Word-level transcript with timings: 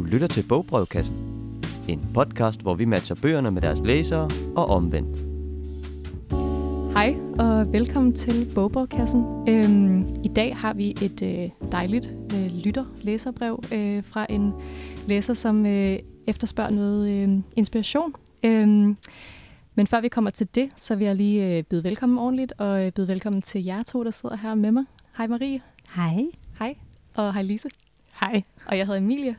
Du 0.00 0.04
lytter 0.04 0.26
til 0.26 0.44
Bogbrevkassen. 0.48 1.16
En 1.88 2.00
podcast, 2.14 2.62
hvor 2.62 2.74
vi 2.74 2.84
matcher 2.84 3.16
bøgerne 3.22 3.50
med 3.50 3.62
deres 3.62 3.80
læsere 3.84 4.28
og 4.56 4.66
omvendt. 4.66 5.18
Hej 6.96 7.16
og 7.38 7.72
velkommen 7.72 8.12
til 8.12 8.46
Bogbrevkassen. 8.54 9.24
Øhm, 9.48 10.20
I 10.24 10.28
dag 10.28 10.56
har 10.56 10.74
vi 10.74 10.90
et 10.90 11.22
øh, 11.22 11.70
dejligt 11.72 12.14
øh, 12.34 12.46
lytter-læserbrev 12.46 13.62
øh, 13.72 14.04
fra 14.04 14.26
en 14.30 14.52
læser, 15.06 15.34
som 15.34 15.66
øh, 15.66 15.98
efterspørger 16.26 16.70
noget 16.70 17.10
øh, 17.10 17.38
inspiration. 17.56 18.14
Øhm, 18.42 18.96
men 19.74 19.86
før 19.86 20.00
vi 20.00 20.08
kommer 20.08 20.30
til 20.30 20.48
det, 20.54 20.70
så 20.76 20.96
vil 20.96 21.04
jeg 21.04 21.16
lige 21.16 21.58
øh, 21.58 21.62
byde 21.62 21.84
velkommen 21.84 22.18
ordentligt, 22.18 22.52
og 22.58 22.86
øh, 22.86 22.92
byde 22.92 23.08
velkommen 23.08 23.42
til 23.42 23.64
jer 23.64 23.82
to, 23.82 24.04
der 24.04 24.10
sidder 24.10 24.36
her 24.36 24.54
med 24.54 24.72
mig. 24.72 24.84
Hej 25.16 25.26
Marie. 25.26 25.60
Hej. 25.94 26.24
Hej. 26.58 26.76
Og 27.14 27.34
hej 27.34 27.42
Lise. 27.42 27.68
Hej. 28.20 28.42
Og 28.66 28.78
jeg 28.78 28.86
hedder 28.86 29.00
Emilie. 29.00 29.36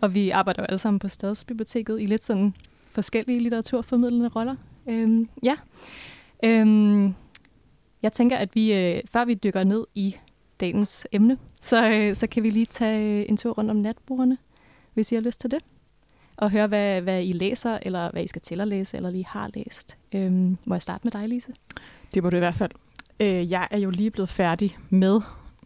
Og 0.00 0.14
vi 0.14 0.30
arbejder 0.30 0.62
jo 0.62 0.66
alle 0.66 0.78
sammen 0.78 0.98
på 0.98 1.08
Stadsbiblioteket 1.08 2.00
i 2.00 2.06
lidt 2.06 2.24
sådan 2.24 2.54
forskellige 2.86 3.40
litteraturformidlende 3.40 4.28
roller. 4.28 4.56
Øhm, 4.88 5.28
ja. 5.42 5.56
Øhm, 6.44 7.14
jeg 8.02 8.12
tænker, 8.12 8.36
at 8.36 8.54
vi, 8.54 8.74
øh, 8.74 9.02
før 9.06 9.24
vi 9.24 9.34
dykker 9.34 9.64
ned 9.64 9.86
i 9.94 10.16
dagens 10.60 11.06
emne, 11.12 11.38
så, 11.60 11.90
øh, 11.90 12.16
så 12.16 12.26
kan 12.26 12.42
vi 12.42 12.50
lige 12.50 12.66
tage 12.66 13.20
øh, 13.20 13.26
en 13.28 13.36
tur 13.36 13.52
rundt 13.52 13.70
om 13.70 13.76
natbordene, 13.76 14.38
hvis 14.94 15.12
I 15.12 15.14
har 15.14 15.22
lyst 15.22 15.40
til 15.40 15.50
det. 15.50 15.58
Og 16.36 16.50
høre, 16.50 16.66
hvad, 16.66 17.02
hvad 17.02 17.22
I 17.22 17.32
læser, 17.32 17.78
eller 17.82 18.10
hvad 18.10 18.24
I 18.24 18.26
skal 18.26 18.42
til 18.42 18.60
at 18.60 18.68
læse, 18.68 18.96
eller 18.96 19.10
lige 19.10 19.26
har 19.26 19.50
læst. 19.54 19.96
Øhm, 20.12 20.58
må 20.64 20.74
jeg 20.74 20.82
starte 20.82 21.00
med 21.04 21.12
dig, 21.12 21.28
Lise? 21.28 21.52
Det 22.14 22.22
må 22.22 22.30
du 22.30 22.36
i 22.36 22.38
hvert 22.38 22.54
fald. 22.54 22.70
Øh, 23.20 23.50
jeg 23.50 23.68
er 23.70 23.78
jo 23.78 23.90
lige 23.90 24.10
blevet 24.10 24.28
færdig 24.28 24.78
med 24.90 25.20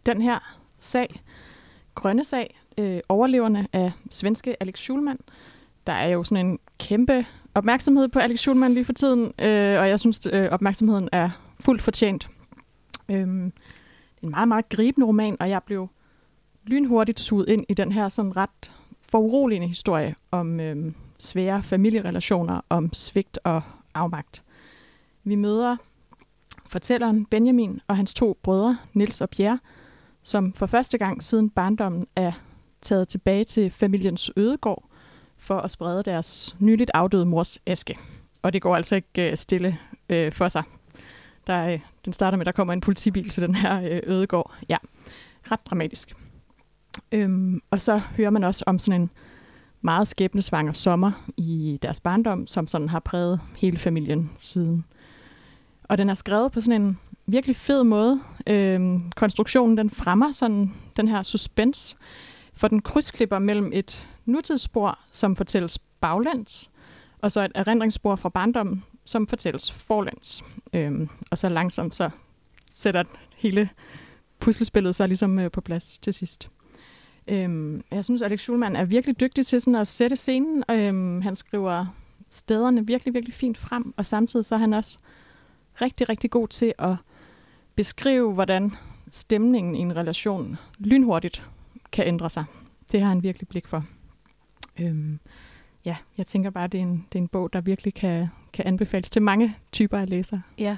den 0.05 0.21
her 0.21 0.57
sag, 0.79 1.21
Grønne 1.95 2.23
sag, 2.23 2.59
øh, 2.77 2.99
overleverne 3.09 3.67
af 3.73 3.91
svenske 4.11 4.63
Alex 4.63 4.79
Schulman. 4.79 5.19
Der 5.87 5.93
er 5.93 6.07
jo 6.07 6.23
sådan 6.23 6.45
en 6.45 6.59
kæmpe 6.79 7.25
opmærksomhed 7.55 8.07
på 8.07 8.19
Alex 8.19 8.39
Schulman 8.39 8.73
lige 8.73 8.85
for 8.85 8.93
tiden, 8.93 9.21
øh, 9.39 9.79
og 9.79 9.89
jeg 9.89 9.99
synes, 9.99 10.27
øh, 10.33 10.49
opmærksomheden 10.51 11.09
er 11.11 11.29
fuldt 11.59 11.81
fortjent. 11.81 12.29
Øhm, 13.09 13.51
det 14.15 14.23
er 14.23 14.25
en 14.25 14.29
meget, 14.29 14.47
meget 14.47 14.69
gribende 14.69 15.07
roman, 15.07 15.37
og 15.39 15.49
jeg 15.49 15.63
blev 15.63 15.87
lynhurtigt 16.63 17.19
suget 17.19 17.49
ind 17.49 17.65
i 17.69 17.73
den 17.73 17.91
her 17.91 18.09
sådan 18.09 18.37
ret 18.37 18.71
foruroligende 19.01 19.67
historie 19.67 20.15
om 20.31 20.59
øh, 20.59 20.93
svære 21.19 21.63
familierelationer, 21.63 22.61
om 22.69 22.93
svigt 22.93 23.39
og 23.43 23.61
afmagt. 23.93 24.43
Vi 25.23 25.35
møder 25.35 25.77
fortælleren 26.67 27.25
Benjamin 27.25 27.81
og 27.87 27.97
hans 27.97 28.13
to 28.13 28.37
brødre, 28.43 28.77
Nils 28.93 29.21
og 29.21 29.29
Pierre, 29.29 29.59
som 30.23 30.53
for 30.53 30.65
første 30.65 30.97
gang 30.97 31.23
siden 31.23 31.49
barndommen 31.49 32.07
er 32.15 32.31
taget 32.83 33.07
tilbage 33.07 33.43
til 33.43 33.71
familiens 33.71 34.31
ødegård 34.35 34.83
for 35.37 35.59
at 35.59 35.71
sprede 35.71 36.03
deres 36.03 36.55
nyligt 36.59 36.91
afdøde 36.93 37.25
mors 37.25 37.59
aske. 37.65 37.97
Og 38.41 38.53
det 38.53 38.61
går 38.61 38.75
altså 38.75 38.95
ikke 38.95 39.31
øh, 39.31 39.37
stille 39.37 39.77
øh, 40.09 40.31
for 40.31 40.47
sig. 40.47 40.63
Der, 41.47 41.67
øh, 41.67 41.79
den 42.05 42.13
starter 42.13 42.37
med, 42.37 42.41
at 42.41 42.45
der 42.45 42.51
kommer 42.51 42.73
en 42.73 42.81
politibil 42.81 43.29
til 43.29 43.43
den 43.43 43.55
her 43.55 43.81
øh, 43.81 44.01
ødegård. 44.03 44.53
Ja, 44.69 44.77
ret 45.51 45.59
dramatisk. 45.65 46.15
Øhm, 47.11 47.61
og 47.71 47.81
så 47.81 47.97
hører 48.17 48.29
man 48.29 48.43
også 48.43 48.63
om 48.67 48.79
sådan 48.79 49.01
en 49.01 49.09
meget 49.81 50.07
skæbnesvanger 50.07 50.73
sommer 50.73 51.11
i 51.37 51.79
deres 51.81 51.99
barndom, 51.99 52.47
som 52.47 52.67
sådan 52.67 52.89
har 52.89 52.99
præget 52.99 53.39
hele 53.57 53.77
familien 53.77 54.31
siden. 54.37 54.85
Og 55.83 55.97
den 55.97 56.09
er 56.09 56.13
skrevet 56.13 56.51
på 56.51 56.61
sådan 56.61 56.81
en 56.81 56.97
virkelig 57.25 57.55
fed 57.55 57.83
måde. 57.83 58.21
Øhm, 58.47 59.11
konstruktionen 59.15 59.77
den 59.77 59.89
fremmer 59.89 60.31
sådan 60.31 60.73
den 60.97 61.07
her 61.07 61.23
suspense, 61.23 61.95
for 62.53 62.67
den 62.67 62.81
krydsklipper 62.81 63.39
mellem 63.39 63.71
et 63.73 64.07
nutidsspor, 64.25 64.99
som 65.11 65.35
fortælles 65.35 65.79
baglands, 65.79 66.71
og 67.21 67.31
så 67.31 67.45
et 67.45 67.51
erindringsspor 67.55 68.15
fra 68.15 68.29
barndommen, 68.29 68.83
som 69.05 69.27
fortælles 69.27 69.71
forlands. 69.71 70.43
Øhm, 70.73 71.09
og 71.31 71.37
så 71.37 71.49
langsomt 71.49 71.95
så 71.95 72.09
sætter 72.71 73.03
hele 73.35 73.69
puslespillet 74.39 74.95
sig 74.95 75.07
ligesom 75.07 75.39
øh, 75.39 75.51
på 75.51 75.61
plads 75.61 75.99
til 75.99 76.13
sidst. 76.13 76.49
Øhm, 77.27 77.83
jeg 77.91 78.05
synes, 78.05 78.21
Alex 78.21 78.39
Schulman 78.41 78.75
er 78.75 78.85
virkelig 78.85 79.19
dygtig 79.19 79.45
til 79.45 79.61
sådan 79.61 79.75
at 79.75 79.87
sætte 79.87 80.15
scenen. 80.15 80.63
Øhm, 80.71 81.21
han 81.21 81.35
skriver 81.35 81.85
stederne 82.29 82.87
virkelig, 82.87 83.13
virkelig 83.13 83.33
fint 83.33 83.57
frem, 83.57 83.93
og 83.97 84.05
samtidig 84.05 84.45
så 84.45 84.55
er 84.55 84.59
han 84.59 84.73
også 84.73 84.97
rigtig, 85.81 86.09
rigtig 86.09 86.31
god 86.31 86.47
til 86.47 86.73
at 86.79 86.95
beskrive, 87.75 88.33
hvordan 88.33 88.71
stemningen 89.09 89.75
i 89.75 89.79
en 89.79 89.95
relation 89.95 90.57
lynhurtigt 90.77 91.49
kan 91.93 92.07
ændre 92.07 92.29
sig. 92.29 92.43
Det 92.91 93.01
har 93.01 93.09
han 93.09 93.23
virkelig 93.23 93.47
blik 93.47 93.67
for. 93.67 93.85
Øhm, 94.79 95.19
ja, 95.85 95.95
jeg 96.17 96.25
tænker 96.25 96.49
bare, 96.49 96.67
det 96.67 96.77
er 96.77 96.81
en, 96.81 97.05
det 97.13 97.19
er 97.19 97.21
en 97.23 97.27
bog, 97.27 97.53
der 97.53 97.61
virkelig 97.61 97.93
kan, 97.93 98.27
kan 98.53 98.65
anbefales 98.67 99.09
til 99.09 99.21
mange 99.21 99.57
typer 99.71 99.97
af 99.97 100.09
læsere. 100.09 100.41
Ja, 100.57 100.77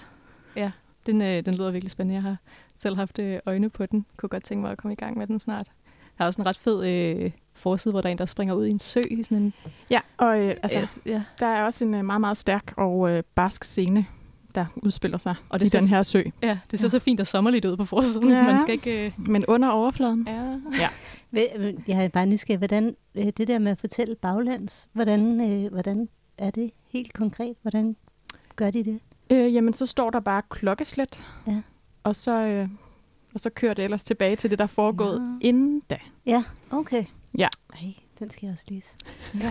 ja. 0.55 0.71
Den, 1.05 1.21
øh, 1.21 1.45
den 1.45 1.55
lyder 1.55 1.71
virkelig 1.71 1.91
spændende. 1.91 2.15
Jeg 2.15 2.23
har 2.23 2.37
selv 2.75 2.95
haft 2.95 3.19
øh, 3.19 3.39
øjne 3.45 3.69
på 3.69 3.85
den. 3.85 4.05
Kunne 4.17 4.29
godt 4.29 4.43
tænke 4.43 4.61
mig 4.61 4.71
at 4.71 4.77
komme 4.77 4.93
i 4.93 4.95
gang 4.95 5.17
med 5.17 5.27
den 5.27 5.39
snart. 5.39 5.71
Der 6.17 6.23
er 6.23 6.27
også 6.27 6.41
en 6.41 6.45
ret 6.47 6.57
fed 6.57 6.85
øh, 7.25 7.31
forside, 7.53 7.91
hvor 7.91 8.01
der 8.01 8.09
er 8.09 8.11
en, 8.11 8.17
der 8.17 8.25
springer 8.25 8.53
ud 8.55 8.65
i 8.65 8.69
en 8.69 8.79
sø. 8.79 8.99
I 9.11 9.23
sådan 9.23 9.43
en, 9.43 9.53
Ja, 9.89 9.99
og 10.17 10.39
øh, 10.39 10.55
altså, 10.63 10.79
øh, 11.05 11.11
ja. 11.11 11.23
der 11.39 11.45
er 11.47 11.63
også 11.63 11.85
en 11.85 11.93
øh, 11.93 12.05
meget, 12.05 12.21
meget 12.21 12.37
stærk 12.37 12.73
og 12.77 13.09
øh, 13.11 13.23
barsk 13.35 13.63
scene, 13.63 14.05
der 14.55 14.65
udspiller 14.75 15.17
sig 15.17 15.35
Og 15.49 15.59
det 15.59 15.65
i 15.65 15.69
ser 15.69 15.79
den 15.79 15.89
her 15.89 16.03
sø. 16.03 16.21
ja, 16.43 16.59
det 16.71 16.79
ser 16.79 16.85
Ja. 16.85 16.89
så 16.89 16.99
fint 16.99 17.19
og 17.19 17.27
sommerligt 17.27 17.65
ud 17.65 17.77
på 17.77 17.85
forsiden. 17.85 18.29
Ja. 18.29 18.43
Man 18.43 18.59
skal 18.59 18.73
ikke... 18.73 19.05
Øh, 19.05 19.11
Men 19.17 19.45
under 19.45 19.69
overfladen. 19.69 20.27
ja. 20.27 20.41
Vel, 20.41 20.63
Jeg 21.33 22.05
er 22.05 22.07
bare 22.07 22.25
nysgerrig, 22.25 22.57
hvordan 22.57 22.95
øh, 23.15 23.25
det 23.37 23.47
der 23.47 23.59
med 23.59 23.71
at 23.71 23.77
fortælle 23.79 24.15
baglands, 24.15 24.87
hvordan, 24.93 25.51
øh, 25.51 25.71
hvordan 25.71 26.09
er 26.37 26.51
det 26.51 26.71
helt 26.87 27.13
konkret? 27.13 27.55
Hvordan 27.61 27.95
gør 28.55 28.71
de 28.71 28.83
det? 28.83 28.99
Øh, 29.29 29.53
jamen, 29.53 29.73
så 29.73 29.85
står 29.85 30.09
der 30.09 30.19
bare 30.19 30.41
klokkeslæt, 30.49 31.23
Ja. 31.47 31.61
og, 32.03 32.15
så, 32.15 32.31
øh, 32.39 32.67
og 33.33 33.39
så 33.39 33.49
kører 33.49 33.73
det 33.73 33.83
ellers 33.83 34.03
tilbage 34.03 34.35
til 34.35 34.49
det, 34.49 34.59
der 34.59 34.63
er 34.63 34.67
foregået 34.67 35.21
Nå. 35.21 35.37
inden 35.41 35.81
da. 35.89 35.97
Ja, 36.25 36.43
okay. 36.71 37.05
Ja. 37.37 37.47
Ej, 37.73 37.93
den 38.19 38.29
skal 38.29 38.45
jeg 38.47 38.53
også 38.53 38.65
læse. 38.69 38.97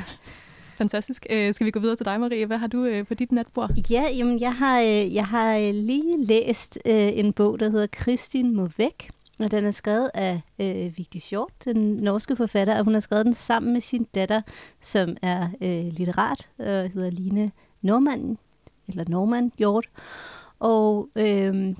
Fantastisk. 0.78 1.26
Øh, 1.30 1.54
skal 1.54 1.64
vi 1.64 1.70
gå 1.70 1.80
videre 1.80 1.96
til 1.96 2.06
dig, 2.06 2.20
Marie? 2.20 2.46
Hvad 2.46 2.58
har 2.58 2.66
du 2.66 2.84
øh, 2.84 3.06
på 3.06 3.14
dit 3.14 3.32
natbord? 3.32 3.70
Ja, 3.90 4.04
jamen, 4.18 4.40
jeg 4.40 4.54
har, 4.54 4.80
øh, 4.80 5.14
jeg 5.14 5.26
har 5.26 5.56
øh, 5.56 5.74
lige 5.74 6.24
læst 6.24 6.78
øh, 6.86 6.92
en 7.18 7.32
bog, 7.32 7.60
der 7.60 7.70
hedder 7.70 7.86
Kristin 7.92 8.56
må 8.56 8.68
væk. 8.78 9.10
Og 9.38 9.50
den 9.50 9.64
er 9.64 9.70
skrevet 9.70 10.10
af 10.14 10.40
øh, 10.58 10.98
Vigdi 10.98 11.18
Hjort, 11.30 11.52
den 11.64 11.76
norske 11.96 12.36
forfatter, 12.36 12.78
og 12.78 12.84
hun 12.84 12.92
har 12.92 13.00
skrevet 13.00 13.26
den 13.26 13.34
sammen 13.34 13.72
med 13.72 13.80
sin 13.80 14.04
datter, 14.04 14.42
som 14.80 15.16
er 15.22 15.48
øh, 15.60 15.92
litterat, 15.92 16.48
og 16.58 16.90
hedder 16.90 17.10
Line 17.10 17.52
Norman, 17.82 18.38
eller 18.88 19.04
Norman 19.08 19.52
Hjort. 19.58 19.88
Og 20.58 21.08
øh, 21.16 21.74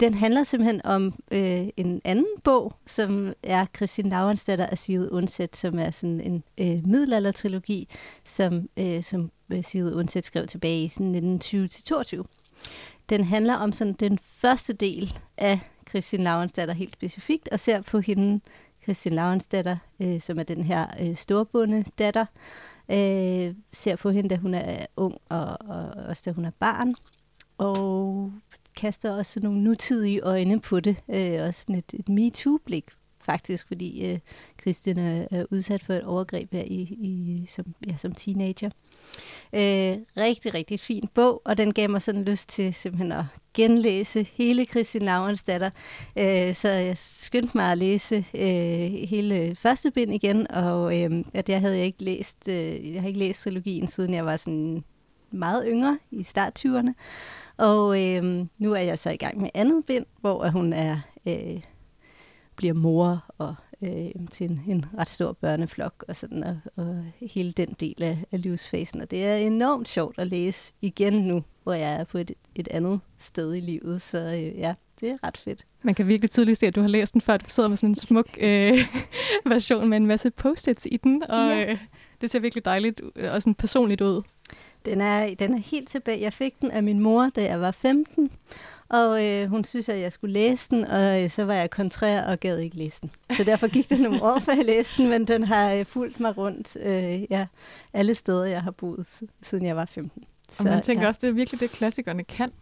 den 0.00 0.14
handler 0.14 0.44
simpelthen 0.44 0.86
om 0.86 1.14
øh, 1.30 1.68
en 1.76 2.00
anden 2.04 2.26
bog, 2.44 2.74
som 2.86 3.32
er 3.42 3.66
Kristin 3.72 4.08
Laurensdatter 4.08 4.66
og 4.66 4.78
Sigrid 4.78 5.10
Undset, 5.10 5.56
som 5.56 5.78
er 5.78 5.90
sådan 5.90 6.20
en 6.20 6.42
øh, 6.60 6.86
middelaldertrilogi, 6.86 7.88
som, 8.24 8.68
øh, 8.76 9.02
som 9.02 9.30
øh, 9.52 9.64
Sigrid 9.64 9.94
Undset 9.94 10.24
skrev 10.24 10.46
tilbage 10.46 10.84
i 10.84 10.88
sådan 10.88 11.40
1920-22. 11.44 12.22
Den 13.08 13.24
handler 13.24 13.54
om 13.54 13.72
sådan 13.72 13.92
den 13.92 14.18
første 14.18 14.72
del 14.72 15.18
af 15.36 15.60
Kristin 15.94 16.20
Laurensdatter 16.20 16.74
helt 16.74 16.92
specifikt, 16.92 17.48
og 17.52 17.60
ser 17.60 17.80
på 17.80 17.98
hende, 17.98 18.40
Kristin 18.84 19.12
Laurensdatter, 19.12 19.76
øh, 20.00 20.20
som 20.20 20.38
er 20.38 20.42
den 20.42 20.64
her 20.64 20.86
øh, 21.00 21.16
storbunde 21.16 21.84
datter, 21.98 22.26
øh, 22.88 23.54
ser 23.72 23.96
på 23.96 24.10
hende, 24.10 24.28
da 24.28 24.36
hun 24.36 24.54
er 24.54 24.86
ung, 24.96 25.18
og, 25.28 25.46
og 25.68 25.86
også 26.08 26.22
da 26.26 26.32
hun 26.32 26.44
er 26.44 26.50
barn, 26.50 26.94
og 27.58 28.32
kaster 28.76 29.16
også 29.16 29.40
nogle 29.40 29.62
nutidige 29.62 30.20
øjne 30.20 30.60
på 30.60 30.80
det, 30.80 30.96
øh, 31.08 31.46
også 31.46 31.60
sådan 31.60 31.74
et, 31.74 31.94
et 31.94 32.08
MeToo-blik 32.08 32.84
faktisk, 33.24 33.68
fordi 33.68 34.12
øh, 34.12 34.18
Christian 34.60 34.98
er, 34.98 35.26
er 35.30 35.44
udsat 35.50 35.82
for 35.82 35.92
et 35.92 36.04
overgreb 36.04 36.52
her 36.52 36.62
i, 36.66 36.80
i, 36.80 37.44
som, 37.48 37.74
ja, 37.86 37.96
som 37.96 38.12
teenager. 38.12 38.70
Øh, 39.52 39.96
rigtig, 40.16 40.54
rigtig 40.54 40.80
fin 40.80 41.08
bog, 41.14 41.42
og 41.44 41.58
den 41.58 41.74
gav 41.74 41.90
mig 41.90 42.02
sådan 42.02 42.24
lyst 42.24 42.48
til 42.48 42.74
simpelthen 42.74 43.12
at 43.12 43.24
genlæse 43.54 44.28
hele 44.34 44.66
Kristin 44.66 45.02
Laurensdatter. 45.02 45.70
Øh, 46.18 46.54
så 46.54 46.68
jeg 46.70 46.98
skyndte 46.98 47.56
mig 47.56 47.72
at 47.72 47.78
læse 47.78 48.16
øh, 48.34 49.08
hele 49.08 49.56
første 49.56 49.90
bind 49.90 50.14
igen, 50.14 50.50
og 50.50 51.00
øh, 51.02 51.24
at 51.34 51.48
jeg 51.48 51.60
havde 51.60 51.80
ikke 51.80 52.04
læst, 52.04 52.48
øh, 52.48 52.94
jeg 52.94 53.00
har 53.00 53.08
ikke 53.08 53.18
læst 53.18 53.42
trilogien, 53.42 53.86
siden 53.86 54.14
jeg 54.14 54.26
var 54.26 54.36
sådan 54.36 54.84
meget 55.30 55.64
yngre, 55.68 55.98
i 56.10 56.22
start 56.22 56.64
20'erne. 56.66 56.92
Og 57.56 58.02
øh, 58.02 58.46
nu 58.58 58.72
er 58.72 58.80
jeg 58.80 58.98
så 58.98 59.10
i 59.10 59.16
gang 59.16 59.40
med 59.40 59.50
andet 59.54 59.86
bind, 59.86 60.06
hvor 60.20 60.48
hun 60.48 60.72
er 60.72 60.98
øh, 61.26 61.60
bliver 62.56 62.74
mor 62.74 63.24
og 63.38 63.54
øh, 63.82 64.10
til 64.30 64.50
en, 64.50 64.62
en 64.68 64.84
ret 64.98 65.08
stor 65.08 65.32
børneflok 65.32 66.04
og 66.08 66.16
sådan, 66.16 66.44
og, 66.44 66.58
og 66.76 67.04
hele 67.20 67.52
den 67.52 67.76
del 67.80 68.02
af, 68.02 68.18
af 68.32 68.42
livsfasen. 68.42 69.00
Og 69.00 69.10
det 69.10 69.24
er 69.24 69.34
enormt 69.36 69.88
sjovt 69.88 70.18
at 70.18 70.26
læse 70.26 70.72
igen 70.80 71.12
nu, 71.12 71.42
hvor 71.62 71.72
jeg 71.72 71.92
er 72.00 72.04
på 72.04 72.18
et, 72.18 72.30
et 72.54 72.68
andet 72.68 73.00
sted 73.18 73.54
i 73.54 73.60
livet. 73.60 74.02
Så 74.02 74.18
øh, 74.18 74.58
ja, 74.58 74.74
det 75.00 75.08
er 75.10 75.14
ret 75.26 75.36
fedt. 75.36 75.66
Man 75.82 75.94
kan 75.94 76.08
virkelig 76.08 76.30
tydeligt 76.30 76.58
se, 76.60 76.66
at 76.66 76.74
du 76.74 76.80
har 76.80 76.88
læst 76.88 77.12
den 77.12 77.20
før. 77.20 77.36
Du 77.36 77.44
sidder 77.48 77.68
med 77.68 77.76
sådan 77.76 77.90
en 77.90 77.94
smuk 77.94 78.28
øh, 78.40 78.78
version 79.46 79.88
med 79.88 79.96
en 79.96 80.06
masse 80.06 80.30
post-its 80.30 80.86
i 80.90 80.96
den, 80.96 81.22
og 81.28 81.48
Ja. 81.48 81.70
øh, 81.72 81.78
det 82.20 82.30
ser 82.30 82.38
virkelig 82.38 82.64
dejligt 82.64 83.00
og 83.00 83.42
sådan 83.42 83.54
personligt 83.54 84.00
ud. 84.00 84.22
Den 84.84 85.00
er, 85.00 85.34
den 85.34 85.54
er 85.54 85.58
helt 85.58 85.88
tilbage. 85.88 86.20
Jeg 86.20 86.32
fik 86.32 86.60
den 86.60 86.70
af 86.70 86.82
min 86.82 87.00
mor, 87.00 87.30
da 87.36 87.44
jeg 87.44 87.60
var 87.60 87.70
15, 87.70 88.30
og 88.88 89.24
øh, 89.26 89.48
hun 89.48 89.64
synes, 89.64 89.88
at 89.88 90.00
jeg 90.00 90.12
skulle 90.12 90.32
læse 90.32 90.70
den, 90.70 90.84
og 90.84 91.22
øh, 91.22 91.30
så 91.30 91.44
var 91.44 91.54
jeg 91.54 91.70
kontrær 91.70 92.22
og 92.22 92.40
gad 92.40 92.58
ikke 92.58 92.76
læse 92.76 93.00
den. 93.00 93.10
Så 93.36 93.44
derfor 93.44 93.66
gik 93.68 93.90
det 93.90 94.00
nogle 94.00 94.22
år, 94.22 94.38
før 94.40 94.52
jeg 94.52 94.64
læste 94.64 95.02
den, 95.02 95.10
men 95.10 95.26
den 95.26 95.44
har 95.44 95.72
øh, 95.72 95.84
fulgt 95.86 96.20
mig 96.20 96.36
rundt 96.38 96.76
øh, 96.80 97.22
ja, 97.30 97.46
alle 97.92 98.14
steder, 98.14 98.44
jeg 98.44 98.62
har 98.62 98.70
boet, 98.70 99.22
siden 99.42 99.66
jeg 99.66 99.76
var 99.76 99.84
15. 99.84 100.24
Og 100.58 100.64
man 100.64 100.82
tænker 100.82 101.02
ja. 101.02 101.08
også, 101.08 101.18
det 101.22 101.28
er 101.28 101.32
virkelig 101.32 101.60
det, 101.60 101.70
klassikerne 101.70 102.24
kan. 102.24 102.52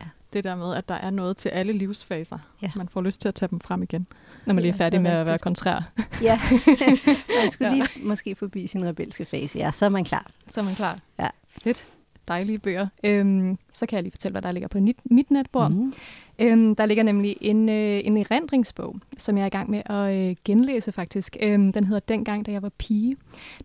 Ja. 0.00 0.06
Det 0.32 0.44
der 0.44 0.56
med, 0.56 0.74
at 0.74 0.88
der 0.88 0.94
er 0.94 1.10
noget 1.10 1.36
til 1.36 1.48
alle 1.48 1.72
livsfaser. 1.72 2.38
Ja. 2.62 2.70
Man 2.76 2.88
får 2.88 3.00
lyst 3.02 3.20
til 3.20 3.28
at 3.28 3.34
tage 3.34 3.48
dem 3.50 3.60
frem 3.60 3.82
igen. 3.82 4.06
Når 4.46 4.54
man 4.54 4.62
lige 4.62 4.72
er 4.72 4.76
færdig 4.76 4.98
så 4.98 5.02
med 5.02 5.10
at 5.10 5.26
være 5.26 5.38
kontrær, 5.38 5.90
Ja, 6.22 6.40
man 7.42 7.50
skulle 7.50 7.70
Ja. 7.70 7.74
lige 7.76 7.88
måske 8.08 8.34
forbi 8.34 8.66
sin 8.66 8.86
rebelske 8.88 9.24
fase. 9.24 9.58
Ja, 9.58 9.72
så 9.72 9.84
er 9.84 9.88
man 9.88 10.04
klar. 10.04 10.30
så 10.48 10.60
er 10.60 10.64
man 10.64 10.74
klar. 10.74 10.98
Ja. 11.18 11.28
Fedt. 11.62 11.84
Dejlige 12.28 12.58
bøger. 12.58 12.86
Øhm, 13.04 13.58
så 13.72 13.86
kan 13.86 13.96
jeg 13.96 14.02
lige 14.02 14.10
fortælle, 14.10 14.32
hvad 14.32 14.42
der 14.42 14.52
ligger 14.52 14.68
på 14.68 14.78
mit, 14.78 14.96
mit 15.04 15.30
natbord. 15.30 15.72
Mm. 15.72 15.92
Øhm, 16.38 16.74
der 16.74 16.86
ligger 16.86 17.04
nemlig 17.04 17.36
en, 17.40 17.68
øh, 17.68 18.00
en 18.04 18.16
erindringsbog, 18.16 18.96
som 19.18 19.36
jeg 19.36 19.42
er 19.42 19.46
i 19.46 19.50
gang 19.50 19.70
med 19.70 19.82
at 19.86 20.14
øh, 20.16 20.36
genlæse 20.44 20.92
faktisk. 20.92 21.36
Øhm, 21.40 21.72
den 21.72 21.84
hedder 21.84 22.00
Dengang, 22.00 22.46
da 22.46 22.52
jeg 22.52 22.62
var 22.62 22.68
pige. 22.78 23.16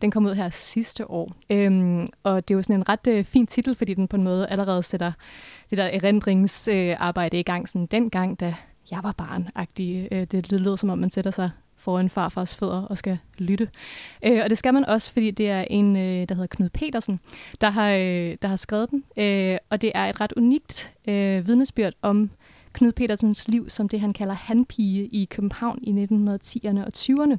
Den 0.01 0.11
kom 0.11 0.25
ud 0.25 0.33
her 0.33 0.49
sidste 0.49 1.11
år. 1.11 1.31
Øhm, 1.49 2.07
og 2.23 2.47
det 2.47 2.53
er 2.53 2.57
jo 2.57 2.61
sådan 2.61 2.75
en 2.75 2.89
ret 2.89 3.07
øh, 3.07 3.23
fin 3.23 3.47
titel, 3.47 3.75
fordi 3.75 3.93
den 3.93 4.07
på 4.07 4.15
en 4.15 4.23
måde 4.23 4.47
allerede 4.47 4.83
sætter 4.83 5.11
det 5.69 5.77
der 5.77 5.85
erindringsarbejde 5.85 7.37
øh, 7.37 7.39
i 7.39 7.43
gang. 7.43 7.69
Sådan 7.69 7.85
dengang, 7.85 8.39
da 8.39 8.55
jeg 8.91 8.99
var 9.03 9.11
barn 9.11 9.47
-agtig. 9.59 10.15
øh, 10.15 10.21
det, 10.21 10.31
det 10.31 10.61
lyder 10.61 10.75
som 10.75 10.89
om, 10.89 10.97
man 10.97 11.09
sætter 11.09 11.31
sig 11.31 11.49
foran 11.85 12.09
farfars 12.09 12.55
fødder 12.55 12.81
og 12.81 12.97
skal 12.97 13.17
lytte. 13.37 13.69
Øh, 14.25 14.41
og 14.43 14.49
det 14.49 14.57
skal 14.57 14.73
man 14.73 14.85
også, 14.85 15.11
fordi 15.11 15.31
det 15.31 15.49
er 15.49 15.61
en, 15.69 15.95
øh, 15.95 16.29
der 16.29 16.35
hedder 16.35 16.47
Knud 16.47 16.69
Petersen, 16.69 17.19
der 17.61 17.69
har, 17.69 17.91
øh, 17.91 18.37
der 18.41 18.47
har 18.47 18.55
skrevet 18.55 18.89
den. 18.91 19.03
Øh, 19.17 19.57
og 19.69 19.81
det 19.81 19.91
er 19.95 20.05
et 20.05 20.21
ret 20.21 20.33
unikt 20.37 20.91
øh, 21.07 21.47
vidnesbyrd 21.47 21.93
om 22.01 22.29
Knud 22.73 22.91
Petersens 22.91 23.47
liv 23.47 23.69
som 23.69 23.89
det, 23.89 23.99
han 23.99 24.13
kalder 24.13 24.33
hanpige 24.33 25.05
i 25.05 25.25
København 25.25 25.79
i 25.83 25.91
1910'erne 25.91 26.79
og 26.85 26.91
20'erne. 26.97 27.37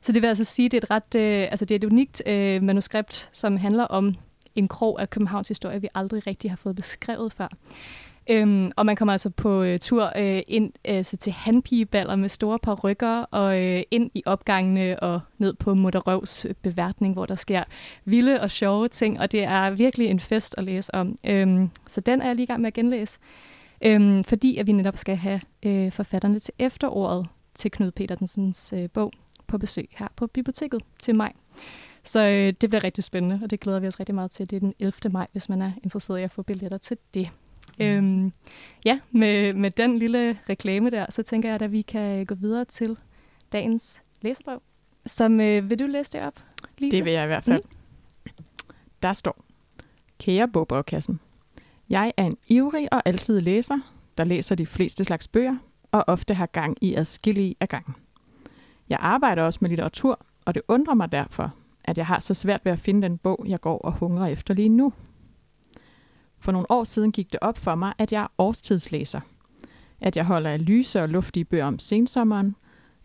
Så 0.00 0.12
det 0.12 0.22
vil 0.22 0.28
altså 0.28 0.44
sige, 0.44 0.66
at 0.66 0.72
det 0.72 0.78
er 0.78 0.82
et 0.82 0.90
ret, 0.90 1.14
øh, 1.14 1.48
altså 1.50 1.64
det 1.64 1.74
er 1.74 1.78
et 1.78 1.92
unikt 1.92 2.22
øh, 2.26 2.62
manuskript, 2.62 3.28
som 3.32 3.56
handler 3.56 3.84
om 3.84 4.14
en 4.54 4.68
krog 4.68 5.00
af 5.00 5.10
Københavns 5.10 5.48
historie, 5.48 5.80
vi 5.80 5.88
aldrig 5.94 6.26
rigtig 6.26 6.50
har 6.50 6.56
fået 6.56 6.76
beskrevet 6.76 7.32
før. 7.32 7.48
Øhm, 8.30 8.72
og 8.76 8.86
man 8.86 8.96
kommer 8.96 9.12
altså 9.12 9.30
på 9.30 9.62
øh, 9.62 9.78
tur 9.78 10.12
øh, 10.16 10.42
ind 10.48 10.72
altså 10.84 11.16
til 11.16 11.32
handpigeballer 11.32 12.16
med 12.16 12.28
store 12.28 12.58
par 12.58 12.74
rykker 12.74 13.22
og 13.22 13.62
øh, 13.64 13.82
ind 13.90 14.10
i 14.14 14.22
opgangene 14.26 15.00
og 15.00 15.20
ned 15.38 15.54
på 15.54 15.74
Mutterøvs 15.74 16.44
øh, 16.44 16.54
beværtning, 16.62 17.14
hvor 17.14 17.26
der 17.26 17.34
sker 17.34 17.64
vilde 18.04 18.40
og 18.40 18.50
sjove 18.50 18.88
ting, 18.88 19.20
og 19.20 19.32
det 19.32 19.44
er 19.44 19.70
virkelig 19.70 20.06
en 20.06 20.20
fest 20.20 20.54
at 20.58 20.64
læse 20.64 20.94
om. 20.94 21.18
Øhm, 21.26 21.70
så 21.86 22.00
den 22.00 22.22
er 22.22 22.26
jeg 22.26 22.34
lige 22.34 22.44
i 22.44 22.46
gang 22.46 22.60
med 22.60 22.68
at 22.68 22.74
genlæse, 22.74 23.18
øhm, 23.84 24.24
fordi 24.24 24.56
at 24.56 24.66
vi 24.66 24.72
netop 24.72 24.96
skal 24.96 25.16
have 25.16 25.40
øh, 25.62 25.92
forfatterne 25.92 26.38
til 26.38 26.54
efteråret 26.58 27.26
til 27.54 27.70
Knud 27.70 27.90
Petersens 27.90 28.72
øh, 28.76 28.88
bog 28.90 29.12
på 29.46 29.58
besøg 29.58 29.88
her 29.96 30.08
på 30.16 30.26
biblioteket 30.26 30.82
til 30.98 31.14
maj. 31.14 31.32
Så 32.04 32.20
øh, 32.26 32.52
det 32.60 32.70
bliver 32.70 32.84
rigtig 32.84 33.04
spændende, 33.04 33.40
og 33.42 33.50
det 33.50 33.60
glæder 33.60 33.80
vi 33.80 33.86
os 33.86 34.00
rigtig 34.00 34.14
meget 34.14 34.30
til. 34.30 34.50
Det 34.50 34.56
er 34.56 34.60
den 34.60 34.74
11. 34.78 34.92
maj, 35.12 35.26
hvis 35.32 35.48
man 35.48 35.62
er 35.62 35.72
interesseret 35.82 36.18
i 36.18 36.22
at 36.22 36.30
få 36.30 36.42
billetter 36.42 36.78
til 36.78 36.96
det. 37.14 37.30
Øhm, 37.80 38.32
ja, 38.84 39.00
med, 39.10 39.54
med 39.54 39.70
den 39.70 39.98
lille 39.98 40.38
reklame 40.48 40.90
der, 40.90 41.06
så 41.10 41.22
tænker 41.22 41.48
jeg, 41.48 41.62
at 41.62 41.72
vi 41.72 41.82
kan 41.82 42.26
gå 42.26 42.34
videre 42.34 42.64
til 42.64 42.96
dagens 43.52 44.02
læserbrev. 44.20 44.62
Som, 45.06 45.40
øh, 45.40 45.70
vil 45.70 45.78
du 45.78 45.86
læse 45.86 46.12
det 46.12 46.22
op, 46.22 46.34
Lise? 46.78 46.96
Det 46.96 47.04
vil 47.04 47.12
jeg 47.12 47.24
i 47.24 47.26
hvert 47.26 47.44
fald. 47.44 47.62
Mm. 47.62 48.32
Der 49.02 49.12
står, 49.12 49.44
Kære 50.18 50.48
bogbrevkassen. 50.48 51.20
Jeg 51.88 52.12
er 52.16 52.24
en 52.24 52.36
ivrig 52.46 52.92
og 52.92 53.02
altid 53.04 53.40
læser, 53.40 53.78
der 54.18 54.24
læser 54.24 54.54
de 54.54 54.66
fleste 54.66 55.04
slags 55.04 55.28
bøger, 55.28 55.56
og 55.92 56.04
ofte 56.06 56.34
har 56.34 56.46
gang 56.46 56.76
i 56.80 56.94
adskillige 56.94 57.54
af 57.60 57.68
gangen. 57.68 57.94
Jeg 58.88 58.98
arbejder 59.00 59.42
også 59.42 59.58
med 59.62 59.68
litteratur, 59.68 60.20
og 60.44 60.54
det 60.54 60.62
undrer 60.68 60.94
mig 60.94 61.12
derfor, 61.12 61.54
at 61.84 61.98
jeg 61.98 62.06
har 62.06 62.20
så 62.20 62.34
svært 62.34 62.64
ved 62.64 62.72
at 62.72 62.78
finde 62.78 63.02
den 63.02 63.18
bog, 63.18 63.44
jeg 63.48 63.60
går 63.60 63.78
og 63.78 63.92
hungrer 63.92 64.26
efter 64.26 64.54
lige 64.54 64.68
nu. 64.68 64.92
For 66.40 66.52
nogle 66.52 66.70
år 66.70 66.84
siden 66.84 67.12
gik 67.12 67.32
det 67.32 67.40
op 67.42 67.58
for 67.58 67.74
mig, 67.74 67.92
at 67.98 68.12
jeg 68.12 68.22
er 68.22 68.32
årstidslæser. 68.38 69.20
At 70.00 70.16
jeg 70.16 70.24
holder 70.24 70.50
af 70.50 70.66
lyse 70.66 71.02
og 71.02 71.08
luftige 71.08 71.44
bøger 71.44 71.64
om 71.64 71.78
sensommeren, 71.78 72.56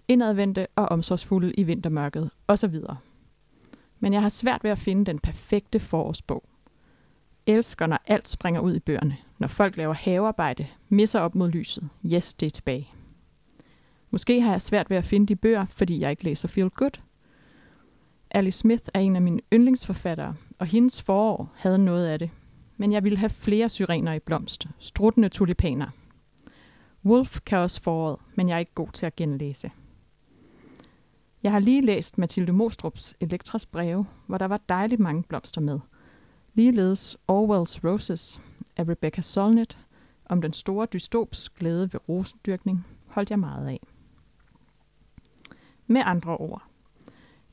indadvendte 0.07 0.67
og 0.75 0.85
omsorgsfulde 0.85 1.53
i 1.53 1.63
vintermørket 1.63 2.29
osv. 2.47 2.75
Men 3.99 4.13
jeg 4.13 4.21
har 4.21 4.29
svært 4.29 4.63
ved 4.63 4.71
at 4.71 4.79
finde 4.79 5.05
den 5.05 5.19
perfekte 5.19 5.79
forårsbog. 5.79 6.43
Elsker, 7.45 7.85
når 7.85 7.99
alt 8.07 8.29
springer 8.29 8.61
ud 8.61 8.75
i 8.75 8.79
bøgerne. 8.79 9.17
Når 9.37 9.47
folk 9.47 9.77
laver 9.77 9.93
havearbejde, 9.93 10.67
misser 10.89 11.19
op 11.19 11.35
mod 11.35 11.49
lyset. 11.49 11.89
Yes, 12.13 12.33
det 12.33 12.45
er 12.45 12.49
tilbage. 12.49 12.89
Måske 14.11 14.41
har 14.41 14.51
jeg 14.51 14.61
svært 14.61 14.89
ved 14.89 14.97
at 14.97 15.05
finde 15.05 15.27
de 15.27 15.35
bøger, 15.35 15.65
fordi 15.69 15.99
jeg 15.99 16.11
ikke 16.11 16.23
læser 16.23 16.47
Feel 16.47 16.69
Good. 16.69 17.01
Alice 18.31 18.59
Smith 18.59 18.83
er 18.93 18.99
en 18.99 19.15
af 19.15 19.21
mine 19.21 19.41
yndlingsforfattere, 19.53 20.35
og 20.59 20.65
hendes 20.65 21.01
forår 21.01 21.51
havde 21.55 21.77
noget 21.77 22.07
af 22.07 22.19
det. 22.19 22.29
Men 22.77 22.91
jeg 22.91 23.03
ville 23.03 23.17
have 23.17 23.29
flere 23.29 23.69
syrener 23.69 24.13
i 24.13 24.19
blomst, 24.19 24.67
struttende 24.79 25.29
tulipaner. 25.29 25.87
Wolf 27.05 27.39
kan 27.45 27.57
også 27.57 27.81
foråret, 27.81 28.19
men 28.35 28.49
jeg 28.49 28.55
er 28.55 28.59
ikke 28.59 28.73
god 28.75 28.87
til 28.93 29.05
at 29.05 29.15
genlæse. 29.15 29.71
Jeg 31.43 31.51
har 31.51 31.59
lige 31.59 31.81
læst 31.81 32.17
Mathilde 32.17 32.51
Mostrups 32.51 33.15
Elektras 33.19 33.65
breve, 33.65 34.05
hvor 34.27 34.37
der 34.37 34.45
var 34.45 34.59
dejligt 34.69 35.01
mange 35.01 35.23
blomster 35.23 35.61
med. 35.61 35.79
Ligeledes 36.53 37.17
Orwells 37.27 37.83
Roses 37.83 38.41
af 38.77 38.87
Rebecca 38.87 39.21
Solnit 39.21 39.77
om 40.25 40.41
den 40.41 40.53
store 40.53 40.87
dystops 40.93 41.49
glæde 41.49 41.93
ved 41.93 42.09
rosendyrkning 42.09 42.85
holdt 43.07 43.29
jeg 43.29 43.39
meget 43.39 43.67
af. 43.67 43.79
Med 45.87 46.01
andre 46.05 46.37
ord. 46.37 46.63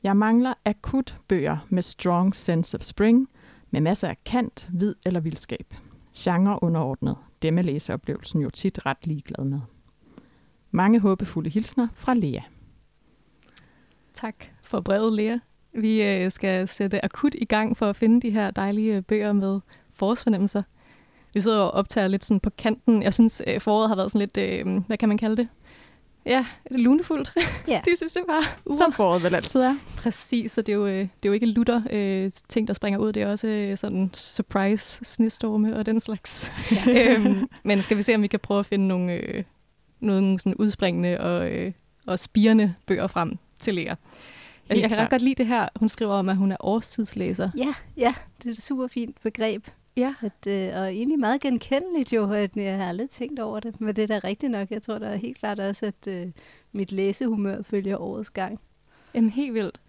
Jeg 0.03 0.17
mangler 0.17 0.53
akut 0.65 1.19
bøger 1.27 1.57
med 1.69 1.83
strong 1.83 2.35
sense 2.35 2.77
of 2.77 2.81
spring, 2.81 3.29
med 3.71 3.81
masser 3.81 4.07
af 4.07 4.17
kant, 4.25 4.69
vid 4.73 4.95
eller 5.05 5.19
vildskab. 5.19 5.73
Genre 6.17 6.63
underordnet. 6.63 7.15
Dem 7.41 7.57
er 7.57 7.61
læseoplevelsen 7.61 8.41
jo 8.41 8.49
tit 8.49 8.85
ret 8.85 9.07
ligeglad 9.07 9.45
med. 9.45 9.59
Mange 10.71 10.99
håbefulde 10.99 11.49
hilsner 11.49 11.87
fra 11.95 12.13
Lea. 12.13 12.41
Tak 14.13 14.35
for 14.63 14.81
brevet, 14.81 15.13
Lea. 15.13 15.37
Vi 15.73 16.03
øh, 16.03 16.31
skal 16.31 16.67
sætte 16.67 17.05
akut 17.05 17.35
i 17.35 17.45
gang 17.45 17.77
for 17.77 17.85
at 17.85 17.95
finde 17.95 18.21
de 18.21 18.29
her 18.29 18.51
dejlige 18.51 18.95
øh, 18.95 19.01
bøger 19.01 19.33
med 19.33 19.59
forårsfornemmelser. 19.93 20.63
Vi 21.33 21.39
sidder 21.39 21.59
og 21.59 21.71
optager 21.71 22.07
lidt 22.07 22.25
sådan 22.25 22.39
på 22.39 22.49
kanten. 22.49 23.03
Jeg 23.03 23.13
synes, 23.13 23.41
øh, 23.47 23.61
foråret 23.61 23.87
har 23.87 23.95
været 23.95 24.11
sådan 24.11 24.29
lidt, 24.35 24.67
øh, 24.67 24.83
hvad 24.87 24.97
kan 24.97 25.09
man 25.09 25.17
kalde 25.17 25.37
det? 25.37 25.47
Ja, 26.25 26.45
lunefuldt 26.71 27.33
Ja. 27.67 27.81
de 27.85 27.95
sidste 27.97 28.19
par 28.29 28.59
uger. 28.65 28.77
Som 28.77 28.93
foråret 28.93 29.23
vel 29.23 29.35
altid 29.35 29.59
er. 29.59 29.75
Præcis, 29.97 30.51
så 30.51 30.61
det 30.61 30.71
er 30.71 30.77
jo, 30.77 30.87
øh, 30.87 30.93
det 30.93 31.03
er 31.23 31.29
jo 31.29 31.33
ikke 31.33 31.45
lutter 31.45 31.81
øh, 31.89 32.31
ting, 32.49 32.67
der 32.67 32.73
springer 32.73 32.99
ud. 32.99 33.13
Det 33.13 33.23
er 33.23 33.27
også 33.27 33.47
øh, 33.47 33.77
sådan 33.77 34.09
surprise 34.13 35.05
snestorme 35.05 35.75
og 35.75 35.85
den 35.85 35.99
slags. 35.99 36.51
Ja. 36.71 36.83
øhm, 37.15 37.49
men 37.63 37.81
skal 37.81 37.97
vi 37.97 38.01
se, 38.01 38.15
om 38.15 38.21
vi 38.21 38.27
kan 38.27 38.39
prøve 38.39 38.59
at 38.59 38.65
finde 38.65 38.87
nogle, 38.87 39.13
øh, 39.13 39.43
nogle 39.99 40.39
sådan 40.39 40.55
udspringende 40.55 41.19
og, 41.19 41.51
øh, 41.51 41.71
og 42.07 42.19
spirende 42.19 42.75
bøger 42.85 43.07
frem 43.07 43.37
til. 43.59 43.75
Jeg, 43.75 43.95
Helt 44.71 44.81
jeg 44.81 44.89
kan 44.89 44.97
ret 44.97 45.09
godt 45.09 45.21
lide 45.21 45.35
det 45.35 45.47
her. 45.47 45.67
Hun 45.75 45.89
skriver 45.89 46.13
om, 46.13 46.29
at 46.29 46.37
hun 46.37 46.51
er 46.51 46.57
årstidslæser. 46.59 47.49
Ja, 47.57 47.73
ja, 47.97 48.13
det 48.37 48.47
er 48.47 48.51
et 48.51 48.61
super 48.61 48.87
fint 48.87 49.21
begreb. 49.23 49.67
Ja, 49.97 50.13
At, 50.21 50.47
øh, 50.47 50.81
og 50.81 50.93
egentlig 50.93 51.19
meget 51.19 51.41
genkendeligt 51.41 52.13
jo, 52.13 52.31
at 52.31 52.55
jeg 52.55 52.77
har 52.77 52.85
aldrig 52.85 53.09
tænkt 53.09 53.39
over 53.39 53.59
det, 53.59 53.81
men 53.81 53.95
det 53.95 54.03
er 54.03 54.07
da 54.07 54.27
rigtigt 54.27 54.51
nok. 54.51 54.71
Jeg 54.71 54.81
tror 54.81 54.97
da 54.97 55.15
helt 55.15 55.37
klart 55.37 55.59
også, 55.59 55.85
at 55.85 56.07
øh, 56.07 56.27
mit 56.71 56.91
læsehumør 56.91 57.61
følger 57.61 57.97
årets 57.97 58.29
gang. 58.29 58.59
Jamen 59.15 59.29
helt 59.29 59.53
vildt. 59.53 59.81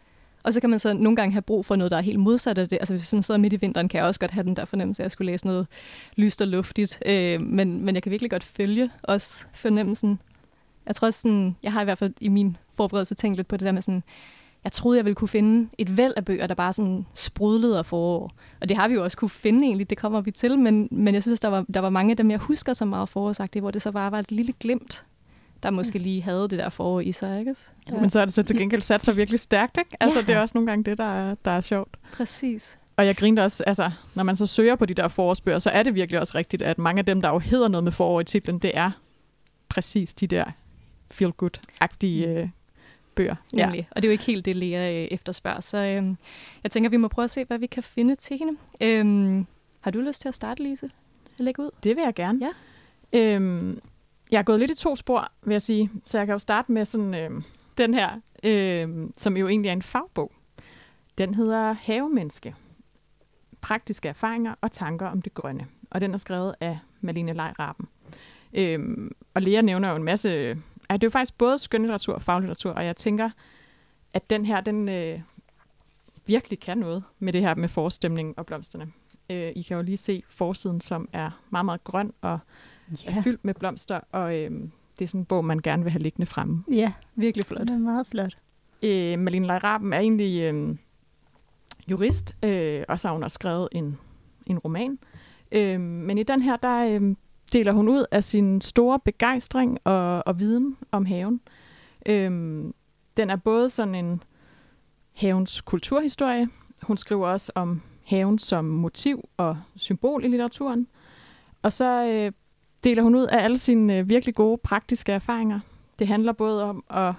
Og 0.43 0.53
så 0.53 0.61
kan 0.61 0.71
man 0.71 0.79
så 0.79 0.95
nogle 0.95 1.17
gange 1.17 1.33
have 1.33 1.43
brug 1.43 1.67
for 1.67 1.77
noget, 1.77 1.91
der 1.91 1.97
er 1.97 2.01
helt 2.01 2.21
modsat 2.21 2.59
af 2.59 2.69
det. 2.69 2.77
Altså 2.77 2.95
hvis 2.95 3.13
man 3.13 3.23
sidder 3.23 3.41
midt 3.41 3.53
i 3.53 3.57
vinteren, 3.57 3.89
kan 3.89 3.99
jeg 3.99 4.07
også 4.07 4.21
godt 4.21 4.31
have 4.31 4.45
den 4.45 4.57
der 4.57 4.65
fornemmelse, 4.65 5.03
at 5.03 5.05
jeg 5.05 5.11
skulle 5.11 5.33
læse 5.33 5.47
noget 5.47 5.67
lyst 6.17 6.43
og 6.43 6.49
luftigt. 6.49 7.03
Øh, 7.07 7.41
men, 7.41 7.85
men 7.85 7.95
jeg 7.95 8.03
kan 8.03 8.11
virkelig 8.11 8.31
godt 8.31 8.45
følge 8.45 8.91
også 9.03 9.47
fornemmelsen. 9.55 10.21
Jeg 10.87 10.97
tror 10.97 11.07
også 11.07 11.21
sådan, 11.21 11.57
jeg 11.63 11.73
har 11.73 11.81
i 11.81 11.85
hvert 11.85 11.99
fald 11.99 12.15
i 12.21 12.29
min 12.29 12.57
forberedelse 12.77 13.15
tænkt 13.15 13.37
lidt 13.37 13.49
på 13.49 13.57
det 13.57 13.67
der 13.67 13.73
med 13.73 13.83
sådan, 13.83 14.03
jeg 14.65 14.73
troede, 14.73 14.97
jeg 14.97 15.05
ville 15.05 15.15
kunne 15.15 15.29
finde 15.29 15.69
et 15.79 15.97
væld 15.97 16.13
af 16.17 16.25
bøger, 16.25 16.47
der 16.47 16.55
bare 16.55 16.73
sådan 16.73 17.07
sprudlede 17.15 17.79
af 17.79 17.87
forår. 17.87 18.31
Og 18.61 18.69
det 18.69 18.77
har 18.77 18.89
vi 18.89 18.95
jo 18.95 19.05
også 19.05 19.17
kunne 19.17 19.31
finde 19.31 19.65
egentlig, 19.67 19.91
det 19.91 19.99
kommer 19.99 20.21
vi 20.21 20.31
til. 20.31 20.59
Men, 20.59 20.89
men 20.91 21.15
jeg 21.15 21.23
synes, 21.23 21.41
der 21.41 21.49
var, 21.49 21.65
der 21.75 21.81
var 21.81 21.91
mange 21.91 22.11
af 22.11 22.17
dem, 22.17 22.31
jeg 22.31 22.39
husker 22.39 22.73
så 22.75 22.85
meget 22.85 23.09
forårsagtigt, 23.09 23.63
hvor 23.63 23.71
det 23.71 23.83
så 23.83 23.93
bare 23.93 24.13
var 24.13 24.19
et 24.19 24.33
lille 24.33 24.53
glimt, 24.61 25.05
der 25.63 25.71
måske 25.71 25.99
lige 25.99 26.23
havde 26.23 26.43
det 26.43 26.59
der 26.59 26.69
forår 26.69 27.01
i 27.01 27.13
sig, 27.13 27.39
ikke? 27.39 27.55
Ja. 27.91 28.01
Men 28.01 28.11
så 28.11 28.21
er 28.21 28.25
det 28.25 28.35
så 28.35 28.43
til 28.43 28.57
gengæld 28.57 28.83
sat 28.83 29.05
sig 29.05 29.17
virkelig 29.17 29.41
stærkt, 29.41 29.79
ikke? 29.79 29.97
Altså, 30.01 30.19
Ja. 30.19 30.25
det 30.27 30.35
er 30.35 30.41
også 30.41 30.53
nogle 30.55 30.67
gange 30.71 30.85
det, 30.85 30.99
der 30.99 31.05
er, 31.31 31.35
der 31.45 31.51
er 31.51 31.61
sjovt. 31.61 31.97
Præcis. 32.13 32.79
Og 32.97 33.07
jeg 33.07 33.17
grinte 33.17 33.41
også, 33.41 33.65
altså, 33.67 33.91
når 34.15 34.23
man 34.23 34.37
så 34.37 34.47
søger 34.47 34.77
på 34.77 34.87
de 34.87 34.95
der 34.95 35.09
forårsbøger, 35.09 35.59
så 35.59 35.71
er 35.71 35.83
det 35.83 35.95
virkelig 35.95 36.21
også 36.21 36.33
rigtigt, 36.35 36.63
at 36.63 36.79
mange 36.79 36.99
af 36.99 37.05
dem, 37.07 37.23
der 37.23 37.29
jo 37.29 37.39
hedder 37.39 37.69
noget 37.69 37.85
med 37.85 37.93
forår 37.93 38.21
i 38.21 38.25
titlen, 38.25 38.59
det 38.59 38.71
er 38.75 38.91
præcis 39.69 40.15
de 40.15 40.27
der 40.27 40.45
feel-good-agtige 41.11 42.27
øh, 42.29 42.49
bøger. 43.15 43.35
Ja. 43.53 43.67
Nemlig. 43.67 43.89
Og 43.91 44.03
det 44.03 44.09
er 44.09 44.11
jo 44.11 44.13
ikke 44.13 44.25
helt 44.25 44.45
det, 44.45 44.57
Lea 44.57 45.03
øh, 45.03 45.09
efterspørger. 45.11 45.61
Så 45.61 45.79
øh, 45.79 46.15
jeg 46.63 46.71
tænker, 46.71 46.91
vi 46.91 46.97
må 46.97 47.09
prøve 47.09 47.25
at 47.25 47.31
se, 47.31 47.45
hvad 47.45 47.59
vi 47.59 47.67
kan 47.67 47.83
finde 47.83 48.15
til 48.15 48.39
hende. 48.39 48.57
Øh, 48.81 49.45
har 49.81 49.91
du 49.91 50.01
lyst 50.01 50.21
til 50.21 50.29
at 50.29 50.35
starte, 50.35 50.63
Lise? 50.63 50.91
Lægge 51.39 51.63
ud? 51.63 51.71
Det 51.85 51.97
vil 51.97 52.03
jeg 52.03 52.15
gerne. 52.15 52.41
Ja. 52.43 52.51
Øhm, 53.19 53.81
jeg 54.31 54.39
er 54.39 54.43
gået 54.43 54.61
lidt 54.61 54.71
i 54.71 54.75
to 54.75 54.97
spor, 54.97 55.33
vil 55.43 55.53
jeg 55.53 55.63
sige. 55.63 55.91
Så 56.05 56.19
jeg 56.19 56.27
kan 56.27 56.33
jo 56.33 56.39
starte 56.39 56.73
med 56.73 56.85
sådan 56.85 57.15
øh, 57.15 57.31
den 57.79 57.95
her, 57.95 58.21
øh, 58.45 58.89
som 59.17 59.37
jo 59.37 59.49
egentlig 59.49 59.69
er 59.69 59.73
en 59.73 59.83
fagbog. 59.83 60.33
Den 61.19 61.35
hedder 61.35 61.73
Havemenneske. 61.73 62.55
Praktiske 63.61 64.09
erfaringer 64.09 64.55
og 64.61 64.73
tanker 64.73 65.07
om 65.07 65.23
det 65.23 65.35
grønne. 65.35 65.67
Og 65.91 66.01
den 66.01 66.15
er 66.15 66.19
skrevet 66.19 66.55
af 66.61 66.79
Malene 67.01 67.33
Lejraben. 67.33 67.89
Øhm, 68.55 69.13
og 69.35 69.43
Lea 69.43 69.61
nævner 69.61 69.91
jo 69.91 69.97
en 69.97 70.03
masse... 70.05 70.57
Ja, 70.93 70.97
det 70.97 71.05
er 71.05 71.07
jo 71.07 71.11
faktisk 71.11 71.39
både 71.39 71.59
skønlitteratur 71.59 72.15
og 72.15 72.23
faglitteratur, 72.23 72.71
og 72.71 72.85
jeg 72.85 72.97
tænker, 72.97 73.31
at 74.13 74.31
den 74.31 74.47
her, 74.47 74.61
den 74.61 74.89
øh, 74.89 75.21
virkelig 76.27 76.61
kan 76.61 76.79
noget 76.79 77.05
med 77.19 77.33
det 77.33 77.41
her 77.41 77.55
med 77.55 77.69
forestemning 77.69 78.39
og 78.39 78.47
blomsterne. 78.47 78.93
Øh, 79.31 79.53
I 79.57 79.63
kan 79.63 79.77
jo 79.77 79.83
lige 79.83 79.97
se 79.97 80.23
forsiden, 80.29 80.81
som 80.81 81.09
er 81.13 81.31
meget, 81.51 81.65
meget 81.65 81.85
grøn 81.85 82.13
og 82.21 82.39
ja. 83.05 83.11
er 83.11 83.23
fyldt 83.23 83.45
med 83.45 83.55
blomster, 83.55 84.01
og 84.13 84.39
øh, 84.39 84.51
det 84.99 85.05
er 85.05 85.07
sådan 85.07 85.21
en 85.21 85.25
bog, 85.25 85.45
man 85.45 85.59
gerne 85.59 85.83
vil 85.83 85.93
have 85.93 86.03
liggende 86.03 86.27
fremme. 86.27 86.65
Ja, 86.71 86.93
virkelig 87.15 87.45
flot. 87.45 87.61
Det 87.61 87.71
er 87.71 87.79
meget 87.79 88.07
flot. 88.07 88.39
Øh, 88.83 89.19
Malene 89.19 89.47
Leiraben 89.47 89.93
er 89.93 89.99
egentlig 89.99 90.41
øh, 90.41 90.77
jurist, 91.89 92.37
øh, 92.43 92.85
og 92.89 93.01
så 93.01 93.09
har 93.09 93.13
hun 93.13 93.23
også 93.23 93.35
skrevet 93.35 93.69
en, 93.73 93.99
en 94.47 94.59
roman. 94.59 94.99
Øh, 95.53 95.81
men 95.81 96.19
i 96.19 96.23
den 96.23 96.43
her, 96.43 96.57
der 96.57 96.85
øh, 96.85 97.15
deler 97.53 97.73
hun 97.73 97.89
ud 97.89 98.05
af 98.11 98.25
sin 98.25 98.61
store 98.61 98.99
begejstring 99.05 99.79
og, 99.85 100.23
og 100.27 100.39
viden 100.39 100.77
om 100.91 101.07
haven. 101.07 101.41
Øhm, 102.07 102.75
den 103.17 103.31
er 103.31 103.37
både 103.37 103.71
sådan 103.71 103.95
en 103.95 104.23
havens 105.13 105.61
kulturhistorie. 105.61 106.49
Hun 106.83 106.97
skriver 106.97 107.29
også 107.29 107.53
om 107.55 107.83
haven 108.05 108.39
som 108.39 108.65
motiv 108.65 109.29
og 109.37 109.59
symbol 109.77 110.25
i 110.25 110.29
litteraturen. 110.29 110.87
Og 111.63 111.73
så 111.73 112.07
øh, 112.07 112.33
deler 112.85 113.03
hun 113.03 113.15
ud 113.15 113.27
af 113.27 113.45
alle 113.45 113.59
sine 113.59 113.99
øh, 113.99 114.09
virkelig 114.09 114.35
gode 114.35 114.59
praktiske 114.59 115.13
erfaringer. 115.13 115.61
Det 115.99 116.09
handler 116.09 116.33
både 116.33 116.65
om 116.65 116.85
at 116.91 117.15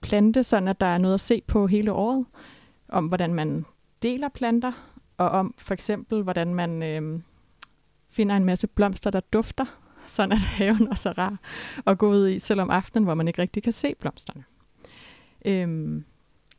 plante, 0.00 0.44
sådan 0.44 0.68
at 0.68 0.80
der 0.80 0.86
er 0.86 0.98
noget 0.98 1.14
at 1.14 1.20
se 1.20 1.42
på 1.46 1.66
hele 1.66 1.92
året, 1.92 2.26
om 2.88 3.06
hvordan 3.06 3.34
man 3.34 3.64
deler 4.02 4.28
planter, 4.28 4.72
og 5.18 5.28
om 5.28 5.54
for 5.58 5.74
eksempel, 5.74 6.22
hvordan 6.22 6.54
man 6.54 6.82
øh, 6.82 7.20
finder 8.18 8.36
en 8.36 8.44
masse 8.44 8.66
blomster, 8.66 9.10
der 9.10 9.20
dufter, 9.20 9.64
sådan 10.06 10.32
at 10.32 10.38
haven 10.58 10.88
er 10.90 10.94
så 10.94 11.10
rar 11.10 11.38
at 11.86 11.98
gå 11.98 12.10
ud 12.10 12.28
i, 12.28 12.38
selvom 12.38 12.70
aftenen, 12.70 13.04
hvor 13.04 13.14
man 13.14 13.28
ikke 13.28 13.42
rigtig 13.42 13.62
kan 13.62 13.72
se 13.72 13.94
blomsterne. 14.00 14.44
Øhm, 15.44 16.04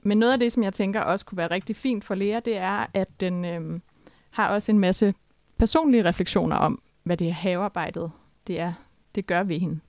men 0.04 0.18
noget 0.18 0.34
af 0.34 0.40
det, 0.40 0.52
som 0.52 0.64
jeg 0.64 0.74
tænker 0.74 1.02
også 1.02 1.26
kunne 1.26 1.38
være 1.38 1.52
rigtig 1.52 1.76
fint 1.76 2.04
for 2.04 2.16
Lea, 2.16 2.40
det 2.40 2.58
er, 2.58 2.86
at 2.94 3.20
den 3.20 3.46
øhm, 3.46 3.82
har 4.30 4.50
også 4.50 4.72
en 4.72 4.80
masse 4.80 5.14
personlige 5.58 6.06
refleksioner 6.06 6.56
om, 6.56 6.82
hvad 7.04 7.18
det 7.18 7.28
her 7.28 7.34
havearbejdet 7.34 8.12
det 8.48 8.60
er, 8.60 8.74
det 9.16 9.28
gør 9.28 9.44
ved 9.44 9.60
hende. 9.60 9.80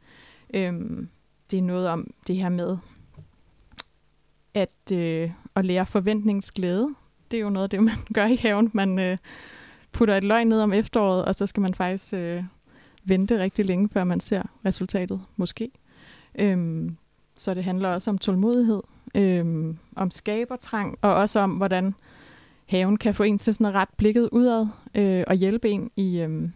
Øhm, 0.54 1.08
det 1.50 1.58
er 1.58 1.62
noget 1.62 1.88
om 1.88 2.10
det 2.26 2.36
her 2.36 2.48
med 2.48 2.78
at, 4.54 4.92
øh, 4.92 5.30
at 5.54 5.64
lære 5.64 5.86
forventningsglæde. 5.86 6.94
Det 7.30 7.36
er 7.36 7.40
jo 7.40 7.50
noget 7.50 7.64
af 7.64 7.70
det, 7.70 7.82
man 7.90 7.96
gør 8.14 8.26
i 8.26 8.36
haven. 8.36 8.70
Man 8.74 8.98
øh, 8.98 9.18
putter 9.92 10.16
et 10.16 10.24
løg 10.24 10.44
ned 10.44 10.60
om 10.60 10.72
efteråret, 10.72 11.24
og 11.24 11.34
så 11.34 11.46
skal 11.46 11.60
man 11.60 11.74
faktisk 11.74 12.14
øh, 12.14 12.44
vente 13.04 13.38
rigtig 13.38 13.64
længe, 13.64 13.88
før 13.88 14.04
man 14.04 14.20
ser 14.20 14.42
resultatet, 14.64 15.20
måske. 15.36 15.70
Øhm, 16.34 16.96
så 17.36 17.54
det 17.54 17.64
handler 17.64 17.88
også 17.88 18.10
om 18.10 18.18
tålmodighed, 18.18 18.82
øhm, 19.14 19.78
om 19.96 20.10
skabertrang, 20.10 20.98
og 21.02 21.14
også 21.14 21.40
om, 21.40 21.50
hvordan 21.50 21.94
haven 22.66 22.96
kan 22.96 23.14
få 23.14 23.22
en 23.22 23.38
til 23.38 23.54
sådan 23.54 23.66
at 23.66 23.74
ret 23.74 23.88
blikket 23.96 24.28
udad 24.32 24.66
øh, 24.94 25.24
og 25.26 25.34
hjælpe 25.34 25.68
en 25.68 25.90
i, 25.96 26.20
øh, 26.20 26.48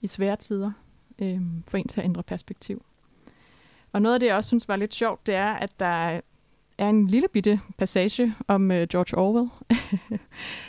i 0.00 0.06
svære 0.06 0.36
tider 0.36 0.72
øh, 1.18 1.40
få 1.66 1.76
en 1.76 1.88
til 1.88 2.00
at 2.00 2.04
ændre 2.04 2.22
perspektiv. 2.22 2.82
Og 3.92 4.02
noget 4.02 4.14
af 4.14 4.20
det, 4.20 4.26
jeg 4.26 4.36
også 4.36 4.48
synes 4.48 4.68
var 4.68 4.76
lidt 4.76 4.94
sjovt, 4.94 5.26
det 5.26 5.34
er, 5.34 5.52
at 5.52 5.80
der 5.80 6.20
er 6.78 6.88
en 6.88 7.06
lille 7.06 7.28
bitte 7.28 7.60
passage 7.78 8.34
om 8.48 8.70
øh, 8.70 8.88
George 8.88 9.18
Orwell. 9.18 9.48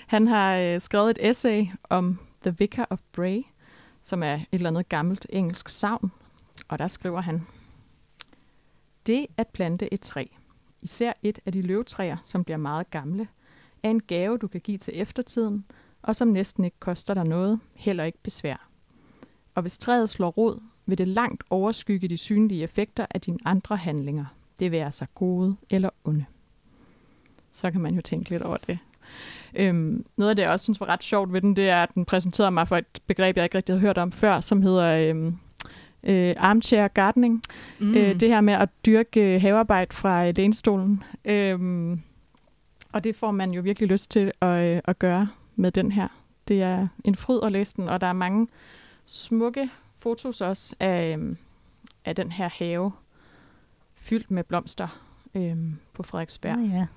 han 0.07 0.27
har 0.27 0.55
øh, 0.57 0.81
skrevet 0.81 1.09
et 1.09 1.29
essay 1.29 1.65
om 1.83 2.19
The 2.41 2.55
Vicar 2.59 2.87
of 2.89 2.99
Bray, 3.11 3.41
som 4.01 4.23
er 4.23 4.33
et 4.33 4.45
eller 4.51 4.69
andet 4.69 4.89
gammelt 4.89 5.25
engelsk 5.29 5.69
savn. 5.69 6.11
Og 6.67 6.79
der 6.79 6.87
skriver 6.87 7.21
han, 7.21 7.47
Det 9.07 9.27
at 9.37 9.47
plante 9.47 9.93
et 9.93 10.01
træ, 10.01 10.25
især 10.81 11.13
et 11.23 11.39
af 11.45 11.51
de 11.51 11.61
løvtræer, 11.61 12.17
som 12.23 12.43
bliver 12.43 12.57
meget 12.57 12.89
gamle, 12.89 13.27
er 13.83 13.89
en 13.89 14.01
gave, 14.01 14.37
du 14.37 14.47
kan 14.47 14.61
give 14.61 14.77
til 14.77 15.01
eftertiden, 15.01 15.65
og 16.01 16.15
som 16.15 16.27
næsten 16.27 16.63
ikke 16.63 16.79
koster 16.79 17.13
dig 17.13 17.23
noget, 17.23 17.59
heller 17.73 18.03
ikke 18.03 18.19
besvær 18.23 18.69
og 19.59 19.61
hvis 19.61 19.77
træet 19.77 20.09
slår 20.09 20.29
rod, 20.29 20.61
vil 20.85 20.97
det 20.97 21.07
langt 21.07 21.43
overskygge 21.49 22.07
de 22.07 22.17
synlige 22.17 22.63
effekter 22.63 23.05
af 23.09 23.21
dine 23.21 23.37
andre 23.45 23.77
handlinger, 23.77 24.25
det 24.59 24.71
være 24.71 24.91
sig 24.91 25.07
gode 25.15 25.55
eller 25.69 25.89
onde. 26.03 26.25
Så 27.51 27.71
kan 27.71 27.81
man 27.81 27.95
jo 27.95 28.01
tænke 28.01 28.29
lidt 28.29 28.43
over 28.43 28.57
det. 28.57 28.79
Øhm, 29.55 30.05
noget 30.17 30.29
af 30.29 30.35
det, 30.35 30.43
jeg 30.43 30.51
også 30.51 30.63
synes 30.63 30.79
var 30.79 30.89
ret 30.89 31.03
sjovt 31.03 31.33
ved 31.33 31.41
den, 31.41 31.55
det 31.55 31.69
er, 31.69 31.83
at 31.83 31.93
den 31.95 32.05
præsenterede 32.05 32.51
mig 32.51 32.67
for 32.67 32.77
et 32.77 32.85
begreb, 33.07 33.35
jeg 33.35 33.43
ikke 33.43 33.57
rigtig 33.57 33.73
havde 33.73 33.81
hørt 33.81 33.97
om 33.97 34.11
før, 34.11 34.41
som 34.41 34.61
hedder 34.61 35.09
øhm, 35.09 35.37
øh, 36.03 36.35
armchair 36.37 36.87
gardening. 36.87 37.41
Mm. 37.79 37.95
Øh, 37.95 38.19
det 38.19 38.29
her 38.29 38.41
med 38.41 38.53
at 38.53 38.69
dyrke 38.85 39.35
øh, 39.35 39.41
havearbejde 39.41 39.95
fra 39.95 40.27
øh, 40.27 40.33
lænestolen. 40.37 41.03
Øhm, 41.25 42.01
og 42.91 43.03
det 43.03 43.15
får 43.15 43.31
man 43.31 43.51
jo 43.51 43.61
virkelig 43.61 43.89
lyst 43.89 44.11
til 44.11 44.31
at, 44.41 44.75
øh, 44.75 44.81
at 44.85 44.99
gøre 44.99 45.27
med 45.55 45.71
den 45.71 45.91
her. 45.91 46.07
Det 46.47 46.61
er 46.61 46.87
en 47.03 47.15
fryd 47.15 47.39
at 47.43 47.51
læse 47.51 47.75
den, 47.75 47.89
og 47.89 48.01
der 48.01 48.07
er 48.07 48.13
mange 48.13 48.47
smukke 49.05 49.69
fotos 49.99 50.41
også 50.41 50.75
af, 50.79 51.13
øhm, 51.13 51.37
af 52.05 52.15
den 52.15 52.31
her 52.31 52.49
have, 52.53 52.91
fyldt 54.09 54.31
med 54.31 54.43
blomster 54.43 55.01
øhm, 55.35 55.75
på 55.93 56.03
Frederiksberg. 56.03 56.57
Oh, 56.57 56.69
ja. 56.69 56.87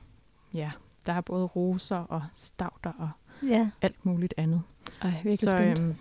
ja, 0.54 0.70
der 1.06 1.12
er 1.12 1.20
både 1.20 1.44
roser 1.44 1.96
og 1.96 2.22
stavter 2.34 2.92
og 2.98 3.10
ja. 3.48 3.70
alt 3.82 4.06
muligt 4.06 4.34
andet. 4.36 4.62
Ej, 5.02 5.10
virkelig 5.24 5.50
Så. 5.50 5.58
Øhm, 5.58 5.94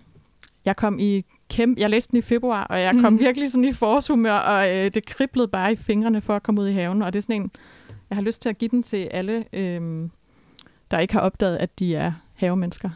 jeg 0.65 0.75
kom 0.75 0.99
i 0.99 1.25
kæmpe, 1.49 1.81
jeg 1.81 1.89
læste 1.89 2.11
den 2.11 2.19
i 2.19 2.21
februar, 2.21 2.63
og 2.63 2.81
jeg 2.81 2.93
kom 3.01 3.13
mm. 3.13 3.19
virkelig 3.19 3.51
sådan 3.51 3.63
i 3.63 3.73
forårshumør, 3.73 4.33
og 4.33 4.77
øh, 4.77 4.93
det 4.93 5.05
kriblede 5.05 5.47
bare 5.47 5.71
i 5.71 5.75
fingrene 5.75 6.21
for 6.21 6.35
at 6.35 6.43
komme 6.43 6.61
ud 6.61 6.67
i 6.67 6.73
haven, 6.73 7.01
og 7.01 7.13
det 7.13 7.19
er 7.19 7.21
sådan 7.21 7.41
en, 7.41 7.51
jeg 8.09 8.15
har 8.15 8.23
lyst 8.23 8.41
til 8.41 8.49
at 8.49 8.57
give 8.57 8.69
den 8.69 8.83
til 8.83 8.97
alle, 8.97 9.45
øh, 9.53 10.09
der 10.91 10.99
ikke 10.99 11.13
har 11.13 11.21
opdaget, 11.21 11.57
at 11.57 11.79
de 11.79 11.95
er 11.95 12.11
havemennesker 12.33 12.89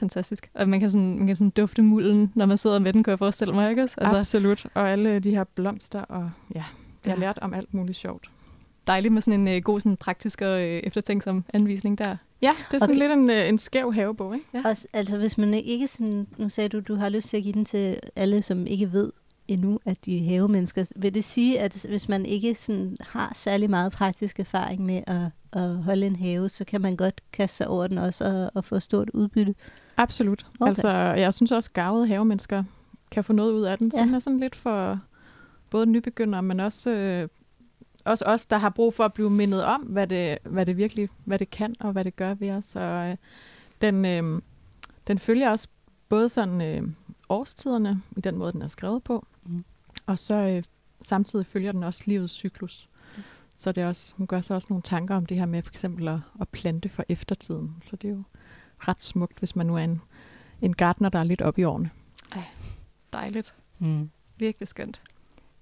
fantastisk. 0.00 0.50
Og 0.54 0.68
man 0.68 0.80
kan, 0.80 0.90
sådan, 0.90 1.18
man 1.18 1.26
kan 1.26 1.36
sådan 1.36 1.50
dufte 1.50 1.82
mulden, 1.82 2.32
når 2.34 2.46
man 2.46 2.56
sidder 2.56 2.78
med 2.78 2.92
den, 2.92 3.02
kan 3.02 3.10
jeg 3.10 3.18
forestille 3.18 3.54
mig, 3.54 3.70
ikke? 3.70 3.82
Altså, 3.82 3.98
Absolut. 4.00 4.66
Og 4.74 4.90
alle 4.90 5.18
de 5.18 5.30
her 5.30 5.44
blomster, 5.44 6.00
og 6.00 6.30
ja, 6.54 6.64
jeg 7.04 7.12
har 7.12 7.16
ja. 7.16 7.20
lært 7.20 7.38
om 7.42 7.54
alt 7.54 7.74
muligt 7.74 7.98
sjovt. 7.98 8.30
Dejligt 8.86 9.14
med 9.14 9.22
sådan 9.22 9.48
en 9.48 9.56
uh, 9.56 9.62
god 9.62 9.80
sådan 9.80 9.96
praktisk 9.96 10.40
og 10.40 10.54
uh, 10.54 10.64
eftertænksom 10.64 11.44
anvisning 11.54 11.98
der. 11.98 12.16
Ja, 12.42 12.52
det 12.70 12.74
er 12.74 12.78
sådan 12.78 12.96
okay. 12.96 12.98
lidt 12.98 13.12
en, 13.12 13.30
uh, 13.30 13.48
en 13.48 13.58
skæv 13.58 13.92
havebog, 13.92 14.34
ikke? 14.34 14.46
Ja. 14.54 14.62
Også, 14.64 14.88
altså 14.92 15.18
hvis 15.18 15.38
man 15.38 15.54
ikke 15.54 15.88
sådan, 15.88 16.26
nu 16.36 16.48
sagde 16.48 16.68
du, 16.68 16.80
du 16.80 16.94
har 16.94 17.08
lyst 17.08 17.28
til 17.28 17.36
at 17.36 17.42
give 17.42 17.52
den 17.52 17.64
til 17.64 18.00
alle, 18.16 18.42
som 18.42 18.66
ikke 18.66 18.92
ved 18.92 19.10
endnu, 19.48 19.80
at 19.84 20.06
de 20.06 20.18
er 20.18 20.28
havemennesker. 20.28 20.84
Vil 20.96 21.14
det 21.14 21.24
sige, 21.24 21.60
at 21.60 21.86
hvis 21.88 22.08
man 22.08 22.26
ikke 22.26 22.54
sådan 22.54 22.96
har 23.00 23.32
særlig 23.34 23.70
meget 23.70 23.92
praktisk 23.92 24.40
erfaring 24.40 24.86
med 24.86 25.02
at, 25.06 25.22
at 25.52 25.76
holde 25.76 26.06
en 26.06 26.16
have, 26.16 26.48
så 26.48 26.64
kan 26.64 26.80
man 26.80 26.96
godt 26.96 27.20
kaste 27.32 27.56
sig 27.56 27.68
over 27.68 27.86
den 27.86 27.98
også 27.98 28.24
og, 28.24 28.50
og 28.54 28.64
få 28.64 28.80
stort 28.80 29.10
udbytte? 29.10 29.54
Absolut. 29.96 30.46
Okay. 30.60 30.68
Altså, 30.68 30.88
jeg 30.90 31.34
synes 31.34 31.52
også, 31.52 31.68
at 31.68 31.72
gavede 31.72 32.06
havemennesker 32.06 32.64
kan 33.10 33.24
få 33.24 33.32
noget 33.32 33.52
ud 33.52 33.62
af 33.62 33.78
den. 33.78 33.90
Så 33.90 33.96
ja. 33.96 34.04
den 34.04 34.14
er 34.14 34.18
sådan 34.18 34.40
lidt 34.40 34.56
for 34.56 35.00
både 35.70 35.86
nybegyndere, 35.86 36.42
men 36.42 36.60
også, 36.60 36.90
øh, 36.90 37.28
også 38.04 38.24
os, 38.24 38.46
der 38.46 38.58
har 38.58 38.70
brug 38.70 38.94
for 38.94 39.04
at 39.04 39.12
blive 39.12 39.30
mindet 39.30 39.64
om, 39.64 39.80
hvad 39.80 40.06
det, 40.06 40.38
hvad 40.44 40.66
det 40.66 40.76
virkelig 40.76 41.08
hvad 41.24 41.38
det 41.38 41.50
kan, 41.50 41.74
og 41.80 41.92
hvad 41.92 42.04
det 42.04 42.16
gør 42.16 42.34
ved 42.34 42.50
os. 42.50 42.76
Og, 42.76 43.10
øh, 43.10 43.16
den, 43.80 44.04
øh, 44.04 44.42
den 45.06 45.18
følger 45.18 45.50
også 45.50 45.68
både 46.08 46.28
sådan 46.28 46.60
øh, 46.60 46.82
årstiderne, 47.28 48.02
i 48.16 48.20
den 48.20 48.36
måde, 48.36 48.52
den 48.52 48.62
er 48.62 48.68
skrevet 48.68 49.02
på, 49.02 49.26
mm. 49.46 49.64
og 50.06 50.18
så 50.18 50.34
øh, 50.34 50.62
samtidig 51.02 51.46
følger 51.46 51.72
den 51.72 51.82
også 51.82 52.02
livets 52.06 52.32
cyklus. 52.34 52.88
Mm. 53.16 53.22
Så 53.54 53.72
det 53.72 53.82
er 53.82 53.88
også, 53.88 54.14
hun 54.16 54.26
gør 54.26 54.40
så 54.40 54.54
også 54.54 54.66
nogle 54.70 54.82
tanker 54.82 55.14
om 55.16 55.26
det 55.26 55.36
her 55.36 55.46
med 55.46 55.62
for 55.62 55.70
eksempel 55.70 56.08
at, 56.08 56.18
at 56.40 56.48
plante 56.48 56.88
for 56.88 57.04
eftertiden. 57.08 57.76
Så 57.82 57.96
det 57.96 58.08
er 58.08 58.12
jo 58.12 58.22
ret 58.78 59.02
smukt, 59.02 59.38
hvis 59.38 59.56
man 59.56 59.66
nu 59.66 59.76
er 59.76 59.84
en, 59.84 60.00
en 60.60 60.76
gartner, 60.76 61.08
der 61.08 61.18
er 61.18 61.24
lidt 61.24 61.42
op 61.42 61.58
i 61.58 61.64
årene. 61.64 61.90
Ej, 62.34 62.44
dejligt. 63.12 63.54
Mm. 63.78 64.10
Virkelig 64.36 64.68
skønt. 64.68 65.02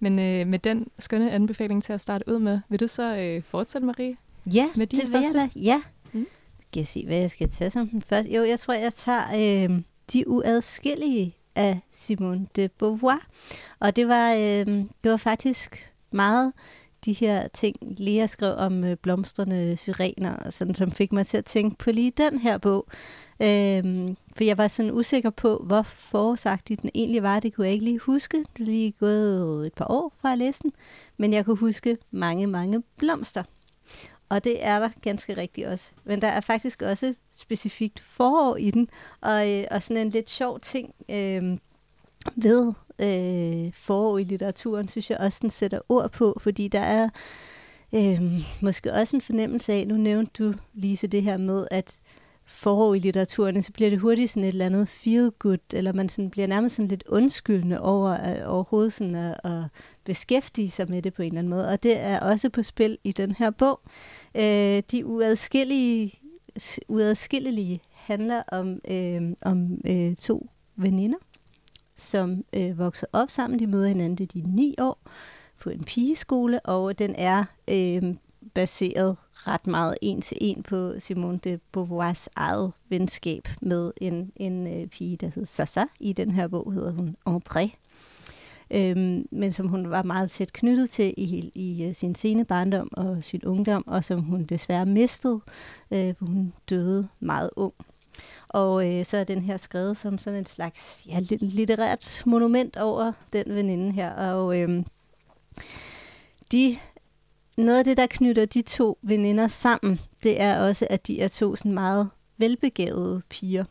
Men 0.00 0.18
øh, 0.18 0.46
med 0.46 0.58
den 0.58 0.86
skønne 0.98 1.30
anbefaling 1.30 1.82
til 1.82 1.92
at 1.92 2.00
starte 2.00 2.28
ud 2.28 2.38
med, 2.38 2.60
vil 2.68 2.80
du 2.80 2.86
så 2.86 3.16
øh, 3.16 3.42
fortsætte, 3.42 3.86
Marie? 3.86 4.16
Ja, 4.54 4.68
med 4.76 4.86
din 4.86 5.00
det 5.00 5.12
vil 5.12 5.22
første? 5.22 5.38
jeg 5.38 5.50
da. 5.54 5.60
Ja. 5.60 5.82
Mm. 6.12 6.26
Skal 6.60 6.80
jeg 6.80 6.86
se, 6.86 7.06
hvad 7.06 7.16
jeg 7.18 7.30
skal 7.30 7.50
tage 7.50 7.70
som 7.70 7.88
den 7.88 8.02
første? 8.02 8.34
Jo, 8.34 8.44
jeg 8.44 8.58
tror, 8.60 8.74
jeg 8.74 8.94
tager 8.94 9.22
øh, 9.68 9.80
De 10.12 10.28
Uadskillige 10.28 11.36
af 11.54 11.80
Simone 11.90 12.46
de 12.56 12.68
Beauvoir. 12.68 13.26
Og 13.80 13.96
det 13.96 14.08
var, 14.08 14.32
øh, 14.32 14.66
det 15.02 15.10
var 15.10 15.16
faktisk 15.16 15.92
meget 16.10 16.52
de 17.04 17.12
her 17.12 17.48
ting, 17.48 17.76
Lea 17.80 18.26
skrev 18.26 18.54
om 18.54 18.84
øh, 18.84 18.96
blomstrende 18.96 19.76
syrener, 19.76 20.36
og 20.36 20.52
sådan, 20.52 20.74
som 20.74 20.92
fik 20.92 21.12
mig 21.12 21.26
til 21.26 21.36
at 21.36 21.44
tænke 21.44 21.76
på 21.76 21.90
lige 21.92 22.10
den 22.10 22.38
her 22.38 22.58
bog. 22.58 22.86
Øhm, 23.42 24.16
for 24.36 24.44
jeg 24.44 24.58
var 24.58 24.68
sådan 24.68 24.92
usikker 24.92 25.30
på, 25.30 25.56
hvor 25.66 25.82
forårsagtig 25.82 26.82
den 26.82 26.90
egentlig 26.94 27.22
var. 27.22 27.40
Det 27.40 27.54
kunne 27.54 27.66
jeg 27.66 27.72
ikke 27.72 27.84
lige 27.84 27.98
huske. 27.98 28.36
Det 28.36 28.60
er 28.60 28.64
lige 28.64 28.92
gået 28.92 29.66
et 29.66 29.74
par 29.74 29.86
år 29.90 30.12
fra 30.20 30.32
at 30.32 30.38
læse 30.38 30.62
den. 30.62 30.72
Men 31.16 31.32
jeg 31.32 31.44
kunne 31.44 31.56
huske 31.56 31.96
mange, 32.10 32.46
mange 32.46 32.82
blomster. 32.96 33.42
Og 34.28 34.44
det 34.44 34.64
er 34.66 34.78
der 34.78 34.88
ganske 35.02 35.36
rigtigt 35.36 35.66
også. 35.66 35.90
Men 36.04 36.22
der 36.22 36.28
er 36.28 36.40
faktisk 36.40 36.82
også 36.82 37.14
specifikt 37.32 38.00
forår 38.00 38.56
i 38.56 38.70
den. 38.70 38.88
Og, 39.20 39.50
øh, 39.52 39.64
og 39.70 39.82
sådan 39.82 40.06
en 40.06 40.10
lidt 40.10 40.30
sjov 40.30 40.60
ting 40.60 40.94
øh, 41.08 41.58
ved 42.36 42.72
øh, 42.98 43.72
forår 43.72 44.18
i 44.18 44.24
litteraturen, 44.24 44.88
synes 44.88 45.10
jeg 45.10 45.18
også, 45.18 45.38
den 45.42 45.50
sætter 45.50 45.80
ord 45.88 46.10
på. 46.10 46.38
Fordi 46.40 46.68
der 46.68 46.80
er 46.80 47.08
øh, 47.94 48.22
måske 48.60 48.92
også 48.92 49.16
en 49.16 49.20
fornemmelse 49.20 49.72
af, 49.72 49.86
nu 49.86 49.96
nævnte 49.96 50.44
du, 50.44 50.54
Lise, 50.74 51.06
det 51.06 51.22
her 51.22 51.36
med, 51.36 51.66
at 51.70 52.00
forår 52.48 52.94
i 52.94 52.98
litteraturen, 52.98 53.62
så 53.62 53.72
bliver 53.72 53.90
det 53.90 53.98
hurtigt 53.98 54.30
sådan 54.30 54.44
et 54.44 54.48
eller 54.48 54.66
andet 54.66 54.88
feel 54.88 55.30
good, 55.38 55.74
eller 55.74 55.92
man 55.92 56.08
sådan 56.08 56.30
bliver 56.30 56.46
nærmest 56.46 56.74
sådan 56.74 56.88
lidt 56.88 57.04
undskyldende 57.08 57.80
over 57.80 58.10
at, 58.10 58.46
overhovedet 58.46 58.92
sådan 58.92 59.14
at, 59.14 59.40
at 59.44 59.62
beskæftige 60.04 60.70
sig 60.70 60.90
med 60.90 61.02
det 61.02 61.14
på 61.14 61.22
en 61.22 61.26
eller 61.26 61.38
anden 61.38 61.50
måde. 61.50 61.68
Og 61.68 61.82
det 61.82 62.00
er 62.00 62.20
også 62.20 62.50
på 62.50 62.62
spil 62.62 62.98
i 63.04 63.12
den 63.12 63.32
her 63.32 63.50
bog. 63.50 63.80
Øh, 64.34 64.82
de 64.90 65.06
uadskillelige, 65.06 66.12
uadskillelige 66.88 67.80
handler 67.92 68.42
om, 68.52 68.80
øh, 68.90 69.22
om 69.42 69.80
øh, 69.86 70.16
to 70.16 70.50
veninder, 70.76 71.18
som 71.96 72.44
øh, 72.52 72.78
vokser 72.78 73.06
op 73.12 73.30
sammen. 73.30 73.58
De 73.58 73.66
møder 73.66 73.88
hinanden, 73.88 74.18
det 74.18 74.32
de 74.32 74.40
ni 74.40 74.74
år, 74.78 74.98
på 75.60 75.70
en 75.70 75.84
pigeskole, 75.84 76.60
og 76.60 76.98
den 76.98 77.14
er 77.18 77.44
øh, 77.70 78.14
baseret 78.54 79.16
ret 79.48 79.66
meget 79.66 79.94
en 80.02 80.20
til 80.20 80.38
en 80.40 80.62
på 80.62 80.92
Simone 80.98 81.38
de 81.44 81.58
Beauvoirs 81.72 82.28
eget 82.36 82.72
venskab 82.88 83.48
med 83.60 83.92
en, 84.00 84.32
en 84.36 84.66
øh, 84.66 84.86
pige, 84.86 85.16
der 85.16 85.30
hed 85.34 85.46
Sasa. 85.46 85.84
I 86.00 86.12
den 86.12 86.30
her 86.30 86.48
bog 86.48 86.72
hedder 86.72 86.92
hun 86.92 87.16
André. 87.28 87.70
Øhm, 88.70 89.28
men 89.30 89.52
som 89.52 89.68
hun 89.68 89.90
var 89.90 90.02
meget 90.02 90.30
tæt 90.30 90.52
knyttet 90.52 90.90
til 90.90 91.14
i, 91.16 91.50
i 91.54 91.88
i 91.88 91.92
sin 91.92 92.14
sene 92.14 92.44
barndom 92.44 92.88
og 92.92 93.24
sin 93.24 93.44
ungdom, 93.44 93.84
og 93.86 94.04
som 94.04 94.20
hun 94.20 94.44
desværre 94.44 94.86
mistede, 94.86 95.40
øh, 95.90 96.14
hun 96.20 96.52
døde 96.70 97.08
meget 97.20 97.50
ung. 97.56 97.74
Og 98.48 98.88
øh, 98.88 99.04
så 99.04 99.16
er 99.16 99.24
den 99.24 99.42
her 99.42 99.56
skrevet 99.56 99.96
som 99.96 100.18
sådan 100.18 100.38
en 100.38 100.46
slags 100.46 101.02
ja, 101.06 101.20
litterært 101.40 102.22
monument 102.26 102.76
over 102.76 103.12
den 103.32 103.44
veninde 103.48 103.92
her. 103.92 104.10
Og 104.10 104.58
øh, 104.58 104.84
de 106.52 106.76
noget 107.64 107.78
af 107.78 107.84
det, 107.84 107.96
der 107.96 108.06
knytter 108.06 108.44
de 108.44 108.62
to 108.62 108.98
veninder 109.02 109.48
sammen, 109.48 110.00
det 110.22 110.40
er 110.40 110.60
også, 110.60 110.86
at 110.90 111.06
de 111.06 111.20
er 111.20 111.28
to 111.28 111.56
sådan 111.56 111.72
meget 111.72 112.08
velbegavede 112.38 113.22
piger. 113.28 113.64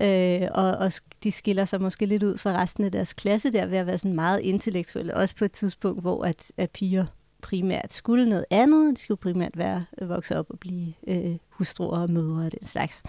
Øh, 0.00 0.48
og, 0.50 0.70
og 0.70 0.92
de 1.24 1.32
skiller 1.32 1.64
sig 1.64 1.80
måske 1.80 2.06
lidt 2.06 2.22
ud 2.22 2.38
fra 2.38 2.62
resten 2.62 2.84
af 2.84 2.92
deres 2.92 3.12
klasse 3.12 3.52
der 3.52 3.66
ved 3.66 3.78
at 3.78 3.86
være 3.86 3.98
sådan 3.98 4.14
meget 4.14 4.40
intellektuelle, 4.40 5.16
også 5.16 5.36
på 5.36 5.44
et 5.44 5.52
tidspunkt, 5.52 6.00
hvor 6.00 6.24
at, 6.24 6.52
at 6.56 6.70
piger 6.70 7.06
primært 7.42 7.92
skulle 7.92 8.28
noget 8.28 8.44
andet. 8.50 8.96
De 8.96 9.00
skulle 9.00 9.18
primært 9.18 9.58
være 9.58 9.84
øh, 10.00 10.08
vokse 10.08 10.38
op 10.38 10.46
og 10.50 10.58
blive 10.58 10.92
øh, 11.06 11.36
hustruer 11.48 11.98
og 11.98 12.10
mødre 12.10 12.46
og 12.46 12.52
den 12.52 12.66
slags. 12.66 13.02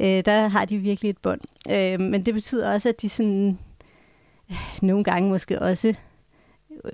Øh, 0.00 0.24
der 0.24 0.48
har 0.48 0.64
de 0.64 0.78
virkelig 0.78 1.10
et 1.10 1.18
bånd. 1.18 1.40
Øh, 1.70 2.00
men 2.00 2.26
det 2.26 2.34
betyder 2.34 2.72
også, 2.72 2.88
at 2.88 3.02
de 3.02 3.08
sådan 3.08 3.58
øh, 4.50 4.56
nogle 4.82 5.04
gange 5.04 5.28
måske 5.28 5.62
også 5.62 5.94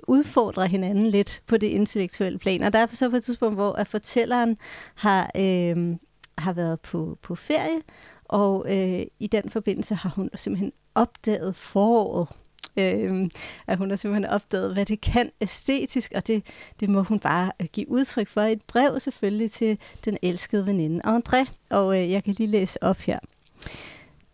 udfordrer 0.07 0.65
hinanden 0.65 1.07
lidt 1.07 1.41
på 1.47 1.57
det 1.57 1.67
intellektuelle 1.67 2.39
plan. 2.39 2.61
Og 2.61 2.73
der 2.73 2.79
er 2.79 2.87
så 2.93 3.09
på 3.09 3.15
et 3.15 3.23
tidspunkt, 3.23 3.55
hvor 3.55 3.73
at 3.73 3.87
fortælleren 3.87 4.57
har, 4.95 5.31
øh, 5.37 5.95
har 6.37 6.53
været 6.53 6.79
på, 6.79 7.17
på 7.21 7.35
ferie, 7.35 7.81
og 8.25 8.65
øh, 8.69 9.05
i 9.19 9.27
den 9.27 9.49
forbindelse 9.49 9.95
har 9.95 10.09
hun 10.09 10.29
simpelthen 10.35 10.71
opdaget 10.95 11.55
foråret. 11.55 12.29
Øh, 12.77 13.29
at 13.67 13.77
hun 13.77 13.89
har 13.89 13.97
simpelthen 13.97 14.31
opdaget, 14.31 14.73
hvad 14.73 14.85
det 14.85 15.01
kan 15.01 15.31
æstetisk, 15.41 16.11
og 16.15 16.27
det, 16.27 16.43
det 16.79 16.89
må 16.89 17.01
hun 17.01 17.19
bare 17.19 17.51
øh, 17.59 17.67
give 17.73 17.89
udtryk 17.89 18.27
for 18.27 18.41
i 18.41 18.51
et 18.51 18.61
brev 18.61 18.99
selvfølgelig 18.99 19.51
til 19.51 19.77
den 20.05 20.17
elskede 20.21 20.65
veninde 20.65 21.01
André. 21.05 21.49
Og 21.69 22.01
øh, 22.01 22.11
jeg 22.11 22.23
kan 22.23 22.35
lige 22.37 22.47
læse 22.47 22.83
op 22.83 22.97
her. 22.97 23.19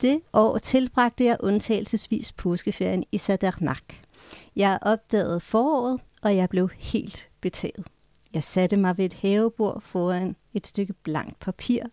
Det 0.02 0.22
år 0.34 0.58
tilbragte 0.58 1.26
jeg 1.26 1.38
undtagelsesvis 1.40 2.32
påskeferien 2.32 3.04
i 3.12 3.18
Sadarnak. 3.18 3.84
Jeg 4.58 4.80
opdagede 4.82 5.39
foråret, 5.39 6.02
og 6.22 6.36
jeg 6.36 6.50
blev 6.50 6.70
helt 6.78 7.30
betaget. 7.41 7.88
Jeg 8.34 8.43
satte 8.43 8.78
mig 8.78 8.98
ved 8.98 9.06
et 9.06 9.13
havebord 9.13 9.82
foran 9.82 10.36
et 10.54 10.67
stykke 10.67 10.93
blankt 10.93 11.39
papir, 11.39 11.84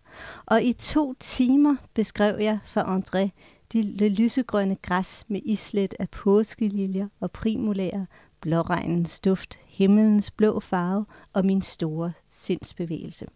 og 0.47 0.63
i 0.63 0.73
to 0.73 1.15
timer 1.21 1.77
beskrev 1.95 2.41
jeg 2.41 2.59
for 2.67 2.81
André 2.81 3.29
det 3.73 4.13
lysegrønne 4.13 4.77
græs 4.83 5.25
med 5.29 5.41
islet 5.45 5.95
af 5.99 6.11
påskeliljer 6.11 7.09
og 7.21 7.31
primulærer, 7.31 8.07
blåregnens 8.41 9.21
duft, 9.21 9.59
himmelens 9.67 10.31
blå 10.31 10.61
farve 10.61 11.07
og 11.33 11.45
min 11.45 11.63
store 11.63 12.13
sindsbevægelse. 12.29 13.27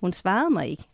Hun 0.00 0.12
svarede 0.12 0.50
mig 0.50 0.68
ikke. 0.68 0.84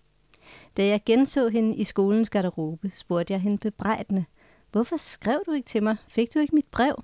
Da 0.76 0.86
jeg 0.86 1.00
genså 1.06 1.48
hende 1.48 1.76
i 1.76 1.84
skolens 1.84 2.30
garderobe, 2.30 2.90
spurgte 2.94 3.32
jeg 3.32 3.40
hende 3.40 3.58
bebrejdende, 3.58 4.24
hvorfor 4.72 4.96
skrev 4.96 5.42
du 5.46 5.52
ikke 5.52 5.66
til 5.66 5.82
mig? 5.82 5.96
Fik 6.08 6.34
du 6.34 6.38
ikke 6.38 6.54
mit 6.54 6.66
brev? 6.70 7.02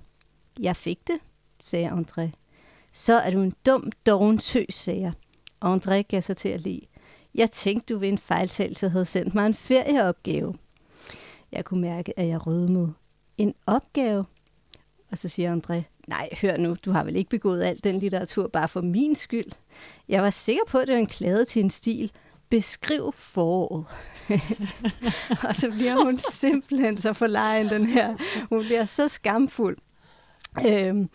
Jeg 0.59 0.75
fik 0.75 1.07
det, 1.07 1.19
sagde 1.59 1.89
André. 1.89 2.29
Så 2.93 3.13
er 3.13 3.31
du 3.31 3.41
en 3.41 3.53
dum, 3.65 3.91
doven 4.05 4.37
tøs, 4.37 4.73
sagde 4.73 5.01
jeg. 5.01 5.11
André 5.65 6.01
gav 6.01 6.21
sig 6.21 6.37
til 6.37 6.49
at 6.49 6.61
lide. 6.61 6.81
Jeg 7.35 7.51
tænkte, 7.51 7.93
du 7.93 7.99
ved 7.99 8.09
en 8.09 8.17
fejltagelse 8.17 8.89
havde 8.89 9.05
sendt 9.05 9.35
mig 9.35 9.45
en 9.45 9.53
ferieopgave. 9.53 10.55
Jeg 11.51 11.65
kunne 11.65 11.81
mærke, 11.81 12.19
at 12.19 12.27
jeg 12.27 12.47
rødmede. 12.47 12.93
En 13.37 13.53
opgave? 13.65 14.25
Og 15.11 15.17
så 15.17 15.29
siger 15.29 15.55
André, 15.55 15.81
nej, 16.07 16.29
hør 16.41 16.57
nu, 16.57 16.75
du 16.85 16.91
har 16.91 17.03
vel 17.03 17.15
ikke 17.15 17.29
begået 17.29 17.63
alt 17.63 17.83
den 17.83 17.99
litteratur 17.99 18.47
bare 18.47 18.67
for 18.67 18.81
min 18.81 19.15
skyld. 19.15 19.51
Jeg 20.07 20.23
var 20.23 20.29
sikker 20.29 20.63
på, 20.67 20.77
at 20.77 20.87
det 20.87 20.93
var 20.93 20.99
en 20.99 21.07
klade 21.07 21.45
til 21.45 21.63
en 21.63 21.69
stil. 21.69 22.11
Beskriv 22.49 23.11
foråret. 23.13 23.85
og 25.47 25.55
så 25.55 25.71
bliver 25.71 26.03
hun 26.03 26.19
simpelthen 26.31 26.97
så 26.97 27.13
forlegen, 27.13 27.69
den 27.69 27.85
her. 27.85 28.15
Hun 28.49 28.63
bliver 28.65 28.85
så 28.85 29.07
skamfuld. 29.07 29.77
Øhm, 30.57 31.09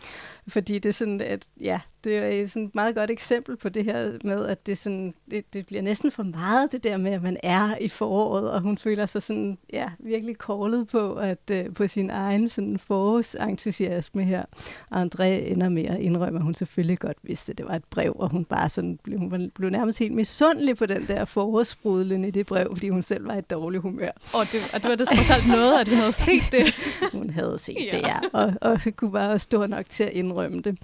fordi 0.47 0.79
det 0.79 0.89
er 0.89 0.93
sådan, 0.93 1.21
at 1.21 1.47
ja, 1.61 1.79
det 2.05 2.17
er 2.17 2.47
sådan 2.47 2.65
et 2.65 2.75
meget 2.75 2.95
godt 2.95 3.11
eksempel 3.11 3.57
på 3.57 3.69
det 3.69 3.85
her 3.85 4.11
med, 4.23 4.45
at 4.45 4.67
det, 4.67 4.77
sådan, 4.77 5.13
det, 5.31 5.53
det 5.53 5.65
bliver 5.65 5.81
næsten 5.81 6.11
for 6.11 6.23
meget 6.23 6.71
det 6.71 6.83
der 6.83 6.97
med, 6.97 7.11
at 7.11 7.23
man 7.23 7.37
er 7.43 7.77
i 7.81 7.87
foråret, 7.87 8.51
og 8.51 8.61
hun 8.61 8.77
føler 8.77 9.05
sig 9.05 9.21
sådan, 9.21 9.57
ja, 9.73 9.89
virkelig 9.99 10.37
kålet 10.37 10.87
på, 10.87 11.13
at 11.13 11.51
uh, 11.51 11.73
på 11.73 11.87
sin 11.87 12.09
egen 12.09 12.49
sådan 12.49 12.79
forårsentusiasme 12.79 14.23
her. 14.23 14.43
Og 14.89 15.01
André 15.01 15.23
ender 15.23 15.69
med 15.69 15.85
at 15.85 15.99
indrømme, 15.99 16.39
at 16.39 16.43
hun 16.43 16.53
selvfølgelig 16.53 16.99
godt 16.99 17.17
vidste, 17.23 17.51
at 17.51 17.57
det 17.57 17.65
var 17.65 17.75
et 17.75 17.85
brev, 17.89 18.15
og 18.19 18.29
hun 18.29 18.45
bare 18.45 18.69
sådan, 18.69 18.99
blev, 19.03 19.19
hun 19.19 19.51
blev 19.55 19.69
nærmest 19.69 19.99
helt 19.99 20.13
misundelig 20.13 20.77
på 20.77 20.85
den 20.85 21.07
der 21.07 21.25
forårssprudlen 21.25 22.25
i 22.25 22.31
det 22.31 22.45
brev, 22.45 22.75
fordi 22.75 22.89
hun 22.89 23.03
selv 23.03 23.27
var 23.27 23.33
i 23.33 23.39
et 23.39 23.51
dårligt 23.51 23.81
humør. 23.81 24.11
Og 24.33 24.45
det, 24.51 24.61
og 24.73 24.83
det 24.83 24.89
var 24.89 24.95
det 24.95 25.07
trods 25.07 25.29
alt 25.29 25.47
noget, 25.47 25.79
at 25.79 25.87
hun 25.87 25.97
havde 25.97 26.13
set 26.13 26.43
det. 26.51 26.75
hun 27.19 27.29
havde 27.29 27.57
set 27.57 27.77
ja. 27.91 27.97
det, 27.97 28.03
ja, 28.03 28.19
og, 28.33 28.53
og 28.61 28.81
kunne 28.95 29.11
bare 29.11 29.39
stå 29.39 29.67
nok 29.67 29.89
til 29.89 30.03
at 30.03 30.09
indrømme 30.13 30.34
det. 30.63 30.77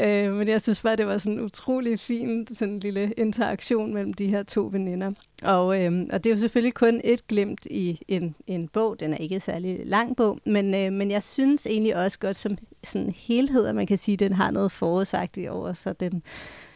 Øh, 0.00 0.32
men 0.32 0.48
jeg 0.48 0.60
synes 0.60 0.80
bare, 0.80 0.96
det 0.96 1.06
var 1.06 1.18
sådan 1.18 1.38
en 1.38 1.44
utrolig 1.44 2.00
fin 2.00 2.46
sådan 2.46 2.74
en 2.74 2.80
lille 2.80 3.12
interaktion 3.16 3.94
mellem 3.94 4.14
de 4.14 4.26
her 4.26 4.42
to 4.42 4.68
veninder. 4.72 5.12
Og, 5.42 5.82
øh, 5.82 6.06
og 6.12 6.24
det 6.24 6.30
er 6.30 6.34
jo 6.34 6.40
selvfølgelig 6.40 6.74
kun 6.74 7.00
et 7.04 7.26
glimt 7.26 7.66
i 7.70 8.00
en, 8.08 8.34
en 8.46 8.68
bog. 8.68 9.00
Den 9.00 9.12
er 9.12 9.16
ikke 9.16 9.40
særlig 9.40 9.80
lang 9.84 10.16
bog, 10.16 10.38
men, 10.46 10.74
øh, 10.74 10.92
men 10.92 11.10
jeg 11.10 11.22
synes 11.22 11.66
egentlig 11.66 11.96
også 11.96 12.18
godt 12.18 12.36
som 12.36 12.58
sådan 12.84 13.14
helhed, 13.16 13.66
at 13.66 13.74
man 13.74 13.86
kan 13.86 13.98
sige, 13.98 14.12
at 14.12 14.20
den 14.20 14.32
har 14.32 14.50
noget 14.50 14.72
i 15.36 15.48
over 15.48 15.72
så 15.72 15.92
Den 15.92 16.22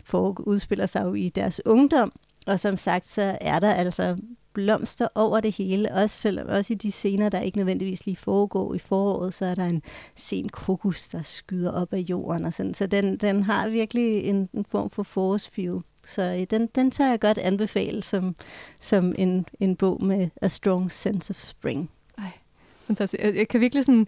for, 0.04 0.40
udspiller 0.40 0.86
sig 0.86 1.04
jo 1.04 1.14
i 1.14 1.28
deres 1.28 1.60
ungdom. 1.66 2.12
Og 2.46 2.60
som 2.60 2.76
sagt, 2.76 3.06
så 3.06 3.38
er 3.40 3.58
der 3.58 3.72
altså 3.72 4.16
blomster 4.54 5.08
over 5.14 5.40
det 5.40 5.56
hele. 5.56 5.92
Også, 5.92 6.16
selvom, 6.16 6.48
også 6.48 6.72
i 6.72 6.76
de 6.76 6.92
scener, 6.92 7.28
der 7.28 7.40
ikke 7.40 7.58
nødvendigvis 7.58 8.06
lige 8.06 8.16
foregår 8.16 8.74
i 8.74 8.78
foråret, 8.78 9.34
så 9.34 9.46
er 9.46 9.54
der 9.54 9.64
en 9.64 9.82
sen 10.16 10.48
krokus, 10.48 11.08
der 11.08 11.22
skyder 11.22 11.70
op 11.72 11.92
af 11.92 11.98
jorden. 11.98 12.44
Og 12.44 12.52
sådan. 12.52 12.74
Så 12.74 12.86
den, 12.86 13.16
den 13.16 13.42
har 13.42 13.68
virkelig 13.68 14.24
en, 14.24 14.48
en 14.54 14.64
form 14.70 14.90
for 14.90 15.02
forårsfeel. 15.02 15.80
Så 16.04 16.22
øh, 16.22 16.46
den, 16.50 16.68
den 16.74 16.90
tør 16.90 17.08
jeg 17.08 17.20
godt 17.20 17.38
anbefale 17.38 18.02
som, 18.02 18.34
som 18.80 19.14
en, 19.18 19.46
en 19.60 19.76
bog 19.76 20.04
med 20.04 20.28
A 20.42 20.48
Strong 20.48 20.92
Sense 20.92 21.30
of 21.30 21.40
Spring. 21.40 21.90
Ej, 22.18 22.30
fantastisk. 22.86 23.22
Jeg, 23.22 23.36
jeg 23.36 23.48
kan 23.48 23.60
virkelig 23.60 23.84
sådan, 23.84 24.06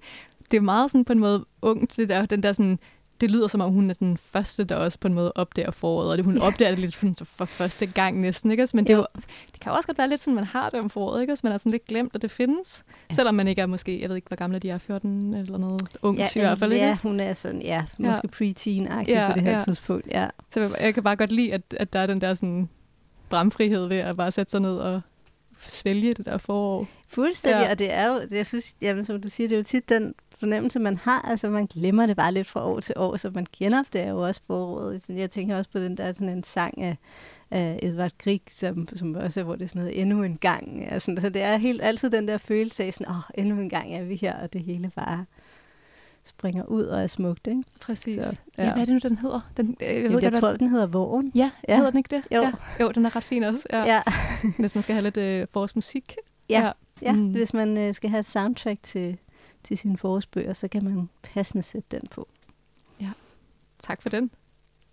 det 0.50 0.57
er 0.57 0.61
meget 0.61 0.90
sådan 0.90 1.04
på 1.04 1.12
en 1.12 1.18
måde 1.18 1.44
ungt, 1.62 1.96
det 1.96 2.09
der, 2.09 2.26
den 2.26 2.42
der 2.42 2.52
sådan 2.52 2.78
det 3.20 3.31
lyder 3.31 3.46
som 3.46 3.61
om, 3.61 3.72
hun 3.72 3.90
er 3.90 3.94
den 3.94 4.16
første, 4.16 4.64
der 4.64 4.77
også 4.77 4.98
på 4.98 5.09
en 5.09 5.14
måde 5.14 5.33
opdager 5.35 5.70
foråret, 5.70 6.11
og 6.11 6.16
det, 6.16 6.24
hun 6.24 6.38
opdager 6.38 6.70
det 6.70 6.79
lidt 6.79 6.96
for, 7.24 7.44
første 7.44 7.87
gang 7.87 8.20
næsten, 8.20 8.50
ikke? 8.50 8.68
Men 8.74 8.87
det, 8.87 8.92
er 8.92 8.96
jo, 8.96 9.07
det 9.53 9.61
kan 9.61 9.72
også 9.72 9.87
godt 9.87 9.98
være 9.98 10.09
lidt 10.09 10.20
sådan, 10.20 10.35
man 10.35 10.44
har 10.44 10.70
det 10.70 10.81
om 10.81 10.90
foråret, 10.90 11.20
ikke? 11.20 11.37
Man 11.42 11.53
har 11.53 11.59
sådan 11.59 11.72
lidt 11.72 11.85
glemt, 11.85 12.14
at 12.14 12.22
det 12.22 12.31
findes, 12.31 12.85
ja. 13.11 13.14
selvom 13.14 13.35
man 13.35 13.48
ikke 13.48 13.62
er 13.62 13.66
måske, 13.66 14.00
jeg 14.00 14.09
ved 14.09 14.16
ikke, 14.16 14.29
hvor 14.29 14.37
gamle 14.37 14.59
de 14.59 14.70
er, 14.70 14.79
14 14.79 15.35
eller 15.35 15.59
noget, 15.59 15.83
ung 16.03 16.18
ja, 16.18 16.29
i 16.37 16.38
hvert 16.40 16.59
fald, 16.59 16.72
ikke? 16.72 16.87
Ja, 16.87 16.96
hun 17.03 17.20
er 17.20 17.33
sådan, 17.33 17.62
ja, 17.62 17.85
måske 17.98 18.29
ja. 18.40 18.44
preteen-agtig 18.44 19.09
ja, 19.09 19.27
på 19.29 19.35
det 19.35 19.42
her 19.42 19.53
ja. 19.53 19.59
tidspunkt, 19.59 20.07
ja. 20.07 20.29
Så 20.50 20.77
jeg 20.81 20.94
kan 20.94 21.03
bare 21.03 21.16
godt 21.16 21.33
lide, 21.33 21.53
at, 21.55 21.62
at 21.70 21.92
der 21.92 21.98
er 21.98 22.07
den 22.07 22.20
der 22.20 22.35
sådan 22.35 22.68
bramfrihed 23.29 23.87
ved 23.87 23.96
at 23.96 24.16
bare 24.16 24.31
sætte 24.31 24.50
sig 24.50 24.61
ned 24.61 24.77
og 24.77 25.00
svælge 25.66 26.14
det 26.14 26.24
der 26.24 26.38
forår. 26.38 26.88
Fuldstændig, 27.09 27.64
ja. 27.64 27.70
og 27.70 27.79
det 27.79 27.92
er 27.92 28.07
jo, 28.09 28.20
det, 28.20 28.37
jeg 28.37 28.46
synes, 28.46 28.74
jamen, 28.81 29.05
som 29.05 29.20
du 29.20 29.29
siger, 29.29 29.48
det 29.48 29.55
er 29.55 29.59
jo 29.59 29.64
tit 29.64 29.88
den 29.88 30.14
fornemmelse, 30.38 30.79
man 30.79 30.97
har. 30.97 31.23
Altså, 31.23 31.51
man 31.51 31.66
glemmer 31.66 32.07
det 32.07 32.16
bare 32.16 32.33
lidt 32.33 32.47
fra 32.47 32.66
år 32.66 32.81
til 32.81 32.94
år, 32.99 33.16
så 33.16 33.31
man 33.31 33.47
genopdager 33.57 34.11
jo 34.11 34.27
også 34.27 34.40
foråret. 34.47 35.03
Jeg 35.09 35.31
tænker 35.31 35.57
også 35.57 35.70
på 35.70 35.79
den 35.79 35.97
der 35.97 36.12
sådan 36.12 36.29
en 36.29 36.44
sang 36.44 36.83
af, 36.83 36.97
af 37.51 37.79
Edvard 37.83 38.12
Grieg, 38.18 38.40
som, 38.51 38.88
som 38.97 39.14
også 39.14 39.40
er, 39.40 39.44
hvor 39.44 39.57
det 39.57 39.64
er 39.64 39.68
sådan 39.68 39.83
noget, 39.83 40.01
endnu 40.01 40.23
en 40.23 40.37
gang. 40.37 40.92
Altså, 40.92 41.16
så 41.20 41.29
det 41.29 41.42
er 41.42 41.57
helt 41.57 41.83
altid 41.83 42.11
den 42.11 42.29
der 42.29 42.38
følelse 42.38 42.85
af 42.85 42.92
sådan, 42.92 43.09
åh, 43.09 43.16
oh, 43.16 43.23
endnu 43.35 43.61
en 43.61 43.68
gang 43.68 43.94
er 43.94 44.03
vi 44.03 44.16
her, 44.16 44.37
og 44.37 44.53
det 44.53 44.61
hele 44.61 44.90
bare 44.97 45.25
springer 46.25 46.64
ud 46.64 46.85
og 46.85 47.03
er 47.03 47.07
smukt, 47.07 47.47
ikke? 47.47 47.62
Præcis. 47.81 48.25
Så, 48.25 48.37
ja. 48.59 48.64
ja, 48.64 48.73
hvad 48.73 48.83
er 48.83 48.85
det 48.85 48.94
nu, 48.94 49.09
den 49.09 49.18
hedder? 49.18 49.40
Den, 49.57 49.77
øh, 49.81 49.88
jeg, 49.88 50.12
ved, 50.12 50.23
jeg 50.23 50.33
tror, 50.33 50.53
den 50.53 50.68
hedder 50.68 50.87
Vågen. 50.87 51.33
Ja, 51.35 51.51
ja, 51.68 51.77
hedder 51.77 51.90
den 51.90 51.99
ikke 51.99 52.16
det? 52.16 52.25
Jo. 52.31 52.42
Ja. 52.42 52.53
Jo, 52.81 52.90
den 52.90 53.07
er 53.07 53.16
ret 53.16 53.25
fin 53.25 53.44
også. 53.44 53.66
Ja. 53.73 53.85
ja. 53.85 54.03
Hvis 54.59 54.75
man 54.75 54.83
skal 54.83 54.94
have 54.94 55.03
lidt 55.03 55.16
øh, 55.16 55.47
forårsmusik. 55.53 56.14
Ja, 56.51 56.61
ja. 56.62 56.73
ja. 57.03 57.12
Mm. 57.12 57.31
hvis 57.31 57.55
man 57.55 57.79
øh, 57.79 57.94
skal 57.94 58.11
have 58.11 58.23
soundtrack 58.23 58.83
til, 58.83 59.18
til 59.64 59.79
sine 59.79 59.98
forårsbøger, 59.98 60.53
så 60.53 60.68
kan 60.68 60.85
man 60.85 61.09
passende 61.22 61.62
sætte 61.62 61.88
den 61.90 62.09
på. 62.11 62.29
Ja, 63.00 63.11
tak 63.79 64.03
for 64.03 64.09
den. 64.09 64.31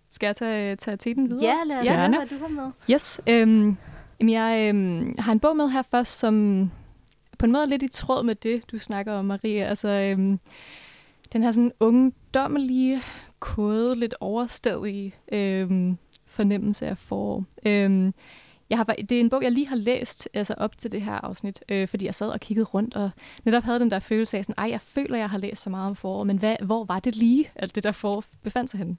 Skal 0.08 0.26
jeg 0.26 0.36
tage, 0.36 0.76
tage 0.76 0.96
tiden 0.96 1.30
videre? 1.30 1.44
Ja, 1.44 1.56
lad 1.66 1.78
os 1.78 1.84
ja. 1.84 1.96
høre, 1.96 2.26
hvad 2.26 2.38
du 2.38 2.44
har 2.44 2.48
med. 2.48 2.72
Yes. 2.90 3.20
Øhm, 3.26 3.76
jeg 4.20 4.68
øhm, 4.68 5.14
har 5.18 5.32
en 5.32 5.40
bog 5.40 5.56
med 5.56 5.68
her 5.68 5.82
først, 5.82 6.18
som 6.18 6.70
på 7.38 7.46
en 7.46 7.52
måde 7.52 7.62
er 7.62 7.68
lidt 7.68 7.82
i 7.82 7.88
tråd 7.88 8.22
med 8.22 8.34
det, 8.34 8.70
du 8.70 8.78
snakker 8.78 9.12
om, 9.12 9.24
Maria. 9.24 9.64
Altså, 9.64 9.88
øhm, 9.88 10.38
den 11.32 11.42
her 11.42 11.52
sådan 11.52 11.72
ungdommelige, 11.80 13.02
kode, 13.38 13.96
lidt 13.96 14.14
overstadige 14.20 15.14
øhm, 15.32 15.98
fornemmelse 16.26 16.86
af 16.86 16.98
forår. 16.98 17.44
Øhm, 17.66 18.14
jeg 18.72 18.78
har, 18.78 18.84
det 18.84 19.12
er 19.12 19.20
en 19.20 19.30
bog, 19.30 19.42
jeg 19.42 19.52
lige 19.52 19.68
har 19.68 19.76
læst 19.76 20.28
altså 20.34 20.54
op 20.56 20.78
til 20.78 20.92
det 20.92 21.02
her 21.02 21.12
afsnit, 21.12 21.64
øh, 21.68 21.88
fordi 21.88 22.06
jeg 22.06 22.14
sad 22.14 22.28
og 22.28 22.40
kiggede 22.40 22.64
rundt 22.64 22.96
og 22.96 23.10
netop 23.44 23.62
havde 23.62 23.80
den 23.80 23.90
der 23.90 23.98
følelse 23.98 24.38
af, 24.38 24.44
sådan, 24.44 24.54
ej, 24.58 24.70
jeg 24.70 24.80
føler, 24.80 25.18
jeg 25.18 25.30
har 25.30 25.38
læst 25.38 25.62
så 25.62 25.70
meget 25.70 25.86
om 25.86 25.96
forår, 25.96 26.24
men 26.24 26.38
hvad, 26.38 26.56
hvor 26.62 26.84
var 26.84 27.00
det 27.00 27.16
lige, 27.16 27.50
at 27.54 27.74
det 27.74 27.84
der 27.84 27.92
forår 27.92 28.24
befandt 28.42 28.70
sig 28.70 28.78
henne? 28.78 28.96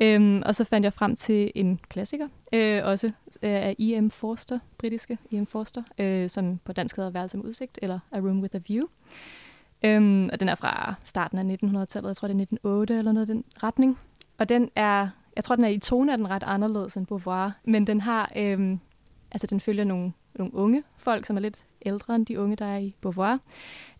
Øhm, 0.00 0.42
og 0.46 0.54
så 0.54 0.64
fandt 0.64 0.84
jeg 0.84 0.92
frem 0.92 1.16
til 1.16 1.52
en 1.54 1.80
klassiker, 1.88 2.28
øh, 2.54 2.80
også 2.84 3.06
øh, 3.06 3.12
af 3.42 3.76
E.M. 3.78 4.10
Forster, 4.10 4.58
britiske 4.78 5.18
E.M. 5.32 5.46
Forster, 5.46 5.82
øh, 5.98 6.30
som 6.30 6.60
på 6.64 6.72
dansk 6.72 6.96
hedder 6.96 7.10
Værelse 7.10 7.36
med 7.36 7.46
udsigt, 7.46 7.78
eller 7.82 7.98
A 8.12 8.18
Room 8.18 8.40
with 8.40 8.56
a 8.56 8.60
View. 8.68 8.86
Øhm, 9.84 10.28
og 10.32 10.40
den 10.40 10.48
er 10.48 10.54
fra 10.54 10.94
starten 11.02 11.38
af 11.38 11.56
1900-tallet, 11.62 12.08
jeg 12.08 12.16
tror 12.16 12.28
det 12.28 12.34
er 12.34 12.40
1908 12.40 12.98
eller 12.98 13.12
noget 13.12 13.28
i 13.28 13.32
den 13.32 13.44
retning. 13.62 13.98
Og 14.38 14.48
den 14.48 14.70
er, 14.76 15.08
jeg 15.36 15.44
tror 15.44 15.54
den 15.54 15.64
er 15.64 15.68
i 15.68 15.78
tone, 15.78 16.12
er 16.12 16.16
den 16.16 16.30
ret 16.30 16.42
anderledes 16.46 16.96
end 16.96 17.06
Beauvoir, 17.06 17.50
men 17.64 17.86
den 17.86 18.00
har, 18.00 18.32
øhm, 18.36 18.80
altså 19.32 19.46
den 19.46 19.60
følger 19.60 19.84
nogle, 19.84 20.12
nogle 20.34 20.54
unge 20.54 20.82
folk, 20.96 21.26
som 21.26 21.36
er 21.36 21.40
lidt 21.40 21.64
ældre 21.86 22.14
end 22.14 22.26
de 22.26 22.40
unge, 22.40 22.56
der 22.56 22.64
er 22.64 22.78
i 22.78 22.94
Beauvoir. 23.00 23.38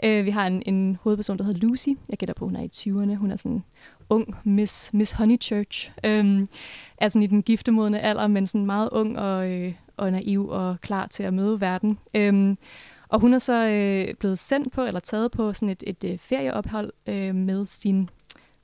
Øh, 0.04 0.24
vi 0.24 0.30
har 0.30 0.46
en, 0.46 0.62
en 0.66 0.98
hovedperson, 1.02 1.38
der 1.38 1.44
hedder 1.44 1.60
Lucy. 1.60 1.88
Jeg 2.08 2.18
gætter 2.18 2.34
på, 2.34 2.44
hun 2.44 2.56
er 2.56 2.62
i 2.62 2.70
20'erne. 2.74 3.14
Hun 3.14 3.30
er 3.30 3.36
sådan 3.36 3.64
ung 4.08 4.36
Miss, 4.44 4.92
Miss 4.92 5.12
Honeychurch. 5.12 5.92
Øhm, 6.04 6.48
er 6.98 7.08
sådan 7.08 7.22
i 7.22 7.26
den 7.26 7.42
giftemodende 7.42 8.00
alder, 8.00 8.26
men 8.26 8.46
sådan 8.46 8.66
meget 8.66 8.88
ung 8.92 9.18
og, 9.18 9.50
øh, 9.50 9.74
og 9.96 10.12
naiv 10.12 10.48
og 10.48 10.80
klar 10.80 11.06
til 11.06 11.22
at 11.22 11.34
møde 11.34 11.60
verden. 11.60 11.98
Øhm, 12.14 12.58
og 13.08 13.20
hun 13.20 13.34
er 13.34 13.38
så 13.38 13.66
øh, 13.66 14.14
blevet 14.14 14.38
sendt 14.38 14.72
på, 14.72 14.84
eller 14.84 15.00
taget 15.00 15.30
på 15.30 15.52
sådan 15.52 15.68
et, 15.68 15.82
et, 15.86 16.04
et 16.04 16.20
ferieophold 16.20 16.92
øh, 17.06 17.34
med 17.34 17.66
sin 17.66 18.08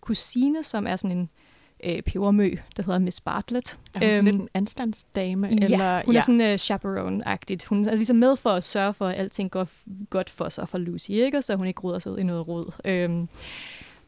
kusine, 0.01 0.63
som 0.63 0.87
er 0.87 0.97
sådan 0.97 1.17
en 1.17 1.23
øh, 1.23 1.46
pebermø, 1.83 2.51
der 2.77 2.83
hedder 2.83 2.99
Miss 2.99 3.21
Bartlett. 3.21 3.79
Er 3.95 3.99
hun 3.99 4.09
øhm, 4.09 4.15
sådan 4.15 4.35
en 4.35 4.49
anstandsdame? 4.55 5.49
Ja, 5.49 5.65
eller? 5.65 6.03
hun 6.05 6.15
ja. 6.15 6.19
er 6.19 6.23
sådan 6.23 6.41
uh, 6.41 6.55
chaperone-agtigt. 6.55 7.65
Hun 7.67 7.89
er 7.89 7.95
ligesom 7.95 8.17
med 8.17 8.37
for 8.37 8.51
at 8.51 8.65
sørge 8.65 8.95
for, 8.95 9.07
at 9.07 9.19
alting 9.19 9.51
går 9.51 9.69
godt 10.11 10.31
for 10.31 10.49
sig 10.49 10.69
for 10.69 10.79
Lucy, 10.79 11.11
ikke? 11.11 11.43
så 11.43 11.57
hun 11.57 11.67
ikke 11.67 11.81
ruder 11.81 11.99
sig 11.99 12.13
ud 12.13 12.19
i 12.19 12.23
noget 12.23 12.49
råd. 12.49 12.73
Øhm, 12.85 13.29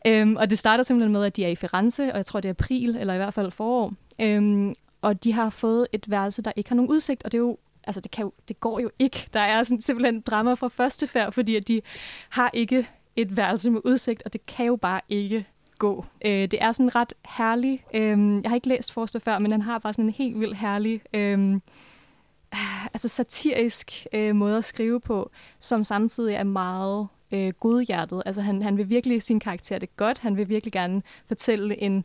øhm, 0.06 0.36
og 0.36 0.50
det 0.50 0.58
starter 0.58 0.84
simpelthen 0.84 1.12
med, 1.12 1.24
at 1.24 1.36
de 1.36 1.44
er 1.44 1.48
i 1.48 1.56
Firenze, 1.56 2.12
og 2.12 2.16
jeg 2.16 2.26
tror, 2.26 2.40
det 2.40 2.48
er 2.48 2.52
april, 2.52 2.96
eller 2.96 3.14
i 3.14 3.16
hvert 3.16 3.34
fald 3.34 3.50
forår. 3.50 3.92
Øhm, 4.20 4.74
og 5.02 5.24
de 5.24 5.32
har 5.32 5.50
fået 5.50 5.86
et 5.92 6.10
værelse, 6.10 6.42
der 6.42 6.52
ikke 6.56 6.70
har 6.70 6.76
nogen 6.76 6.90
udsigt, 6.90 7.24
og 7.24 7.32
det 7.32 7.38
er 7.38 7.42
jo 7.42 7.58
altså 7.84 8.00
det, 8.00 8.10
kan 8.10 8.24
jo, 8.24 8.32
det 8.48 8.60
går 8.60 8.80
jo 8.80 8.90
ikke. 8.98 9.26
Der 9.32 9.40
er 9.40 9.62
sådan, 9.62 9.80
simpelthen 9.80 10.20
drama 10.20 10.54
fra 10.54 10.68
første 10.68 11.06
færd, 11.06 11.32
fordi 11.32 11.56
at 11.56 11.68
de 11.68 11.80
har 12.28 12.50
ikke 12.52 12.88
et 13.16 13.36
værelse 13.36 13.70
med 13.70 13.80
udsigt, 13.84 14.22
og 14.24 14.32
det 14.32 14.46
kan 14.46 14.66
jo 14.66 14.76
bare 14.76 15.00
ikke 15.08 15.46
gå. 15.78 16.04
Øh, 16.24 16.30
det 16.32 16.62
er 16.62 16.72
sådan 16.72 16.94
ret 16.94 17.14
herlig. 17.24 17.84
Øh, 17.94 18.42
jeg 18.42 18.50
har 18.50 18.54
ikke 18.54 18.68
læst 18.68 18.92
Forster 18.92 19.18
før, 19.18 19.38
men 19.38 19.50
han 19.50 19.62
har 19.62 19.78
bare 19.78 19.92
sådan 19.92 20.04
en 20.04 20.10
helt 20.10 20.40
vildt 20.40 20.56
herlig, 20.56 21.02
øh, 21.14 21.60
altså 22.94 23.08
satirisk 23.08 24.06
øh, 24.12 24.36
måde 24.36 24.56
at 24.56 24.64
skrive 24.64 25.00
på, 25.00 25.30
som 25.58 25.84
samtidig 25.84 26.34
er 26.34 26.44
meget 26.44 27.08
øh, 27.32 27.52
godhjertet. 27.60 28.22
Altså 28.26 28.42
han, 28.42 28.62
han 28.62 28.76
vil 28.76 28.88
virkelig 28.88 29.22
sin 29.22 29.40
karakter 29.40 29.78
det 29.78 29.96
godt. 29.96 30.18
Han 30.18 30.36
vil 30.36 30.48
virkelig 30.48 30.72
gerne 30.72 31.02
fortælle 31.26 31.82
en 31.82 32.04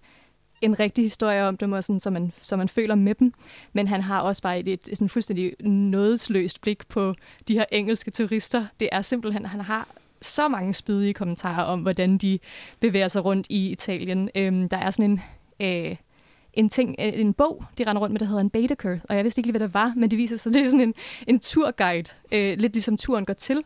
en 0.64 0.80
rigtig 0.80 1.04
historie 1.04 1.44
om 1.44 1.58
dem, 1.58 1.72
og 1.72 1.84
sådan, 1.84 2.00
så, 2.00 2.10
man, 2.10 2.34
så 2.42 2.56
man 2.56 2.70
føler 2.70 2.96
med 2.96 3.16
dem. 3.16 3.34
Men 3.74 3.88
han 3.88 4.02
har 4.02 4.22
også 4.22 4.42
bare 4.42 4.60
et, 4.60 4.68
et, 4.68 4.88
et 4.88 4.98
sådan 4.98 5.10
fuldstændig 5.10 5.54
nådesløst 5.70 6.62
blik 6.62 6.88
på 6.88 7.16
de 7.48 7.54
her 7.54 7.66
engelske 7.72 8.12
turister. 8.12 8.66
Det 8.80 8.90
er 8.92 9.02
simpelthen, 9.02 9.46
han 9.46 9.62
har 9.62 9.88
så 10.24 10.48
mange 10.48 10.74
spydige 10.74 11.14
kommentarer 11.14 11.64
om, 11.64 11.82
hvordan 11.82 12.18
de 12.18 12.40
bevæger 12.80 13.08
sig 13.08 13.26
rundt 13.26 13.48
i 13.50 13.72
Italien. 13.72 14.30
Øhm, 14.36 14.70
der 14.70 14.78
er 14.78 14.92
sådan 14.92 15.12
en... 15.12 15.22
Øh, 15.60 15.96
en, 16.54 16.70
ting, 16.70 16.96
øh, 17.00 17.20
en 17.20 17.34
bog, 17.34 17.64
de 17.78 17.84
render 17.84 18.02
rundt 18.02 18.14
med, 18.14 18.20
der 18.20 18.26
hedder 18.26 18.42
en 18.42 18.50
Baedeker, 18.50 18.98
og 19.10 19.16
jeg 19.16 19.24
vidste 19.24 19.40
ikke 19.40 19.48
lige, 19.48 19.58
hvad 19.58 19.68
det 19.68 19.74
var, 19.74 19.94
men 19.96 20.12
det 20.12 20.18
viser 20.18 20.38
sig, 20.38 20.54
det 20.54 20.62
er 20.62 20.70
sådan 20.70 20.82
en, 20.82 20.94
en 21.28 21.40
turguide, 21.40 22.10
øh, 22.32 22.58
lidt 22.58 22.74
ligesom 22.74 22.98
turen 22.98 23.26
går 23.26 23.34
til. 23.34 23.64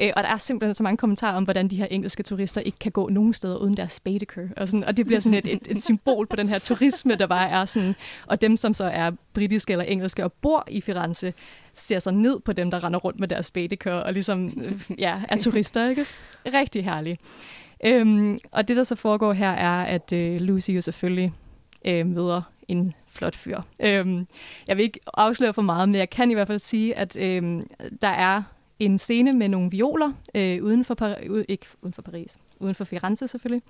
Øh, 0.00 0.10
og 0.16 0.22
der 0.22 0.28
er 0.28 0.36
simpelthen 0.36 0.74
så 0.74 0.82
mange 0.82 0.96
kommentarer 0.96 1.36
om, 1.36 1.44
hvordan 1.44 1.68
de 1.68 1.76
her 1.76 1.86
engelske 1.86 2.22
turister 2.22 2.60
ikke 2.60 2.78
kan 2.78 2.92
gå 2.92 3.08
nogen 3.08 3.32
steder 3.32 3.56
uden 3.56 3.76
deres 3.76 4.00
Baedeker. 4.00 4.42
Og, 4.56 4.68
sådan, 4.68 4.84
og 4.84 4.96
det 4.96 5.06
bliver 5.06 5.20
sådan 5.20 5.38
et, 5.38 5.46
et, 5.46 5.68
et 5.70 5.82
symbol 5.82 6.26
på 6.26 6.36
den 6.36 6.48
her 6.48 6.58
turisme, 6.58 7.14
der 7.14 7.26
bare 7.26 7.48
er 7.48 7.64
sådan, 7.64 7.94
og 8.26 8.40
dem, 8.40 8.56
som 8.56 8.72
så 8.72 8.84
er 8.84 9.10
britiske 9.34 9.72
eller 9.72 9.84
engelske 9.84 10.24
og 10.24 10.32
bor 10.32 10.64
i 10.68 10.80
Firenze, 10.80 11.34
ser 11.74 11.98
så 11.98 12.10
ned 12.10 12.40
på 12.40 12.52
dem, 12.52 12.70
der 12.70 12.84
render 12.84 12.98
rundt 12.98 13.20
med 13.20 13.28
deres 13.28 13.50
Baedeker 13.50 13.92
og 13.92 14.12
ligesom 14.12 14.52
øh, 14.56 14.80
ja, 14.98 15.22
er 15.28 15.36
turister. 15.36 15.88
Ikke? 15.88 16.06
Rigtig 16.46 16.84
herligt. 16.84 17.20
Øhm, 17.84 18.38
og 18.50 18.68
det, 18.68 18.76
der 18.76 18.84
så 18.84 18.94
foregår 18.94 19.32
her, 19.32 19.50
er, 19.50 19.84
at 19.84 20.12
øh, 20.12 20.40
Lucy 20.40 20.70
jo 20.70 20.80
selvfølgelig 20.80 21.32
øh, 21.84 22.06
møder 22.06 22.42
en 22.68 22.94
flot 23.06 23.36
fyr. 23.36 23.60
Øhm, 23.80 24.26
jeg 24.68 24.76
vil 24.76 24.82
ikke 24.82 25.00
afsløre 25.14 25.54
for 25.54 25.62
meget, 25.62 25.88
men 25.88 25.94
jeg 25.94 26.10
kan 26.10 26.30
i 26.30 26.34
hvert 26.34 26.46
fald 26.46 26.58
sige, 26.58 26.96
at 26.96 27.16
øh, 27.16 27.62
der 28.02 28.08
er 28.08 28.42
en 28.78 28.98
scene 28.98 29.32
med 29.32 29.48
nogle 29.48 29.70
violer 29.70 30.12
øh, 30.34 30.64
uden 30.64 30.84
for 30.84 30.94
Paris, 30.94 31.30
ud, 31.30 31.44
ikke 31.48 31.66
uden 31.82 31.92
for 31.92 32.02
Paris, 32.02 32.38
uden 32.60 32.74
for 32.74 32.84
Firenze 32.84 33.28
selvfølgelig, 33.28 33.62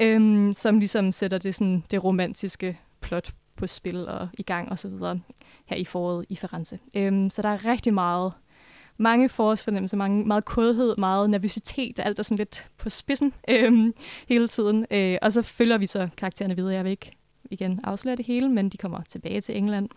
øh, 0.00 0.54
som 0.54 0.78
ligesom 0.78 1.12
sætter 1.12 1.38
det, 1.38 1.54
sådan, 1.54 1.84
det 1.90 2.04
romantiske 2.04 2.78
plot 3.00 3.32
på 3.56 3.66
spil 3.66 4.08
og 4.08 4.28
i 4.34 4.42
gang 4.42 4.70
og 4.70 4.78
så 4.78 4.88
videre 4.88 5.20
her 5.66 5.76
i 5.76 5.84
foråret 5.84 6.26
i 6.28 6.36
Firenze. 6.36 6.78
Øhm, 6.96 7.30
så 7.30 7.42
der 7.42 7.48
er 7.48 7.64
rigtig 7.64 7.94
meget 7.94 8.32
mange 8.96 9.28
forårsfornemmelser, 9.28 9.96
mange, 9.96 10.24
meget 10.24 10.44
kodhed, 10.44 10.96
meget 10.96 11.30
nervøsitet, 11.30 11.98
alt 11.98 12.18
er 12.18 12.22
sådan 12.22 12.38
lidt 12.38 12.68
på 12.76 12.90
spidsen 12.90 13.32
øhm, 13.48 13.94
hele 14.28 14.48
tiden. 14.48 14.86
Øh, 14.90 15.18
og 15.22 15.32
så 15.32 15.42
følger 15.42 15.78
vi 15.78 15.86
så 15.86 16.08
karaktererne 16.16 16.56
videre. 16.56 16.74
Jeg 16.74 16.84
vil 16.84 16.90
ikke 16.90 17.17
igen 17.50 17.80
afsløre 17.84 18.16
det 18.16 18.26
hele, 18.26 18.48
men 18.48 18.68
de 18.68 18.76
kommer 18.76 19.02
tilbage 19.08 19.40
til 19.40 19.56
England. 19.56 19.88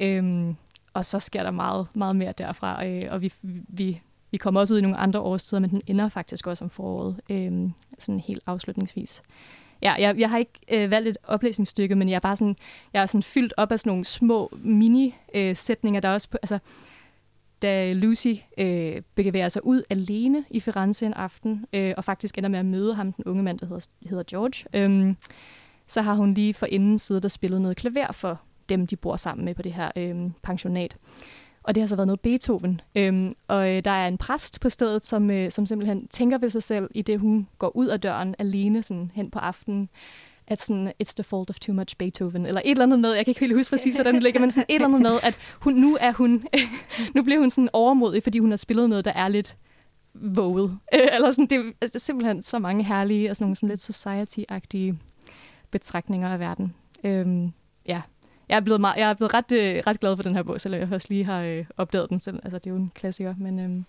Øhm, 0.00 0.56
og 0.92 1.04
så 1.04 1.18
sker 1.18 1.42
der 1.42 1.50
meget, 1.50 1.86
meget 1.94 2.16
mere 2.16 2.32
derfra, 2.38 2.86
øh, 2.86 3.02
og 3.10 3.22
vi, 3.22 3.32
vi, 3.68 4.00
vi 4.30 4.36
kommer 4.36 4.60
også 4.60 4.74
ud 4.74 4.78
i 4.78 4.82
nogle 4.82 4.96
andre 4.96 5.20
årstider, 5.20 5.60
men 5.60 5.70
den 5.70 5.82
ender 5.86 6.08
faktisk 6.08 6.46
også 6.46 6.64
om 6.64 6.70
foråret, 6.70 7.20
øh, 7.30 7.70
sådan 7.98 8.20
helt 8.20 8.42
afslutningsvis. 8.46 9.22
Ja, 9.82 9.92
jeg, 9.92 10.18
jeg 10.18 10.30
har 10.30 10.38
ikke 10.38 10.60
øh, 10.72 10.90
valgt 10.90 11.08
et 11.08 11.18
oplæsningsstykke, 11.24 11.94
men 11.94 12.08
jeg 12.08 12.16
er 12.16 12.20
bare 12.20 12.36
sådan, 12.36 12.56
jeg 12.92 13.02
er 13.02 13.06
sådan 13.06 13.22
fyldt 13.22 13.54
op 13.56 13.72
af 13.72 13.80
sådan 13.80 13.90
nogle 13.90 14.04
små 14.04 14.58
mini-sætninger, 14.62 15.98
øh, 15.98 16.02
der 16.02 16.08
også 16.08 16.30
på, 16.30 16.38
altså, 16.42 16.58
da 17.62 17.92
Lucy 17.92 18.34
øh, 18.58 19.02
bevæger 19.14 19.48
sig 19.48 19.66
ud 19.66 19.82
alene 19.90 20.44
i 20.50 20.60
Firenze 20.60 21.06
en 21.06 21.14
aften, 21.14 21.66
øh, 21.72 21.94
og 21.96 22.04
faktisk 22.04 22.38
ender 22.38 22.50
med 22.50 22.58
at 22.58 22.66
møde 22.66 22.94
ham, 22.94 23.12
den 23.12 23.24
unge 23.24 23.42
mand, 23.42 23.58
der 23.58 23.66
hedder, 23.66 23.86
hedder 24.08 24.24
George, 24.30 24.64
øh, 24.74 25.14
så 25.88 26.02
har 26.02 26.14
hun 26.14 26.34
lige 26.34 26.54
for 26.54 26.66
inden 26.66 26.98
siddet 26.98 27.24
og 27.24 27.30
spillet 27.30 27.60
noget 27.60 27.76
klaver 27.76 28.12
for 28.12 28.40
dem, 28.68 28.86
de 28.86 28.96
bor 28.96 29.16
sammen 29.16 29.44
med 29.44 29.54
på 29.54 29.62
det 29.62 29.72
her 29.72 29.90
øh, 29.96 30.30
pensionat. 30.42 30.96
Og 31.62 31.74
det 31.74 31.80
har 31.80 31.86
så 31.88 31.96
været 31.96 32.06
noget 32.06 32.20
Beethoven. 32.20 32.80
Øhm, 32.94 33.34
og 33.48 33.76
øh, 33.76 33.84
der 33.84 33.90
er 33.90 34.08
en 34.08 34.18
præst 34.18 34.60
på 34.60 34.68
stedet, 34.68 35.06
som, 35.06 35.30
øh, 35.30 35.50
som 35.50 35.66
simpelthen 35.66 36.08
tænker 36.08 36.38
ved 36.38 36.50
sig 36.50 36.62
selv, 36.62 36.90
i 36.94 37.02
det 37.02 37.20
hun 37.20 37.48
går 37.58 37.76
ud 37.76 37.86
af 37.86 38.00
døren 38.00 38.34
alene 38.38 38.82
sådan 38.82 39.10
hen 39.14 39.30
på 39.30 39.38
aftenen, 39.38 39.88
at 40.46 40.60
sådan, 40.60 40.92
it's 41.02 41.12
the 41.16 41.24
fault 41.24 41.50
of 41.50 41.60
too 41.60 41.74
much 41.74 41.96
Beethoven, 41.96 42.46
eller 42.46 42.60
et 42.64 42.70
eller 42.70 42.84
andet 42.84 42.98
med, 42.98 43.12
jeg 43.12 43.24
kan 43.24 43.30
ikke 43.30 43.40
helt 43.40 43.54
huske 43.54 43.70
præcis, 43.70 43.94
hvordan 43.94 44.14
det 44.14 44.22
ligger, 44.22 44.40
men 44.40 44.50
sådan 44.50 44.66
et 44.68 44.74
eller 44.74 44.88
andet 44.88 45.02
med, 45.02 45.18
at 45.22 45.38
hun, 45.60 45.74
nu 45.74 45.96
er 46.00 46.12
hun, 46.12 46.44
nu 47.14 47.22
bliver 47.22 47.40
hun 47.40 47.50
sådan 47.50 47.68
overmodig, 47.72 48.22
fordi 48.22 48.38
hun 48.38 48.50
har 48.50 48.56
spillet 48.56 48.88
noget, 48.88 49.04
der 49.04 49.12
er 49.12 49.28
lidt 49.28 49.56
våget. 50.14 50.78
eller 51.14 51.30
sådan, 51.30 51.46
det, 51.46 51.74
det 51.82 51.94
er 51.94 51.98
simpelthen 51.98 52.42
så 52.42 52.58
mange 52.58 52.84
herlige 52.84 53.30
og 53.30 53.36
sådan 53.36 53.44
nogle 53.44 53.56
sådan 53.56 53.68
lidt 53.68 53.90
society-agtige 53.90 54.94
betragtninger 55.70 56.28
af 56.28 56.40
verden. 56.40 56.74
Øhm, 57.04 57.52
ja, 57.86 58.02
jeg 58.48 58.56
er 58.56 58.60
blevet, 58.60 58.80
meget, 58.80 58.96
jeg 58.96 59.10
er 59.10 59.14
blevet 59.14 59.34
ret, 59.34 59.52
øh, 59.52 59.82
ret 59.86 60.00
glad 60.00 60.16
for 60.16 60.22
den 60.22 60.34
her 60.34 60.42
bog, 60.42 60.60
selvom 60.60 60.80
jeg 60.80 60.88
først 60.88 61.10
lige 61.10 61.24
har 61.24 61.40
øh, 61.40 61.64
opdaget 61.76 62.10
den 62.10 62.20
selv. 62.20 62.40
Altså, 62.42 62.58
det 62.58 62.66
er 62.66 62.70
jo 62.70 62.76
en 62.76 62.92
klassiker, 62.94 63.34
men... 63.38 63.58
Øh, 63.58 63.82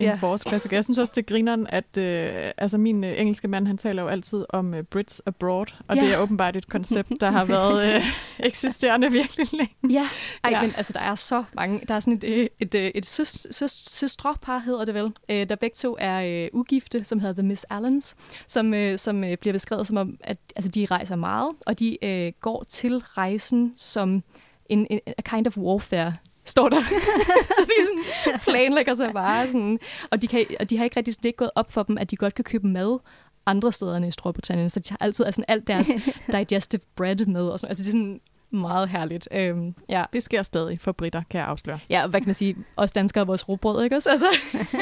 ja. 0.00 0.14
forårsklassiker. 0.14 0.76
Jeg 0.76 0.84
synes 0.84 0.98
også, 0.98 1.12
det 1.16 1.26
griner, 1.26 1.66
at 1.68 1.96
øh, 1.98 2.50
altså 2.56 2.78
min 2.78 3.04
øh, 3.04 3.20
engelske 3.20 3.48
mand, 3.48 3.66
han 3.66 3.78
taler 3.78 4.02
jo 4.02 4.08
altid 4.08 4.44
om 4.48 4.74
øh, 4.74 4.82
Brits 4.82 5.22
abroad, 5.26 5.66
og 5.88 5.96
ja. 5.96 6.02
det 6.02 6.12
er 6.12 6.18
åbenbart 6.18 6.56
et 6.56 6.68
koncept, 6.68 7.12
der 7.20 7.30
har 7.30 7.44
været 7.44 7.94
øh, 7.94 8.02
eksisterende 8.46 9.10
virkelig 9.10 9.46
længe. 9.52 9.74
Ja, 9.90 10.08
Ej, 10.44 10.50
ja. 10.50 10.60
men 10.60 10.72
altså, 10.76 10.92
der 10.92 11.00
er 11.00 11.14
så 11.14 11.44
mange. 11.52 11.80
Der 11.88 11.94
er 11.94 12.00
sådan 12.00 12.14
et, 12.14 12.24
øh, 12.24 12.36
et, 12.36 12.50
et, 12.60 12.74
et, 12.74 12.90
et 12.94 13.06
søst, 13.06 13.54
søstrepar, 13.98 14.58
hedder 14.58 14.84
det 14.84 14.94
vel, 14.94 15.12
øh, 15.28 15.48
der 15.48 15.56
begge 15.56 15.74
to 15.74 15.96
er 16.00 16.44
øh, 16.44 16.48
ugifte, 16.52 17.04
som 17.04 17.20
hedder 17.20 17.34
The 17.34 17.48
Miss 17.48 17.66
Allens, 17.70 18.16
som, 18.46 18.74
øh, 18.74 18.98
som 18.98 19.24
øh, 19.24 19.36
bliver 19.36 19.52
beskrevet 19.52 19.86
som 19.86 19.96
om, 19.96 20.16
at 20.20 20.38
altså, 20.56 20.70
de 20.70 20.86
rejser 20.90 21.16
meget, 21.16 21.50
og 21.66 21.78
de 21.78 22.04
øh, 22.04 22.32
går 22.40 22.64
til 22.68 22.98
rejsen 22.98 23.72
som 23.76 24.22
en, 24.68 24.86
en 24.90 25.00
a 25.06 25.22
kind 25.22 25.46
of 25.46 25.58
warfare 25.58 26.14
står 26.50 26.68
der. 26.68 26.82
så 27.56 27.66
de 27.66 27.86
sådan 28.24 28.40
planlægger 28.40 28.94
sig 28.94 29.12
bare 29.12 29.46
sådan. 29.46 29.78
Og 30.10 30.22
de, 30.22 30.26
kan, 30.26 30.46
og 30.60 30.70
de 30.70 30.76
har 30.76 30.84
ikke 30.84 30.96
rigtig 30.96 31.14
det 31.16 31.24
er 31.24 31.28
ikke 31.28 31.36
gået 31.36 31.50
op 31.54 31.72
for 31.72 31.82
dem, 31.82 31.98
at 31.98 32.10
de 32.10 32.16
godt 32.16 32.34
kan 32.34 32.44
købe 32.44 32.66
mad 32.66 32.98
andre 33.46 33.72
steder 33.72 33.96
end 33.96 34.06
i 34.06 34.10
Storbritannien. 34.10 34.70
Så 34.70 34.80
de 34.80 34.90
har 34.90 34.98
altid 35.00 35.24
altså, 35.24 35.44
alt 35.48 35.66
deres 35.66 35.90
digestive 36.32 36.80
bread 36.96 37.26
med. 37.26 37.48
Og 37.48 37.60
sådan. 37.60 37.70
Altså 37.70 37.82
det 37.82 37.88
er 37.88 37.92
sådan 37.92 38.20
meget 38.50 38.88
herligt. 38.88 39.28
Øhm, 39.32 39.74
ja. 39.88 40.04
Det 40.12 40.22
sker 40.22 40.42
stadig 40.42 40.78
for 40.80 40.92
britter, 40.92 41.22
kan 41.30 41.40
jeg 41.40 41.48
afsløre. 41.48 41.78
Ja, 41.90 42.06
hvad 42.06 42.20
kan 42.20 42.28
man 42.28 42.34
sige? 42.34 42.56
Os 42.76 42.92
danskere 42.92 43.22
er 43.22 43.26
vores 43.26 43.48
robrød, 43.48 43.84
ikke 43.84 43.96
også? 43.96 44.10
Altså, 44.10 44.26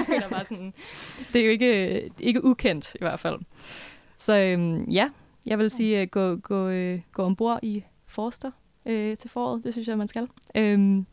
det, 0.08 0.24
er 0.24 0.28
bare 0.28 0.44
sådan, 0.44 0.74
det 1.32 1.40
er 1.40 1.44
jo 1.44 1.50
ikke, 1.50 2.10
ikke 2.20 2.44
ukendt 2.44 2.94
i 2.94 2.98
hvert 3.00 3.20
fald. 3.20 3.38
Så 4.16 4.38
øhm, 4.38 4.84
ja, 4.84 5.10
jeg 5.46 5.58
vil 5.58 5.70
sige, 5.70 6.02
uh, 6.02 6.08
gå, 6.08 6.36
gå, 6.36 6.68
uh, 6.68 7.00
gå 7.12 7.22
ombord 7.22 7.58
i 7.62 7.84
Forster 8.06 8.50
uh, 8.84 8.92
til 8.92 9.30
foråret. 9.30 9.64
Det 9.64 9.74
synes 9.74 9.88
jeg, 9.88 9.98
man 9.98 10.08
skal. 10.08 10.28
Øhm. 10.54 11.06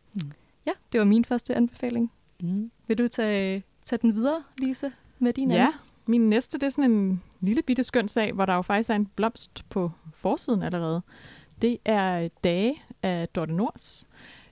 Ja, 0.66 0.72
det 0.92 1.00
var 1.00 1.06
min 1.06 1.26
første 1.26 1.56
anbefaling. 1.56 2.12
Mm. 2.42 2.72
Vil 2.88 2.98
du 2.98 3.08
tage, 3.08 3.64
tage 3.86 4.00
den 4.02 4.16
videre, 4.16 4.44
Lise, 4.58 4.92
med 5.20 5.34
din 5.34 5.52
Ja, 5.52 5.58
anden? 5.58 5.74
min 6.06 6.30
næste 6.30 6.58
det 6.58 6.66
er 6.66 6.70
sådan 6.70 6.92
en 6.92 7.24
lille 7.42 7.62
bitte 7.62 7.84
skøn 7.84 8.08
sag, 8.08 8.32
hvor 8.34 8.46
der 8.46 8.54
jo 8.54 8.62
faktisk 8.62 8.90
er 8.90 8.96
en 8.96 9.06
blomst 9.06 9.66
på 9.70 9.92
forsiden 10.16 10.64
allerede. 10.64 11.02
Det 11.62 11.78
er 11.86 12.28
Dage 12.44 12.82
af 13.04 13.28
Dorte 13.28 13.54
Nors. 13.54 14.08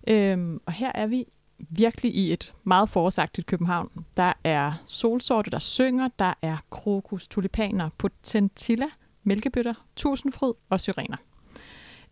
Øhm, 0.07 0.61
og 0.65 0.73
her 0.73 0.91
er 0.95 1.07
vi 1.07 1.25
virkelig 1.69 2.15
i 2.15 2.33
et 2.33 2.53
meget 2.63 2.89
forårsagtigt 2.89 3.47
København. 3.47 4.05
Der 4.17 4.33
er 4.43 4.73
solsorte, 4.85 5.51
der 5.51 5.59
synger, 5.59 6.09
der 6.19 6.33
er 6.41 6.57
krokus, 6.69 7.27
tulipaner, 7.27 7.89
potentilla, 7.97 8.85
mælkebøtter, 9.23 9.73
tusindfryd 9.95 10.53
og 10.69 10.81
syrener. 10.81 11.17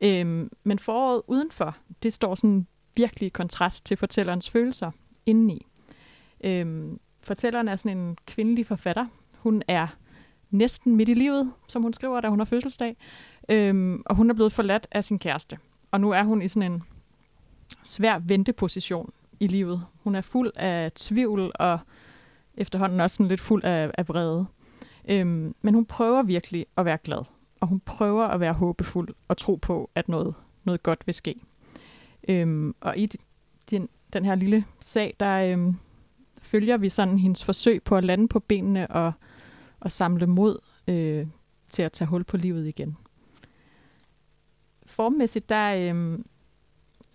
Øhm, 0.01 0.51
men 0.63 0.79
foråret 0.79 1.21
udenfor, 1.27 1.75
det 2.03 2.13
står 2.13 2.35
sådan 2.35 2.67
virkelig 2.95 3.33
kontrast 3.33 3.85
til 3.85 3.97
fortællerens 3.97 4.49
følelser 4.49 4.91
indeni. 5.25 5.65
Øhm, 6.43 6.99
fortælleren 7.21 7.67
er 7.67 7.75
sådan 7.75 7.97
en 7.97 8.17
kvindelig 8.25 8.67
forfatter. 8.67 9.05
Hun 9.37 9.63
er 9.67 9.87
næsten 10.49 10.95
midt 10.95 11.09
i 11.09 11.13
livet, 11.13 11.53
som 11.67 11.81
hun 11.81 11.93
skriver, 11.93 12.21
da 12.21 12.27
hun 12.29 12.39
har 12.39 12.45
fødselsdag. 12.45 12.97
Øhm, 13.49 14.03
og 14.05 14.15
hun 14.15 14.29
er 14.29 14.33
blevet 14.33 14.53
forladt 14.53 14.87
af 14.91 15.03
sin 15.03 15.19
kæreste. 15.19 15.57
Og 15.91 16.01
nu 16.01 16.11
er 16.11 16.23
hun 16.23 16.41
i 16.41 16.47
sådan 16.47 16.71
en 16.71 16.83
svær 17.83 18.19
venteposition 18.19 19.13
i 19.39 19.47
livet. 19.47 19.85
Hun 20.03 20.15
er 20.15 20.21
fuld 20.21 20.51
af 20.55 20.91
tvivl 20.91 21.51
og 21.55 21.79
efterhånden 22.57 22.99
også 22.99 23.15
sådan 23.15 23.27
lidt 23.27 23.41
fuld 23.41 23.63
af, 23.63 23.91
af 23.97 24.09
vrede. 24.09 24.45
Øhm, 25.09 25.55
men 25.61 25.73
hun 25.73 25.85
prøver 25.85 26.23
virkelig 26.23 26.65
at 26.77 26.85
være 26.85 26.97
glad. 26.97 27.25
Og 27.59 27.67
hun 27.67 27.79
prøver 27.79 28.25
at 28.25 28.39
være 28.39 28.53
håbefuld 28.53 29.09
og 29.27 29.37
tro 29.37 29.55
på, 29.55 29.89
at 29.95 30.09
noget, 30.09 30.35
noget 30.63 30.83
godt 30.83 31.07
vil 31.07 31.13
ske. 31.13 31.35
Øhm, 32.29 32.75
og 32.81 32.97
i 32.97 33.09
den, 33.71 33.89
den 34.13 34.25
her 34.25 34.35
lille 34.35 34.65
sag, 34.81 35.15
der 35.19 35.35
øhm, 35.35 35.75
følger 36.41 36.77
vi 36.77 36.89
sådan 36.89 37.19
hendes 37.19 37.43
forsøg 37.43 37.83
på 37.83 37.97
at 37.97 38.05
lande 38.05 38.27
på 38.27 38.39
benene 38.39 38.91
og, 38.91 39.11
og 39.79 39.91
samle 39.91 40.27
mod 40.27 40.59
øh, 40.87 41.27
til 41.69 41.81
at 41.81 41.91
tage 41.91 42.07
hul 42.07 42.23
på 42.23 42.37
livet 42.37 42.67
igen. 42.67 42.97
Formmæssigt, 44.85 45.49
der 45.49 45.89
øhm, 45.89 46.25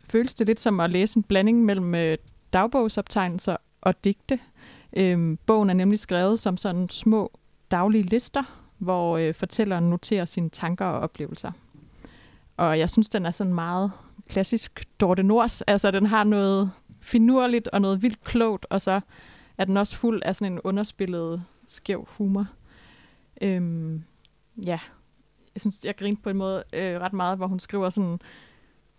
føles 0.04 0.34
det 0.34 0.46
lidt 0.46 0.60
som 0.60 0.80
at 0.80 0.90
læse 0.90 1.16
en 1.16 1.22
blanding 1.22 1.64
mellem 1.64 1.94
øh, 1.94 2.18
dagbogsoptegnelser 2.52 3.56
og 3.80 4.04
digte. 4.04 4.38
Øhm, 4.96 5.38
bogen 5.46 5.70
er 5.70 5.74
nemlig 5.74 5.98
skrevet 5.98 6.38
som 6.38 6.56
sådan 6.56 6.88
små 6.88 7.32
daglige 7.70 8.02
lister, 8.02 8.42
hvor 8.78 9.18
øh, 9.18 9.34
fortælleren 9.34 9.90
noterer 9.90 10.24
sine 10.24 10.50
tanker 10.50 10.84
og 10.84 11.00
oplevelser. 11.00 11.52
Og 12.56 12.78
jeg 12.78 12.90
synes, 12.90 13.08
den 13.08 13.26
er 13.26 13.30
sådan 13.30 13.54
meget 13.54 13.92
klassisk 14.28 14.84
Dorte 15.00 15.22
Nors. 15.22 15.62
Altså, 15.62 15.90
den 15.90 16.06
har 16.06 16.24
noget 16.24 16.70
finurligt 17.00 17.68
og 17.68 17.80
noget 17.80 18.02
vildt 18.02 18.24
klogt, 18.24 18.66
og 18.70 18.80
så 18.80 19.00
er 19.58 19.64
den 19.64 19.76
også 19.76 19.96
fuld 19.96 20.22
af 20.24 20.36
sådan 20.36 20.52
en 20.52 20.60
underspillet, 20.64 21.44
skæv 21.66 22.08
humor. 22.10 22.46
Øhm, 23.42 24.04
ja, 24.56 24.78
jeg 25.54 25.60
synes, 25.60 25.84
jeg 25.84 25.96
griner 25.96 26.20
på 26.22 26.30
en 26.30 26.36
måde 26.36 26.64
øh, 26.72 27.00
ret 27.00 27.12
meget, 27.12 27.36
hvor 27.38 27.46
hun 27.46 27.60
skriver 27.60 27.90
sådan, 27.90 28.20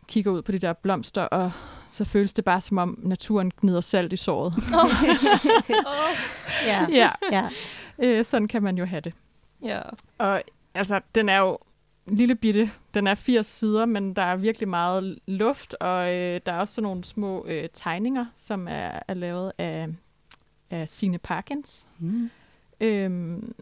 kigger 0.08 0.32
ud 0.32 0.42
på 0.42 0.52
de 0.52 0.60
der 0.60 0.74
blomster, 0.74 1.22
og 1.22 1.52
så 1.88 2.06
føles 2.06 2.34
det 2.34 2.46
bare 2.46 2.62
som 2.62 2.78
om 2.78 3.00
naturen 3.04 3.52
gnider 3.62 3.82
salt 3.82 4.14
i 4.14 4.18
såret. 4.18 4.54
Oh. 4.58 4.84
oh. 4.84 6.16
ja. 6.66 6.88
ja. 6.92 7.10
ja. 7.32 7.50
Øh, 8.00 8.26
sådan 8.26 8.48
kan 8.48 8.64
man 8.64 8.78
jo 8.78 8.86
have 8.86 9.02
det. 9.02 9.14
Ja. 9.64 9.82
Og 10.18 10.44
altså, 10.74 11.00
den 11.16 11.30
er 11.30 11.38
jo 11.38 11.58
lille 12.08 12.36
bitte. 12.36 12.72
Den 12.94 13.08
er 13.08 13.16
80 13.16 13.46
sider, 13.46 13.86
men 13.86 14.14
der 14.14 14.22
er 14.22 14.36
virkelig 14.36 14.70
meget 14.70 15.20
luft, 15.28 15.74
og 15.74 16.14
øh, 16.14 16.42
der 16.46 16.52
er 16.52 16.60
også 16.60 16.74
sådan 16.74 16.84
nogle 16.84 17.04
små 17.04 17.46
øh, 17.46 17.70
tegninger, 17.74 18.26
som 18.36 18.68
er, 18.68 19.00
er 19.08 19.14
lavet 19.14 19.52
af, 19.58 19.88
af 20.70 20.90
Signe 20.90 21.18
Parkins. 21.18 21.88
Mm. 22.00 22.30
Øhm, 22.82 23.56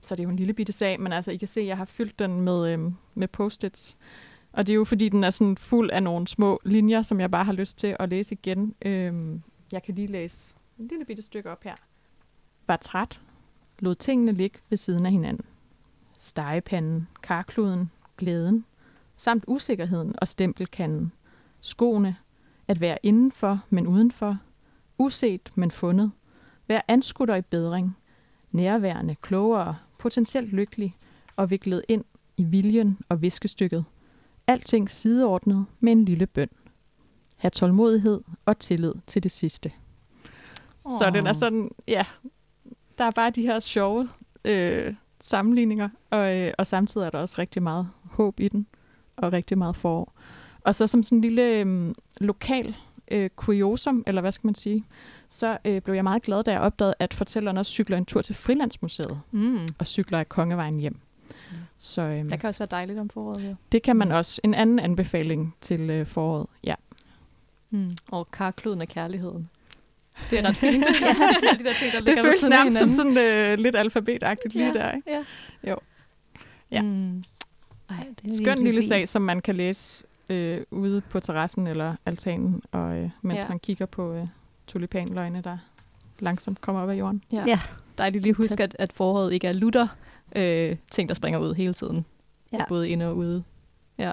så 0.00 0.14
det 0.14 0.20
er 0.20 0.24
jo 0.24 0.30
en 0.30 0.36
lille 0.36 0.52
bitte 0.52 0.72
sag, 0.72 1.00
men 1.00 1.12
altså, 1.12 1.30
I 1.30 1.36
kan 1.36 1.48
se, 1.48 1.60
at 1.60 1.66
jeg 1.66 1.76
har 1.76 1.84
fyldt 1.84 2.18
den 2.18 2.40
med, 2.40 2.72
øh, 2.72 2.92
med 3.14 3.28
post-its. 3.28 3.96
Og 4.52 4.66
det 4.66 4.72
er 4.72 4.76
jo, 4.76 4.84
fordi 4.84 5.08
den 5.08 5.24
er 5.24 5.30
sådan 5.30 5.56
fuld 5.56 5.90
af 5.90 6.02
nogle 6.02 6.28
små 6.28 6.60
linjer, 6.64 7.02
som 7.02 7.20
jeg 7.20 7.30
bare 7.30 7.44
har 7.44 7.52
lyst 7.52 7.78
til 7.78 7.96
at 7.98 8.08
læse 8.08 8.34
igen. 8.34 8.74
Øhm, 8.82 9.42
jeg 9.72 9.82
kan 9.82 9.94
lige 9.94 10.06
læse 10.06 10.54
en 10.78 10.88
lille 10.88 11.04
bitte 11.04 11.22
stykke 11.22 11.50
op 11.50 11.64
her. 11.64 11.74
Var 12.66 12.76
træt, 12.76 13.20
lod 13.78 13.94
tingene 13.94 14.32
ligge 14.32 14.58
ved 14.70 14.76
siden 14.76 15.06
af 15.06 15.12
hinanden 15.12 15.44
stegepanden, 16.20 17.08
karkluden, 17.22 17.90
glæden, 18.16 18.64
samt 19.16 19.44
usikkerheden 19.46 20.14
og 20.18 20.28
stempelkanden, 20.28 21.12
skoene, 21.60 22.16
at 22.68 22.80
være 22.80 22.98
indenfor, 23.02 23.60
men 23.70 23.86
udenfor, 23.86 24.38
uset, 24.98 25.50
men 25.54 25.70
fundet, 25.70 26.12
være 26.68 26.82
anskutter 26.88 27.34
i 27.34 27.42
bedring, 27.42 27.96
nærværende, 28.50 29.14
klogere, 29.14 29.76
potentielt 29.98 30.52
lykkelig 30.52 30.96
og 31.36 31.50
viklet 31.50 31.82
ind 31.88 32.04
i 32.36 32.44
viljen 32.44 32.98
og 33.08 33.22
viskestykket. 33.22 33.84
Alting 34.46 34.90
sideordnet 34.90 35.66
med 35.80 35.92
en 35.92 36.04
lille 36.04 36.26
bøn. 36.26 36.48
Ha' 37.36 37.48
tålmodighed 37.48 38.20
og 38.46 38.58
tillid 38.58 38.94
til 39.06 39.22
det 39.22 39.30
sidste. 39.30 39.72
Oh. 40.84 40.98
Så 40.98 41.10
den 41.10 41.26
er 41.26 41.32
sådan, 41.32 41.70
ja, 41.88 42.04
der 42.98 43.04
er 43.04 43.10
bare 43.10 43.30
de 43.30 43.42
her 43.42 43.60
sjove 43.60 44.08
øh, 44.44 44.94
sammenligninger, 45.20 45.88
og, 46.10 46.36
øh, 46.36 46.52
og 46.58 46.66
samtidig 46.66 47.06
er 47.06 47.10
der 47.10 47.18
også 47.18 47.34
rigtig 47.38 47.62
meget 47.62 47.88
håb 48.10 48.40
i 48.40 48.48
den, 48.48 48.66
og 49.16 49.32
rigtig 49.32 49.58
meget 49.58 49.76
forår. 49.76 50.12
Og 50.60 50.74
så 50.74 50.86
som 50.86 51.02
sådan 51.02 51.18
en 51.18 51.22
lille 51.22 51.42
øh, 51.42 51.94
lokal 52.20 52.74
øh, 53.10 53.30
kuriosum, 53.36 54.04
eller 54.06 54.20
hvad 54.20 54.32
skal 54.32 54.46
man 54.46 54.54
sige, 54.54 54.84
så 55.28 55.58
øh, 55.64 55.82
blev 55.82 55.94
jeg 55.94 56.04
meget 56.04 56.22
glad, 56.22 56.44
da 56.44 56.50
jeg 56.50 56.60
opdagede, 56.60 56.94
at 56.98 57.14
fortælleren 57.14 57.56
også 57.56 57.72
cykler 57.72 57.96
en 57.98 58.04
tur 58.04 58.22
til 58.22 58.34
Frilandsmuseet, 58.34 59.20
mm. 59.30 59.68
og 59.78 59.86
cykler 59.86 60.18
af 60.18 60.28
Kongevejen 60.28 60.80
hjem. 60.80 61.00
Mm. 61.28 61.56
Så, 61.78 62.02
øh, 62.02 62.24
det 62.24 62.40
kan 62.40 62.48
også 62.48 62.60
være 62.60 62.68
dejligt 62.70 62.98
om 62.98 63.08
foråret, 63.08 63.42
ja. 63.42 63.54
Det 63.72 63.82
kan 63.82 63.96
man 63.96 64.08
mm. 64.08 64.14
også. 64.14 64.40
En 64.44 64.54
anden 64.54 64.78
anbefaling 64.78 65.56
til 65.60 65.90
øh, 65.90 66.06
foråret, 66.06 66.46
ja. 66.64 66.74
Mm. 67.70 67.92
Og 68.10 68.30
karkloden 68.30 68.80
af 68.80 68.88
kærligheden. 68.88 69.50
Det 70.30 70.38
er 70.38 70.48
ret 70.48 70.56
fint. 70.56 70.84
ja. 71.00 71.58
de 71.58 71.64
der 71.64 71.72
ting, 71.72 71.92
der 71.92 72.00
det 72.00 72.18
føles 72.18 72.48
nærmest 72.48 72.78
som 72.78 72.90
sådan 72.90 73.10
uh, 73.10 73.58
lidt 73.64 73.76
alfabetagtigt 73.76 74.54
lige 74.54 74.66
ja. 74.66 74.72
der. 74.72 74.92
Ikke? 74.92 75.10
Ja. 75.10 75.70
Jo. 75.70 75.76
Ja. 76.70 76.82
Mm. 76.82 77.24
Ej, 77.90 78.06
det 78.22 78.32
er 78.32 78.36
Skøn 78.36 78.58
lille 78.64 78.80
fint. 78.80 78.88
sag, 78.88 79.08
som 79.08 79.22
man 79.22 79.40
kan 79.40 79.54
læse 79.56 80.04
øh, 80.30 80.60
ude 80.70 81.00
på 81.00 81.20
terrassen 81.20 81.66
eller 81.66 81.94
altanen, 82.06 82.62
og 82.72 82.96
øh, 82.96 83.10
mens 83.22 83.40
ja. 83.40 83.48
man 83.48 83.58
kigger 83.58 83.86
på 83.86 84.14
øh, 84.14 84.26
tulipanløgne, 84.66 85.40
der 85.44 85.58
langsomt 86.18 86.60
kommer 86.60 86.82
op 86.82 86.90
af 86.90 86.94
jorden. 86.94 87.22
Ja. 87.32 87.44
ja. 87.46 87.60
Dejligt 87.98 88.22
lige 88.22 88.34
huske, 88.34 88.62
at, 88.62 88.76
at 88.78 88.92
foråret 88.92 89.32
ikke 89.32 89.46
er 89.46 89.52
lutter 89.52 89.88
øh, 90.36 90.76
ting, 90.90 91.08
der 91.08 91.14
springer 91.14 91.40
ud 91.40 91.54
hele 91.54 91.74
tiden. 91.74 92.04
ja. 92.52 92.64
både 92.68 92.88
inde 92.88 93.08
og 93.08 93.16
ude. 93.16 93.42
Ja. 93.98 94.12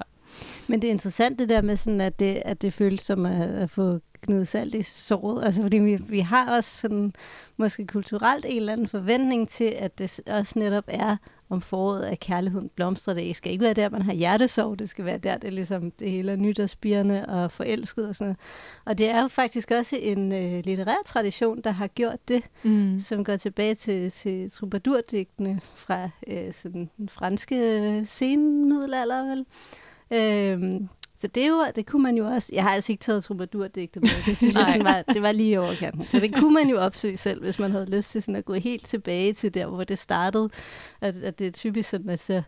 Men 0.67 0.81
det 0.81 0.87
er 0.87 0.91
interessant 0.91 1.39
det 1.39 1.49
der 1.49 1.61
med, 1.61 1.75
sådan, 1.75 2.01
at, 2.01 2.19
det, 2.19 2.41
at 2.45 2.61
det 2.61 2.73
føles 2.73 3.01
som 3.01 3.25
at, 3.25 3.49
at 3.49 3.69
få 3.69 3.99
gnide 4.21 4.45
salt 4.45 4.75
i 4.75 4.84
såret. 4.84 5.45
Altså, 5.45 5.62
fordi 5.62 5.77
vi, 5.77 5.95
vi 5.95 6.19
har 6.19 6.56
også 6.56 6.77
sådan, 6.77 7.13
måske 7.58 7.88
kulturelt 7.88 8.45
en 8.45 8.58
eller 8.58 8.73
anden 8.73 8.88
forventning 8.88 9.49
til, 9.49 9.73
at 9.77 9.99
det 9.99 10.19
også 10.27 10.60
netop 10.60 10.84
er 10.88 11.17
om 11.49 11.62
foråret, 11.62 12.03
at 12.03 12.19
kærligheden 12.19 12.69
blomstrer. 12.75 13.13
Det 13.13 13.36
skal 13.36 13.51
ikke 13.51 13.63
være 13.63 13.73
der, 13.73 13.89
man 13.89 14.01
har 14.01 14.13
hjertesorg. 14.13 14.80
Det 14.80 14.89
skal 14.89 15.06
være 15.06 15.17
der, 15.17 15.38
det 15.38 15.47
er 15.47 15.51
ligesom 15.51 15.91
det 15.91 16.12
hele 16.12 16.32
er 16.32 16.36
nyt 16.36 16.60
og 17.27 17.51
forelsket 17.51 18.08
og 18.10 18.15
sådan 18.15 18.27
noget. 18.27 18.38
Og 18.86 18.97
det 18.97 19.10
er 19.10 19.21
jo 19.21 19.27
faktisk 19.27 19.71
også 19.71 19.97
en 20.01 20.32
øh, 20.32 20.65
litterær 20.65 21.01
tradition, 21.06 21.62
der 21.62 21.71
har 21.71 21.88
gjort 21.88 22.27
det, 22.27 22.43
mm. 22.63 22.99
som 22.99 23.23
går 23.23 23.36
tilbage 23.36 23.75
til, 23.75 24.12
til 24.12 24.51
troubadourdigtene 24.51 25.62
fra 25.75 26.10
øh, 26.27 26.53
sådan 26.53 26.89
den 26.97 27.10
franske 27.10 28.01
senmiddelalder, 28.06 29.23
vel? 29.23 29.45
Øhm, 30.13 30.89
så 31.17 31.27
det, 31.27 31.47
jo, 31.49 31.65
det 31.75 31.86
kunne 31.86 32.03
man 32.03 32.17
jo 32.17 32.25
også... 32.25 32.49
Jeg 32.53 32.63
har 32.63 32.69
altså 32.69 32.91
ikke 32.91 33.01
taget 33.01 33.23
troubadour-digtet 33.23 34.03
med. 34.03 34.10
Det 34.25 34.38
synes 34.38 34.56
jeg 34.56 34.67
sådan 34.67 34.84
var, 34.84 35.01
det 35.13 35.21
var 35.21 35.32
lige 35.32 35.60
over 35.60 35.75
kanten. 35.75 36.06
Og 36.13 36.21
det 36.21 36.36
kunne 36.36 36.53
man 36.53 36.69
jo 36.69 36.80
opsøge 36.80 37.17
selv, 37.17 37.41
hvis 37.41 37.60
man 37.60 37.71
havde 37.71 37.86
lyst 37.86 38.12
til 38.12 38.21
sådan 38.21 38.36
at 38.36 38.45
gå 38.45 38.53
helt 38.53 38.88
tilbage 38.88 39.34
til 39.34 39.53
der, 39.53 39.65
hvor 39.65 39.84
det 39.84 39.97
startede. 39.97 40.49
At, 41.01 41.15
at 41.15 41.39
det 41.39 41.47
er 41.47 41.51
typisk 41.51 41.89
sådan, 41.89 42.10
at 42.10 42.19
så 42.19 42.41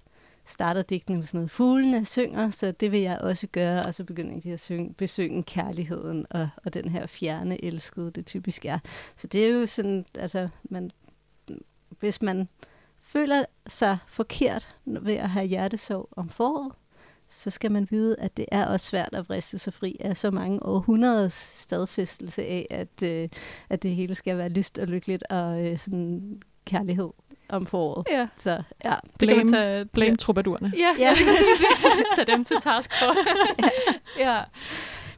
starter 0.46 0.82
digtene 0.82 1.18
med 1.18 1.26
sådan 1.26 1.38
noget, 1.38 1.52
fuglene 1.52 2.06
synger, 2.06 2.50
så 2.50 2.72
det 2.72 2.92
vil 2.92 3.00
jeg 3.00 3.18
også 3.22 3.48
gøre, 3.48 3.84
og 3.84 3.94
så 3.94 4.04
begynder 4.04 4.40
de 4.40 4.52
at 4.52 4.60
synge, 4.60 4.94
besynge 4.94 5.44
kærligheden 5.44 6.26
og, 6.30 6.50
og 6.66 6.74
den 6.74 6.90
her 6.90 7.06
fjerne 7.06 7.66
elskede, 7.66 8.12
det 8.12 8.26
typisk 8.26 8.66
er. 8.66 8.80
Så 9.16 9.28
det 9.28 9.46
er 9.46 9.50
jo 9.50 9.66
sådan, 9.66 10.06
altså, 10.16 10.50
man, 10.64 10.92
hvis 12.00 12.22
man 12.22 12.48
føler 13.00 13.46
sig 13.68 13.98
forkert 14.08 14.76
ved 14.86 15.14
at 15.14 15.30
have 15.30 15.46
hjertesorg 15.46 16.10
om 16.12 16.30
foråret, 16.30 16.72
så 17.30 17.50
skal 17.50 17.72
man 17.72 17.88
vide, 17.90 18.16
at 18.20 18.38
det 18.38 18.46
er 18.52 18.66
også 18.66 18.86
svært 18.86 19.10
at 19.14 19.30
vriste 19.30 19.60
sig 19.60 19.74
fri 19.74 19.98
af 20.00 20.18
så 20.18 20.32
mange 20.32 20.66
århundreders 20.66 21.34
stadfæstelse 21.34 22.46
af, 22.46 22.68
at, 22.70 23.04
øh, 23.04 23.30
at 23.70 23.84
det 23.84 23.92
hele 23.92 24.16
skal 24.16 24.38
være 24.38 24.50
lyst 24.50 24.80
og 24.80 24.88
lykkeligt 24.88 25.24
og 25.30 25.66
øh, 25.66 25.80
sådan 25.80 26.42
kærlighed 26.66 27.10
om 27.50 27.66
foråret. 27.66 28.08
Ja. 28.12 28.28
Så 28.36 28.64
ja. 28.86 28.96
Blame, 29.20 29.52
tage, 29.52 29.86
blame 29.86 30.12
ja. 30.12 30.16
troubadourerne. 30.16 30.74
Ja, 30.78 30.96
ja. 31.00 31.14
Tag 32.16 32.28
dem 32.28 32.44
til 32.44 32.58
task 32.62 32.92
for. 32.94 33.16
ja. 34.20 34.30
ja. 34.36 34.44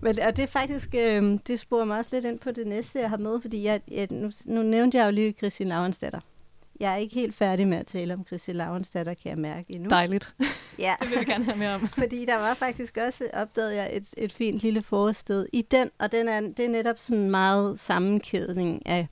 Men 0.02 0.20
og 0.20 0.38
det 0.38 0.44
er 0.44 0.48
faktisk, 0.48 0.96
øh, 0.96 1.40
det 1.48 1.60
sporer 1.60 1.86
mig 1.86 1.98
også 1.98 2.10
lidt 2.14 2.26
ind 2.26 2.40
på 2.40 2.52
det 2.52 2.68
næste, 2.68 3.00
jeg 3.00 3.10
har 3.10 3.18
med, 3.18 3.42
fordi 3.42 3.64
jeg, 3.64 3.82
jeg, 3.92 4.08
nu, 4.12 4.32
nu 4.46 4.62
nævnte 4.62 4.98
jeg 4.98 5.06
jo 5.06 5.12
lige 5.12 5.32
Christine 5.32 5.70
Lavensdatter. 5.70 6.20
Jeg 6.82 6.94
er 6.94 6.98
ikke 6.98 7.16
helt 7.16 7.36
færdig 7.36 7.68
med 7.68 7.78
at 7.78 7.88
tale 7.88 8.14
om 8.14 8.26
Christi 8.26 8.52
Lavensdatter, 8.52 9.14
kan 9.14 9.30
jeg 9.30 9.38
mærke 9.38 9.74
endnu. 9.74 9.90
Dejligt. 9.90 10.34
Ja. 10.80 10.96
det 11.02 11.10
vil 11.10 11.20
vi 11.20 11.26
gerne 11.26 11.46
have 11.46 11.58
mere 11.58 11.76
om. 11.76 11.88
Fordi 12.02 12.26
der 12.26 12.38
var 12.38 12.54
faktisk 12.54 12.98
også, 13.08 13.30
opdaget 13.34 13.76
jeg, 13.76 13.90
et, 13.94 14.08
et 14.18 14.34
fint 14.34 14.60
lille 14.60 14.82
forested 14.82 15.46
i 15.54 15.62
den, 15.62 15.90
og 16.00 16.12
den 16.12 16.28
er, 16.28 16.42
det 16.42 16.60
er 16.60 16.70
netop 16.70 17.00
sådan 17.00 17.24
en 17.24 17.32
meget 17.32 17.80
sammenkædning 17.80 18.86
af 18.86 19.08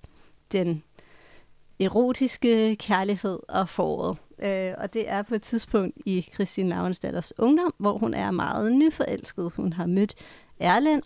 den 0.51 0.83
erotiske 1.79 2.75
kærlighed 2.75 3.39
og 3.49 3.69
foråret. 3.69 4.17
Øh, 4.43 4.73
og 4.77 4.93
det 4.93 5.09
er 5.09 5.21
på 5.21 5.35
et 5.35 5.41
tidspunkt 5.41 5.97
i 6.05 6.29
Christine 6.33 6.69
Lavensdatters 6.69 7.39
ungdom, 7.39 7.73
hvor 7.77 7.97
hun 7.97 8.13
er 8.13 8.31
meget 8.31 8.73
nyforelsket. 8.73 9.51
Hun 9.55 9.73
har 9.73 9.85
mødt 9.85 10.15
Erlend, 10.59 11.03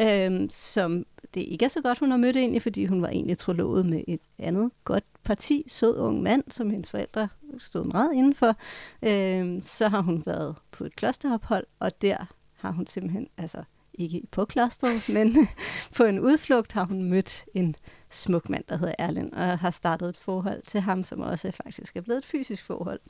øh, 0.00 0.50
som 0.50 1.06
det 1.34 1.40
ikke 1.40 1.64
er 1.64 1.68
så 1.68 1.80
godt, 1.80 1.98
hun 1.98 2.10
har 2.10 2.18
mødt 2.18 2.36
egentlig, 2.36 2.62
fordi 2.62 2.86
hun 2.86 3.02
var 3.02 3.08
egentlig 3.08 3.38
trolovet 3.38 3.86
med 3.86 4.04
et 4.08 4.20
andet 4.38 4.70
godt 4.84 5.04
parti, 5.24 5.64
sød 5.68 5.98
ung 5.98 6.22
mand, 6.22 6.44
som 6.48 6.70
hendes 6.70 6.90
forældre 6.90 7.28
stod 7.58 7.84
meget 7.84 8.14
indenfor. 8.14 8.56
Øh, 9.02 9.62
så 9.62 9.88
har 9.88 10.00
hun 10.00 10.22
været 10.26 10.56
på 10.70 10.84
et 10.84 10.96
klosterophold, 10.96 11.66
og 11.78 12.02
der 12.02 12.16
har 12.56 12.70
hun 12.72 12.86
simpelthen, 12.86 13.28
altså 13.38 13.64
ikke 13.94 14.22
på 14.30 14.44
klosteret, 14.44 15.08
men 15.14 15.48
på 15.96 16.04
en 16.04 16.18
udflugt 16.20 16.72
har 16.72 16.84
hun 16.84 17.02
mødt 17.02 17.44
en 17.54 17.74
smuk 18.10 18.48
mand, 18.48 18.64
der 18.68 18.76
hedder 18.76 18.94
Erlend, 18.98 19.32
og 19.32 19.58
har 19.58 19.70
startet 19.70 20.08
et 20.08 20.16
forhold 20.16 20.62
til 20.66 20.80
ham, 20.80 21.04
som 21.04 21.20
også 21.20 21.50
faktisk 21.50 21.96
er 21.96 22.00
blevet 22.00 22.18
et 22.18 22.24
fysisk 22.24 22.64
forhold. 22.64 23.00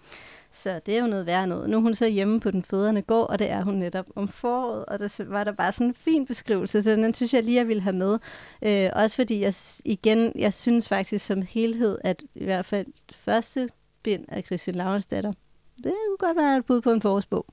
Så 0.53 0.81
det 0.87 0.97
er 0.97 1.01
jo 1.01 1.07
noget 1.07 1.27
værd 1.27 1.49
noget. 1.49 1.71
Nu 1.71 1.77
er 1.77 1.81
hun 1.81 1.95
så 1.95 2.09
hjemme 2.09 2.41
på 2.41 2.51
den 2.51 2.63
fædrene 2.63 3.03
gård, 3.03 3.31
og 3.31 3.39
det 3.39 3.51
er 3.51 3.65
hun 3.65 3.75
netop 3.75 4.07
om 4.17 4.29
foråret, 4.29 4.85
og 4.85 4.99
der 4.99 5.25
var 5.25 5.45
der 5.45 5.53
bare 5.53 5.73
sådan 5.73 5.87
en 5.87 5.95
fin 5.95 6.27
beskrivelse, 6.27 6.83
så 6.83 6.91
den 6.91 7.15
synes 7.15 7.35
jeg 7.35 7.43
lige, 7.43 7.57
jeg 7.57 7.69
ville 7.69 7.83
have 7.83 7.97
med. 7.97 8.19
Øh, 8.63 8.91
også 8.93 9.17
fordi 9.17 9.41
jeg 9.41 9.55
igen, 9.85 10.33
jeg 10.35 10.55
synes 10.55 10.89
faktisk 10.89 11.27
som 11.27 11.43
helhed, 11.43 11.99
at 12.05 12.23
i 12.35 12.45
hvert 12.45 12.67
fald 12.67 12.87
første 13.13 13.69
bind 14.03 14.25
af 14.29 14.43
Christian 14.45 14.75
Laurensdatter, 14.75 15.33
det 15.77 15.93
kunne 16.09 16.29
godt 16.29 16.37
være 16.37 16.57
et 16.57 16.67
bud 16.67 16.81
på 16.81 16.93
en 16.93 17.01
forårsbog. 17.01 17.47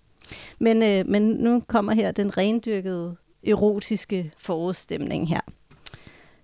Men, 0.60 0.84
øh, 0.84 1.08
men 1.08 1.22
nu 1.22 1.64
kommer 1.68 1.94
her 1.94 2.12
den 2.12 2.38
rendyrkede 2.38 3.16
erotiske 3.48 4.32
forårsstemning 4.38 5.30
her. 5.30 5.42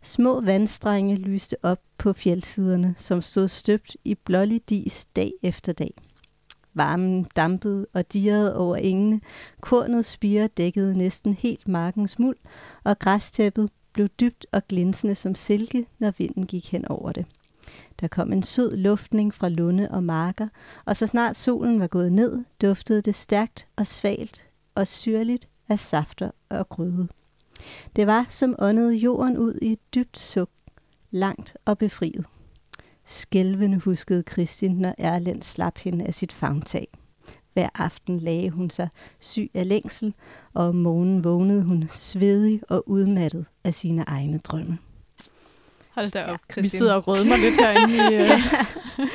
Små 0.02 0.42
vandstrenge 0.42 1.16
lyste 1.16 1.58
op 1.64 1.80
på 1.98 2.14
fjeldsiderne, 2.14 2.96
som 2.98 3.22
stod 3.22 3.48
støbt 3.48 3.98
i 4.04 4.16
blålig 4.16 4.70
dis 4.70 5.06
dag 5.06 5.32
efter 5.44 5.74
dag. 5.74 5.94
Varmen 6.76 7.28
dampede 7.36 7.88
og 7.94 8.14
dirrede 8.14 8.58
over 8.58 8.76
engene, 8.76 9.22
kornet 9.62 10.06
spire 10.06 10.48
dækkede 10.48 10.98
næsten 10.98 11.34
helt 11.34 11.68
markens 11.68 12.20
muld, 12.20 12.38
og 12.84 13.00
græstæppet 13.00 13.70
blev 13.94 14.08
dybt 14.08 14.46
og 14.52 14.68
glinsende 14.68 15.16
som 15.16 15.36
silke, 15.36 15.86
når 16.00 16.14
vinden 16.18 16.46
gik 16.46 16.72
hen 16.72 16.88
over 16.88 17.12
det. 17.12 17.26
Der 18.00 18.08
kom 18.08 18.34
en 18.34 18.44
sød 18.44 18.78
luftning 18.78 19.34
fra 19.34 19.50
lunde 19.50 19.92
og 19.92 20.04
marker, 20.04 20.48
og 20.86 20.98
så 20.98 21.08
snart 21.08 21.36
solen 21.36 21.80
var 21.80 21.88
gået 21.88 22.12
ned, 22.12 22.44
duftede 22.62 23.02
det 23.02 23.16
stærkt 23.16 23.68
og 23.76 23.88
svalt 23.88 24.48
og 24.76 24.88
syrligt 24.88 25.48
af 25.70 25.80
safter 25.80 26.32
og 26.50 26.70
gryde. 26.70 27.08
Det 27.96 28.08
var 28.08 28.26
som 28.30 28.56
åndede 28.60 28.96
jorden 28.96 29.38
ud 29.38 29.60
i 29.62 29.72
et 29.72 29.96
dybt 29.96 30.20
suk, 30.20 30.50
langt 31.12 31.58
og 31.66 31.78
befriet. 31.78 32.26
Skælvende 33.06 33.78
huskede 33.78 34.24
Kristin, 34.24 34.72
når 34.72 34.96
Erlend 34.98 35.42
slap 35.42 35.78
hende 35.78 36.06
af 36.06 36.14
sit 36.14 36.32
fagtag. 36.32 36.88
Hver 37.54 37.70
aften 37.76 38.20
lagde 38.20 38.50
hun 38.50 38.70
sig 38.70 38.90
syg 39.20 39.52
af 39.54 39.68
længsel, 39.68 40.14
og 40.54 40.66
om 40.68 40.76
morgenen 40.76 41.24
vågnede 41.24 41.64
hun 41.64 41.84
svedig 41.90 42.62
og 42.70 42.90
udmattet 42.90 43.46
af 43.64 43.74
sine 43.74 44.04
egne 44.08 44.38
drømme. 44.38 44.78
Hold 45.90 46.12
da 46.12 46.26
op, 46.26 46.40
Christine. 46.52 46.64
Vi 46.64 46.70
sidder 46.70 46.94
og 46.94 47.08
rødmer 47.08 47.38
lidt 47.38 47.60
herinde 47.60 47.96
i... 47.96 48.18
Uh... 49.00 49.06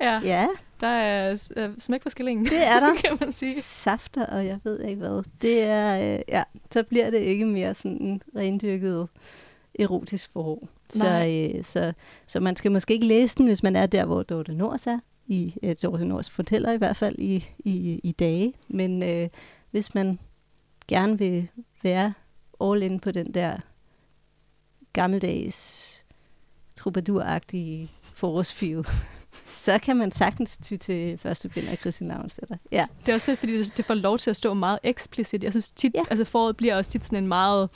ja. 0.00 0.20
ja. 0.24 0.46
Der 0.80 0.86
er 0.86 1.32
uh, 1.32 1.74
smæk 1.78 2.02
på 2.02 2.10
skillingen. 2.10 2.46
Det 2.46 2.66
er 2.66 2.80
der. 2.80 2.94
kan 3.04 3.18
man 3.20 3.32
sige. 3.32 3.62
Safter, 3.62 4.26
og 4.26 4.46
jeg 4.46 4.58
ved 4.64 4.80
ikke 4.80 4.96
hvad. 4.96 5.22
Det 5.42 5.62
er, 5.62 6.14
uh, 6.14 6.20
ja, 6.28 6.42
så 6.70 6.82
bliver 6.82 7.10
det 7.10 7.18
ikke 7.18 7.46
mere 7.46 7.74
sådan 7.74 8.20
rendyrket 8.36 9.08
erotisk 9.78 10.30
forår. 10.32 10.68
Så, 10.88 11.52
uh, 11.54 11.64
så, 11.64 11.92
så 12.26 12.40
man 12.40 12.56
skal 12.56 12.72
måske 12.72 12.94
ikke 12.94 13.06
læse 13.06 13.36
den, 13.36 13.46
hvis 13.46 13.62
man 13.62 13.76
er 13.76 13.86
der, 13.86 14.04
hvor 14.04 14.22
Dorte 14.22 14.54
Nors 14.54 14.86
er. 14.86 14.98
I, 15.26 15.54
uh, 15.62 15.72
Dorte 15.82 16.04
Nors 16.04 16.30
fortæller 16.30 16.72
i 16.72 16.76
hvert 16.76 16.96
fald 16.96 17.18
i, 17.18 17.46
i, 17.58 18.00
i 18.02 18.12
dage. 18.12 18.54
Men 18.68 19.02
uh, 19.02 19.28
hvis 19.70 19.94
man 19.94 20.18
gerne 20.88 21.18
vil 21.18 21.48
være 21.82 22.12
all 22.60 22.82
in 22.82 23.00
på 23.00 23.10
den 23.10 23.34
der 23.34 23.58
gammeldags 24.92 26.04
troubadour-agtige 26.76 27.90
forårsfeel, 28.02 28.86
så 29.46 29.78
kan 29.78 29.96
man 29.96 30.10
sagtens 30.10 30.58
ty 30.64 30.76
til 30.76 31.18
første 31.18 31.48
bind 31.48 31.68
af 31.68 31.78
Christian 31.78 32.08
Lavnsdatter. 32.08 32.56
Ja. 32.72 32.86
Det 33.06 33.12
er 33.12 33.14
også 33.14 33.26
fedt, 33.26 33.38
fordi 33.38 33.58
det, 33.58 33.76
det 33.76 33.84
får 33.84 33.94
lov 33.94 34.18
til 34.18 34.30
at 34.30 34.36
stå 34.36 34.54
meget 34.54 34.78
eksplicit. 34.82 35.44
Jeg 35.44 35.52
synes 35.52 35.70
tit, 35.70 35.94
ja. 35.94 36.02
altså 36.10 36.24
foråret 36.24 36.56
bliver 36.56 36.76
også 36.76 36.90
tit 36.90 37.04
sådan 37.04 37.18
en 37.18 37.28
meget, 37.28 37.70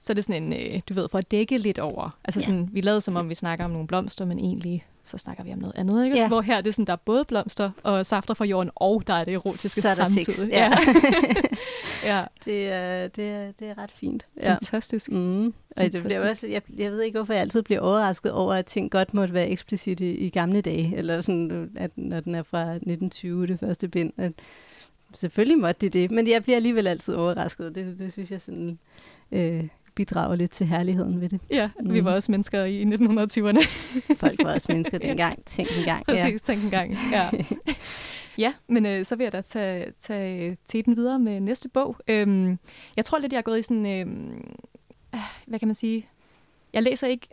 så 0.00 0.12
er 0.12 0.14
det 0.14 0.24
sådan 0.24 0.42
en, 0.42 0.52
øh, 0.52 0.80
du 0.88 0.94
ved, 0.94 1.08
for 1.08 1.18
at 1.18 1.30
dække 1.30 1.58
lidt 1.58 1.78
over. 1.78 2.18
Altså 2.24 2.40
ja. 2.40 2.46
sådan, 2.46 2.68
vi 2.72 2.80
lader 2.80 3.00
som 3.00 3.16
om, 3.16 3.28
vi 3.28 3.34
snakker 3.34 3.64
om 3.64 3.70
nogle 3.70 3.86
blomster, 3.86 4.24
men 4.24 4.38
egentlig 4.38 4.86
så 5.06 5.18
snakker 5.18 5.44
vi 5.44 5.52
om 5.52 5.58
noget 5.58 5.74
andet, 5.76 6.04
ikke? 6.04 6.16
Ja. 6.16 6.28
hvor 6.28 6.40
her 6.40 6.60
det 6.60 6.68
er 6.68 6.72
sådan, 6.72 6.84
der 6.84 6.92
er 6.92 6.96
både 6.96 7.24
blomster 7.24 7.70
og 7.82 8.06
safter 8.06 8.34
fra 8.34 8.44
jorden, 8.44 8.70
og 8.74 9.02
der 9.06 9.14
er 9.14 9.24
det 9.24 9.34
erotiske 9.34 9.80
så 9.80 9.88
er 9.88 9.94
der 9.94 10.04
samtidig. 10.04 10.34
Sex. 10.34 10.44
Ja. 10.50 10.70
ja. 12.12 12.24
Det, 12.44 12.68
er, 12.72 13.08
det, 13.08 13.30
er, 13.30 13.52
det 13.52 13.68
er 13.68 13.78
ret 13.78 13.90
fint. 13.90 14.26
Ja. 14.36 14.52
Fantastisk. 14.52 15.10
Mm. 15.10 15.46
Og 15.46 15.52
Fantastisk. 15.76 15.92
det 15.92 16.04
bliver 16.04 16.30
også, 16.30 16.46
jeg, 16.46 16.62
jeg 16.76 16.90
ved 16.90 17.02
ikke, 17.02 17.18
hvorfor 17.18 17.32
jeg 17.32 17.42
altid 17.42 17.62
bliver 17.62 17.80
overrasket 17.80 18.32
over, 18.32 18.54
at 18.54 18.66
ting 18.66 18.90
godt 18.90 19.14
måtte 19.14 19.34
være 19.34 19.48
eksplicit 19.48 20.00
i, 20.00 20.10
i 20.10 20.30
gamle 20.30 20.60
dage, 20.60 20.96
eller 20.96 21.20
sådan, 21.20 21.70
at, 21.76 21.90
når 21.96 22.20
den 22.20 22.34
er 22.34 22.42
fra 22.42 22.62
1920, 22.62 23.46
det 23.46 23.60
første 23.60 23.88
bind. 23.88 24.12
At, 24.16 24.32
selvfølgelig 25.14 25.58
måtte 25.58 25.80
det 25.80 25.92
det, 25.92 26.10
men 26.10 26.28
jeg 26.28 26.42
bliver 26.42 26.56
alligevel 26.56 26.86
altid 26.86 27.14
overrasket. 27.14 27.74
Det, 27.74 27.98
det 27.98 28.12
synes 28.12 28.30
jeg 28.30 28.40
sådan... 28.40 28.78
Øh, 29.32 29.68
bidrager 29.96 30.36
lidt 30.36 30.50
til 30.50 30.66
herligheden 30.66 31.20
ved 31.20 31.28
det. 31.28 31.40
Ja, 31.50 31.70
mm. 31.80 31.92
vi 31.92 32.04
var 32.04 32.14
også 32.14 32.32
mennesker 32.32 32.64
i 32.64 32.84
1920'erne. 32.84 33.68
Folk 34.16 34.44
var 34.44 34.54
også 34.54 34.66
mennesker 34.72 34.98
dengang. 35.08 35.44
Tænk 35.46 35.78
en 35.78 35.84
gang. 35.84 36.04
Præcis, 36.04 36.24
ja. 36.24 36.52
tænk 36.52 36.64
en 36.64 36.70
gang. 36.70 36.96
Ja. 37.12 37.30
ja, 38.38 38.54
men 38.68 38.86
øh, 38.86 39.04
så 39.04 39.16
vil 39.16 39.24
jeg 39.24 39.32
da 39.32 39.40
tage, 39.40 39.92
tage 40.00 40.56
teten 40.66 40.96
videre 40.96 41.18
med 41.18 41.40
næste 41.40 41.68
bog. 41.68 41.96
Øhm, 42.08 42.58
jeg 42.96 43.04
tror 43.04 43.18
lidt, 43.18 43.32
jeg 43.32 43.38
er 43.38 43.42
gået 43.42 43.58
i 43.58 43.62
sådan... 43.62 43.86
Øh, 43.86 44.36
hvad 45.46 45.58
kan 45.58 45.68
man 45.68 45.74
sige? 45.74 46.06
Jeg 46.72 46.82
læser 46.82 47.06
ikke, 47.06 47.28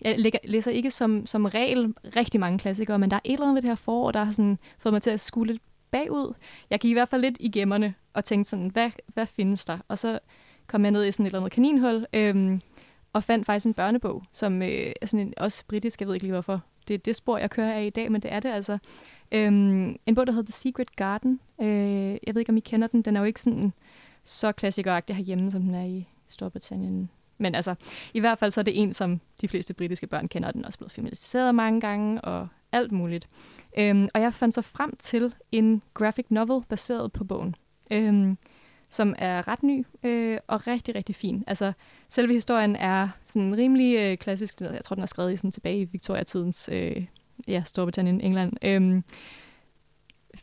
jeg 0.00 0.30
læser 0.44 0.70
ikke 0.70 0.90
som, 0.90 1.26
som 1.26 1.44
regel 1.44 1.94
rigtig 2.16 2.40
mange 2.40 2.58
klassikere, 2.58 2.98
men 2.98 3.10
der 3.10 3.16
er 3.16 3.20
et 3.24 3.32
eller 3.32 3.46
andet 3.46 3.54
ved 3.54 3.62
det 3.62 3.70
her 3.70 3.74
forår, 3.74 4.10
der 4.10 4.24
har 4.24 4.32
sådan 4.32 4.58
fået 4.78 4.92
mig 4.92 5.02
til 5.02 5.10
at 5.10 5.20
skulle 5.20 5.58
bagud. 5.90 6.34
Jeg 6.70 6.80
gik 6.80 6.90
i 6.90 6.94
hvert 6.94 7.08
fald 7.08 7.20
lidt 7.20 7.36
i 7.40 7.48
gemmerne 7.48 7.94
og 8.12 8.24
tænkte 8.24 8.50
sådan, 8.50 8.68
hvad, 8.68 8.90
hvad 9.06 9.26
findes 9.26 9.64
der? 9.64 9.78
Og 9.88 9.98
så 9.98 10.18
kom 10.70 10.84
jeg 10.84 10.92
ned 10.92 11.04
i 11.04 11.12
sådan 11.12 11.26
et 11.26 11.28
eller 11.28 11.40
andet 11.40 11.52
kaninhul, 11.52 12.06
øhm, 12.12 12.60
og 13.12 13.24
fandt 13.24 13.46
faktisk 13.46 13.66
en 13.66 13.74
børnebog, 13.74 14.22
som 14.32 14.62
øh, 14.62 14.92
er 15.02 15.06
sådan 15.06 15.26
en, 15.26 15.34
også 15.36 15.64
britisk, 15.68 16.00
jeg 16.00 16.08
ved 16.08 16.14
ikke 16.14 16.24
lige 16.24 16.32
hvorfor. 16.32 16.62
Det 16.88 16.94
er 16.94 16.98
det 16.98 17.16
spor, 17.16 17.38
jeg 17.38 17.50
kører 17.50 17.72
af 17.72 17.84
i 17.84 17.90
dag, 17.90 18.12
men 18.12 18.22
det 18.22 18.32
er 18.32 18.40
det 18.40 18.48
altså. 18.48 18.78
Øhm, 19.32 19.96
en 20.06 20.14
bog, 20.14 20.26
der 20.26 20.32
hedder 20.32 20.46
The 20.46 20.52
Secret 20.52 20.96
Garden. 20.96 21.40
Øh, 21.60 21.66
jeg 22.26 22.34
ved 22.34 22.38
ikke, 22.38 22.50
om 22.50 22.56
I 22.56 22.60
kender 22.60 22.88
den. 22.88 23.02
Den 23.02 23.16
er 23.16 23.20
jo 23.20 23.26
ikke 23.26 23.40
sådan 23.40 23.72
så 24.24 24.52
klassikeragtig 24.52 25.16
herhjemme, 25.16 25.50
som 25.50 25.62
den 25.62 25.74
er 25.74 25.84
i 25.84 26.08
Storbritannien. 26.26 27.10
Men 27.38 27.54
altså, 27.54 27.74
i 28.14 28.20
hvert 28.20 28.38
fald 28.38 28.52
så 28.52 28.60
er 28.60 28.62
det 28.62 28.82
en, 28.82 28.92
som 28.92 29.20
de 29.40 29.48
fleste 29.48 29.74
britiske 29.74 30.06
børn 30.06 30.28
kender, 30.28 30.48
og 30.48 30.54
den 30.54 30.62
er 30.62 30.66
også 30.66 30.78
blevet 30.78 30.92
filmatiseret 30.92 31.54
mange 31.54 31.80
gange, 31.80 32.20
og 32.20 32.48
alt 32.72 32.92
muligt. 32.92 33.28
Øhm, 33.78 34.08
og 34.14 34.20
jeg 34.20 34.34
fandt 34.34 34.54
så 34.54 34.62
frem 34.62 34.96
til 34.96 35.34
en 35.52 35.82
graphic 35.94 36.26
novel 36.28 36.64
baseret 36.68 37.12
på 37.12 37.24
bogen. 37.24 37.54
Øhm, 37.90 38.38
som 38.90 39.14
er 39.18 39.48
ret 39.48 39.62
ny 39.62 39.86
øh, 40.02 40.38
og 40.46 40.66
rigtig, 40.66 40.94
rigtig 40.94 41.14
fin. 41.14 41.44
Altså, 41.46 41.72
selve 42.08 42.32
historien 42.32 42.76
er 42.76 43.08
sådan 43.24 43.56
rimelig 43.56 43.96
øh, 43.96 44.18
klassisk. 44.18 44.60
Jeg 44.60 44.80
tror, 44.84 44.94
den 44.94 45.02
er 45.02 45.06
skrevet 45.06 45.32
i 45.32 45.36
sådan 45.36 45.50
tilbage 45.50 45.80
i 45.80 45.84
Victoria-tidens 45.84 46.68
øh, 46.72 47.06
ja, 47.48 47.62
Storbritannien, 47.66 48.20
England. 48.20 48.52
Øhm, 48.62 49.04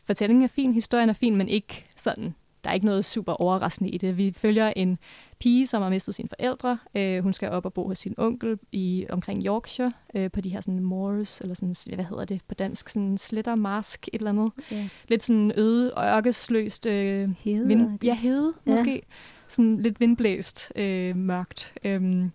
fortællingen 0.06 0.44
er 0.44 0.48
fin, 0.48 0.72
historien 0.72 1.08
er 1.08 1.12
fin, 1.12 1.36
men 1.36 1.48
ikke 1.48 1.86
sådan 1.96 2.34
der 2.68 2.72
er 2.72 2.74
ikke 2.74 2.86
noget 2.86 3.04
super 3.04 3.32
overraskende 3.32 3.90
i 3.90 3.98
det. 3.98 4.16
Vi 4.16 4.32
følger 4.36 4.72
en 4.76 4.98
pige, 5.38 5.66
som 5.66 5.82
har 5.82 5.90
mistet 5.90 6.14
sine 6.14 6.28
forældre. 6.28 6.78
Øh, 6.94 7.22
hun 7.22 7.32
skal 7.32 7.50
op 7.50 7.64
og 7.64 7.72
bo 7.72 7.88
hos 7.88 7.98
sin 7.98 8.14
onkel 8.18 8.58
i 8.72 9.06
omkring 9.10 9.46
Yorkshire, 9.46 9.92
øh, 10.14 10.30
på 10.30 10.40
de 10.40 10.48
her 10.48 10.60
sådan 10.60 10.80
moors, 10.80 11.40
eller 11.40 11.54
sådan, 11.54 11.74
hvad 11.94 12.04
hedder 12.04 12.24
det 12.24 12.40
på 12.48 12.54
dansk, 12.54 12.88
sådan 12.88 13.18
slitter 13.18 13.54
mask, 13.54 14.08
et 14.12 14.18
eller 14.18 14.30
andet. 14.30 14.52
Yeah. 14.72 14.88
Lidt 15.08 15.22
sådan 15.22 15.52
øde 15.56 15.94
og 15.94 16.04
ørkesløst. 16.06 16.86
Øh, 16.86 17.30
hede, 17.38 17.66
vind, 17.66 18.04
ja, 18.04 18.14
hede 18.14 18.54
ja. 18.66 18.70
måske. 18.70 19.02
Sådan 19.48 19.82
lidt 19.82 20.00
vindblæst, 20.00 20.72
øh, 20.76 21.16
mørkt. 21.16 21.74
Øhm, 21.84 22.30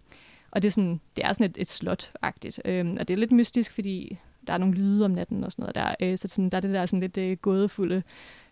og 0.51 0.61
det 0.61 0.67
er, 0.67 0.71
sådan, 0.71 0.99
det 1.15 1.25
er 1.25 1.34
sådan 1.34 1.49
et, 1.49 1.57
et 1.57 1.69
slot-agtigt. 1.69 2.59
Øhm, 2.65 2.97
og 2.99 3.07
det 3.07 3.13
er 3.13 3.17
lidt 3.17 3.31
mystisk, 3.31 3.73
fordi 3.73 4.17
der 4.47 4.53
er 4.53 4.57
nogle 4.57 4.75
lyde 4.75 5.05
om 5.05 5.11
natten 5.11 5.43
og 5.43 5.51
sådan 5.51 5.63
noget 5.63 5.75
der. 5.75 5.95
Øh, 6.11 6.17
så 6.17 6.27
sådan, 6.27 6.49
der 6.49 6.57
er 6.57 6.61
det 6.61 6.73
der 6.73 6.86
sådan 6.86 6.99
lidt 6.99 7.17
øh, 7.17 7.38
gådefulde 7.38 8.03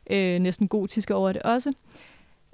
øh, 0.10 0.40
næsten 0.40 0.68
gotiske 0.68 1.16
over 1.16 1.32
det 1.32 1.42
også. 1.42 1.74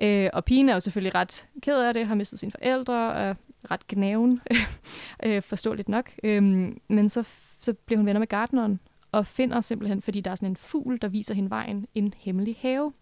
Øh, 0.02 0.30
og 0.34 0.46
pigen 0.46 0.70
er 0.70 0.74
jo 0.74 0.80
selvfølgelig 0.80 1.16
ret 1.16 1.48
ked 1.62 1.82
af 1.82 1.94
det, 1.94 2.08
har 2.08 2.16
mistet 2.16 2.40
sine 2.40 2.52
forældre, 2.52 3.12
og 3.14 3.22
er 3.22 3.34
ret 3.72 3.88
gnaven, 3.88 4.42
øh, 5.26 5.42
forståeligt 5.42 5.90
nok. 5.90 6.12
Øh, 6.24 6.44
men 6.88 7.10
så, 7.10 7.24
så 7.62 7.74
bliver 7.74 7.98
hun 7.98 8.06
venner 8.06 8.20
med 8.20 8.28
gardneren, 8.28 8.80
og 9.12 9.28
finder 9.28 9.62
simpelthen, 9.62 10.02
fordi 10.02 10.22
der 10.22 10.32
er 10.32 10.36
sådan 10.36 10.50
en 10.50 10.56
fugl, 10.56 10.98
der 11.02 11.08
viser 11.08 11.34
hende 11.34 11.50
vejen, 11.50 11.88
en 11.96 12.14
hemmelig 12.18 12.58
have. 12.62 12.94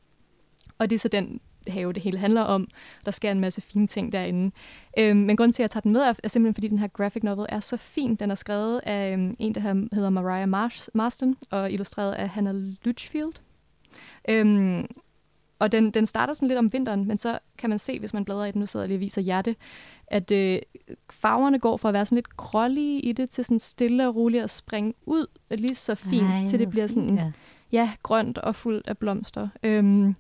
Og 0.78 0.89
det 0.89 0.96
er 0.96 1.00
så 1.00 1.08
den 1.08 1.39
have, 1.68 1.93
det 1.93 2.04
hele 2.04 2.18
handler 2.18 2.41
om. 2.41 2.68
Der 3.06 3.12
sker 3.12 3.32
en 3.32 3.39
masse 3.39 3.62
fine 3.62 3.88
ting 3.88 4.12
derinde. 4.12 4.52
Øhm, 5.00 5.18
men 5.18 5.38
grunden 5.38 5.54
til, 5.54 5.62
at 5.62 5.64
jeg 5.64 5.72
tager 5.72 5.82
den 5.82 5.93
med, 5.93 6.02
er, 6.02 6.14
er 6.24 6.28
simpelthen, 6.28 6.54
fordi 6.54 6.68
den 6.68 6.80
her 6.80 6.88
graphic 6.88 7.24
novel 7.24 7.46
er 7.50 7.60
så 7.60 7.78
fin. 7.78 8.16
Den 8.16 8.32
er 8.32 8.36
skrevet 8.36 8.82
af 8.84 9.14
øhm, 9.14 9.36
en, 9.39 9.56
der 9.56 9.60
hedder 9.96 10.10
Mariah 10.10 10.50
Marston, 10.93 11.36
og 11.52 11.72
illustreret 11.72 12.14
af 12.14 12.30
Hannah 12.30 12.56
Lutchfield. 12.84 13.34
Øhm, 14.30 14.88
og 15.59 15.71
den, 15.71 15.91
den 15.91 16.05
starter 16.05 16.34
sådan 16.34 16.47
lidt 16.47 16.59
om 16.59 16.73
vinteren, 16.73 17.07
men 17.07 17.17
så 17.17 17.39
kan 17.57 17.69
man 17.69 17.80
se, 17.80 17.99
hvis 17.99 18.13
man 18.13 18.26
bladrer 18.26 18.45
i 18.45 18.51
den, 18.51 18.59
nu 18.59 18.65
sidder 18.65 18.84
jeg 18.84 18.88
lige 18.88 18.97
og 18.97 19.01
viser 19.01 19.21
hjerte, 19.21 19.55
at 20.07 20.32
øh, 20.32 20.59
farverne 21.09 21.59
går 21.59 21.78
fra 21.78 21.89
at 21.89 21.93
være 21.93 22.05
sådan 22.05 22.15
lidt 22.15 22.38
grålige 22.38 22.99
i 23.01 23.11
det, 23.11 23.30
til 23.30 23.45
sådan 23.45 23.59
stille 23.59 24.07
og 24.07 24.15
roligt 24.15 24.43
at 24.43 24.49
springe 24.49 24.93
ud 25.05 25.28
lige 25.51 25.76
så 25.76 25.95
fint, 25.95 26.28
Ej, 26.28 26.43
til 26.49 26.59
det 26.59 26.69
bliver 26.69 26.88
sådan 26.88 27.15
ja. 27.15 27.32
ja, 27.71 27.91
grønt 28.03 28.38
og 28.38 28.55
fuldt 28.55 28.88
af 28.88 28.97
blomster. 28.97 29.47
Øhm, 29.63 30.15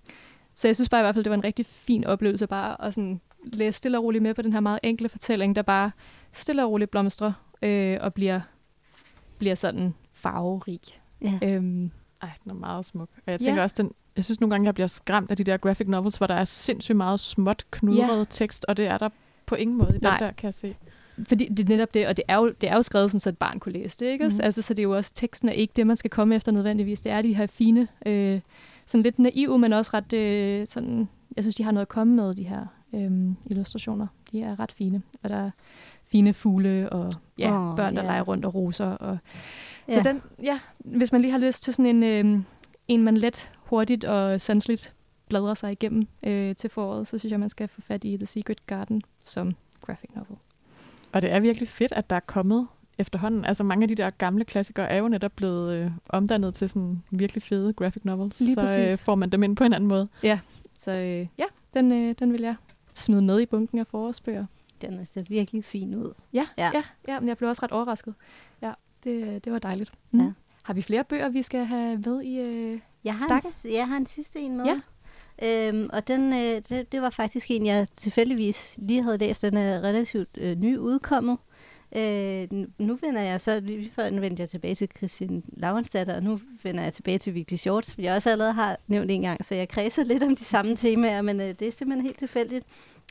så 0.53 0.67
jeg 0.67 0.75
synes 0.75 0.89
bare 0.89 1.01
i 1.01 1.03
hvert 1.03 1.15
fald, 1.15 1.23
det 1.23 1.29
var 1.29 1.37
en 1.37 1.43
rigtig 1.43 1.65
fin 1.65 2.05
oplevelse 2.05 2.47
bare 2.47 2.85
at 2.85 2.93
sådan 2.93 3.21
læse 3.43 3.77
stille 3.77 3.97
og 3.97 4.03
roligt 4.03 4.21
med 4.21 4.33
på 4.33 4.41
den 4.41 4.53
her 4.53 4.59
meget 4.59 4.79
enkle 4.83 5.09
fortælling, 5.09 5.55
der 5.55 5.61
bare 5.61 5.91
stille 6.31 6.63
og 6.63 6.71
roligt 6.71 6.91
blomstrer 6.91 7.33
øh, 7.61 7.97
og 8.01 8.13
bliver, 8.13 8.41
bliver 9.37 9.55
sådan 9.55 9.93
farverig. 10.13 10.79
Ja. 11.21 11.39
Øhm, 11.43 11.91
ej, 12.25 12.31
den 12.43 12.51
er 12.51 12.55
meget 12.55 12.85
smuk. 12.85 13.09
Og 13.25 13.31
jeg 13.31 13.39
tænker 13.39 13.55
ja. 13.55 13.63
også, 13.63 13.75
den, 13.77 13.91
jeg 14.15 14.25
synes 14.25 14.41
nogle 14.41 14.53
gange, 14.53 14.65
jeg 14.65 14.73
bliver 14.73 14.87
skræmt 14.87 15.31
af 15.31 15.37
de 15.37 15.43
der 15.43 15.57
graphic 15.57 15.87
novels, 15.87 16.17
hvor 16.17 16.27
der 16.27 16.33
er 16.33 16.43
sindssygt 16.43 16.95
meget 16.95 17.19
småt 17.19 17.65
knudret 17.71 18.17
ja. 18.17 18.23
tekst, 18.29 18.65
og 18.67 18.77
det 18.77 18.87
er 18.87 18.97
der 18.97 19.09
på 19.45 19.55
ingen 19.55 19.77
måde 19.77 19.89
i 19.89 19.93
den 19.93 20.03
der, 20.03 20.31
kan 20.31 20.45
jeg 20.47 20.53
se. 20.53 20.75
Fordi 21.27 21.47
det 21.47 21.59
er 21.59 21.67
netop 21.67 21.93
det, 21.93 22.07
og 22.07 22.17
det 22.17 22.25
er 22.27 22.37
jo, 22.37 22.53
det 22.61 22.69
er 22.69 22.75
jo 22.75 22.81
skrevet 22.81 23.11
sådan, 23.11 23.19
så 23.19 23.29
et 23.29 23.37
barn 23.37 23.59
kunne 23.59 23.71
læse 23.71 23.99
det, 23.99 24.05
ikke? 24.11 24.25
Mm. 24.25 24.31
Altså, 24.43 24.61
så 24.61 24.73
det 24.73 24.79
er 24.79 24.83
jo 24.83 24.95
også, 24.95 25.11
teksten 25.13 25.49
er 25.49 25.53
ikke 25.53 25.73
det, 25.75 25.87
man 25.87 25.97
skal 25.97 26.11
komme 26.11 26.35
efter 26.35 26.51
nødvendigvis. 26.51 27.01
Det 27.01 27.11
er 27.11 27.21
de 27.21 27.33
her 27.33 27.47
fine, 27.47 27.87
øh, 28.05 28.39
sådan 28.85 29.03
lidt 29.03 29.19
naive, 29.19 29.59
men 29.59 29.73
også 29.73 29.91
ret 29.93 30.13
øh, 30.13 30.67
sådan, 30.67 31.09
jeg 31.35 31.43
synes, 31.43 31.55
de 31.55 31.63
har 31.63 31.71
noget 31.71 31.81
at 31.81 31.89
komme 31.89 32.15
med, 32.15 32.33
de 32.33 32.43
her 32.43 32.65
øh, 32.95 33.35
illustrationer. 33.45 34.07
De 34.31 34.41
er 34.41 34.59
ret 34.59 34.71
fine, 34.71 35.01
og 35.23 35.29
der 35.29 35.35
er 35.35 35.51
fine 36.05 36.33
fugle 36.33 36.89
og 36.89 37.13
ja, 37.37 37.69
oh, 37.69 37.75
børn, 37.75 37.95
der 37.95 38.03
yeah. 38.03 38.11
leger 38.11 38.21
rundt 38.21 38.45
og 38.45 38.55
roser. 38.55 38.85
Og, 38.85 39.17
så 39.89 40.01
den, 40.03 40.21
ja, 40.43 40.59
hvis 40.77 41.11
man 41.11 41.21
lige 41.21 41.31
har 41.31 41.39
lyst 41.39 41.63
til 41.63 41.73
sådan 41.73 42.03
en, 42.03 42.03
øh, 42.03 42.43
en 42.87 43.03
man 43.03 43.17
let, 43.17 43.51
hurtigt 43.63 44.03
og 44.03 44.41
sanseligt 44.41 44.93
bladrer 45.27 45.53
sig 45.53 45.71
igennem 45.71 46.07
øh, 46.23 46.55
til 46.55 46.69
foråret, 46.69 47.07
så 47.07 47.17
synes 47.17 47.31
jeg, 47.31 47.39
man 47.39 47.49
skal 47.49 47.67
få 47.67 47.81
fat 47.81 48.03
i 48.03 48.17
The 48.17 48.25
Secret 48.25 48.67
Garden 48.67 49.01
som 49.23 49.55
graphic 49.81 50.09
novel. 50.15 50.37
Og 51.11 51.21
det 51.21 51.31
er 51.31 51.39
virkelig 51.39 51.67
fedt, 51.67 51.91
at 51.91 52.09
der 52.09 52.15
er 52.15 52.19
kommet 52.19 52.67
efterhånden. 52.97 53.45
Altså 53.45 53.63
mange 53.63 53.83
af 53.83 53.87
de 53.87 53.95
der 53.95 54.09
gamle 54.09 54.45
klassikere 54.45 54.89
er 54.89 54.97
jo 54.97 55.07
netop 55.07 55.31
blevet 55.35 55.75
øh, 55.75 55.91
omdannet 56.09 56.53
til 56.53 56.69
sådan 56.69 57.03
virkelig 57.11 57.43
fede 57.43 57.73
graphic 57.73 58.05
novels. 58.05 58.39
Lige 58.39 58.55
så 58.55 58.79
øh, 58.79 58.97
får 58.97 59.15
man 59.15 59.29
dem 59.29 59.43
ind 59.43 59.55
på 59.55 59.63
en 59.63 59.73
anden 59.73 59.87
måde. 59.87 60.07
Ja, 60.23 60.39
så 60.77 60.91
øh, 60.91 61.27
ja, 61.37 61.45
den, 61.73 61.91
øh, 61.91 62.15
den 62.19 62.33
vil 62.33 62.41
jeg 62.41 62.55
smide 62.95 63.21
med 63.21 63.39
i 63.39 63.45
bunken 63.45 63.79
af 63.79 63.87
forårsbøger. 63.87 64.45
Den 64.81 65.05
ser 65.05 65.21
virkelig 65.21 65.65
fin 65.65 65.95
ud. 65.95 66.13
Ja, 66.33 66.47
ja. 66.57 66.71
ja, 66.73 66.83
ja 67.07 67.19
men 67.19 67.29
jeg 67.29 67.37
blev 67.37 67.49
også 67.49 67.63
ret 67.63 67.71
overrasket. 67.71 68.13
Ja, 68.61 68.71
det, 69.03 69.45
det 69.45 69.53
var 69.53 69.59
dejligt. 69.59 69.91
Mm. 70.11 70.19
Ja. 70.19 70.31
Har 70.63 70.73
vi 70.73 70.81
flere 70.81 71.03
bøger, 71.03 71.29
vi 71.29 71.41
skal 71.41 71.65
have 71.65 71.97
med 71.97 72.21
i 72.21 72.39
øh, 72.39 72.79
jeg 73.03 73.15
har 73.15 73.41
En, 73.65 73.71
jeg 73.73 73.87
har 73.87 73.97
en 73.97 74.05
sidste 74.05 74.39
en 74.39 74.57
med. 74.57 74.65
Ja. 74.65 74.81
Øhm, 75.43 75.89
og 75.93 76.07
den, 76.07 76.33
øh, 76.33 76.61
det, 76.69 76.91
det 76.91 77.01
var 77.01 77.09
faktisk 77.09 77.51
en, 77.51 77.65
jeg 77.65 77.87
tilfældigvis 77.95 78.75
lige 78.81 79.03
havde 79.03 79.17
læst. 79.17 79.41
Den 79.41 79.57
er 79.57 79.81
relativt 79.81 80.29
øh, 80.37 80.57
ny 80.57 80.77
udkommet. 80.77 81.37
Øh, 81.37 81.54
nu 82.77 82.95
vender 83.01 83.21
jeg 83.21 83.41
så, 83.41 83.59
lige 83.59 83.91
før 83.95 84.19
vendte 84.19 84.41
jeg 84.41 84.49
tilbage 84.49 84.75
til 84.75 84.89
Christian 84.97 85.43
Laurensdatter, 85.57 86.15
og 86.15 86.23
nu 86.23 86.39
vender 86.63 86.83
jeg 86.83 86.93
tilbage 86.93 87.17
til 87.17 87.33
Vigtig 87.33 87.59
Shorts, 87.59 87.91
som 87.91 88.03
jeg 88.03 88.15
også 88.15 88.29
allerede 88.29 88.53
har 88.53 88.77
nævnt 88.87 89.11
en 89.11 89.21
gang, 89.21 89.45
så 89.45 89.55
jeg 89.55 89.69
kredser 89.69 90.03
lidt 90.03 90.23
om 90.23 90.35
de 90.35 90.43
samme 90.43 90.75
temaer, 90.75 91.21
men 91.21 91.41
øh, 91.41 91.47
det 91.47 91.61
er 91.61 91.71
simpelthen 91.71 92.05
helt 92.05 92.19
tilfældigt. 92.19 92.65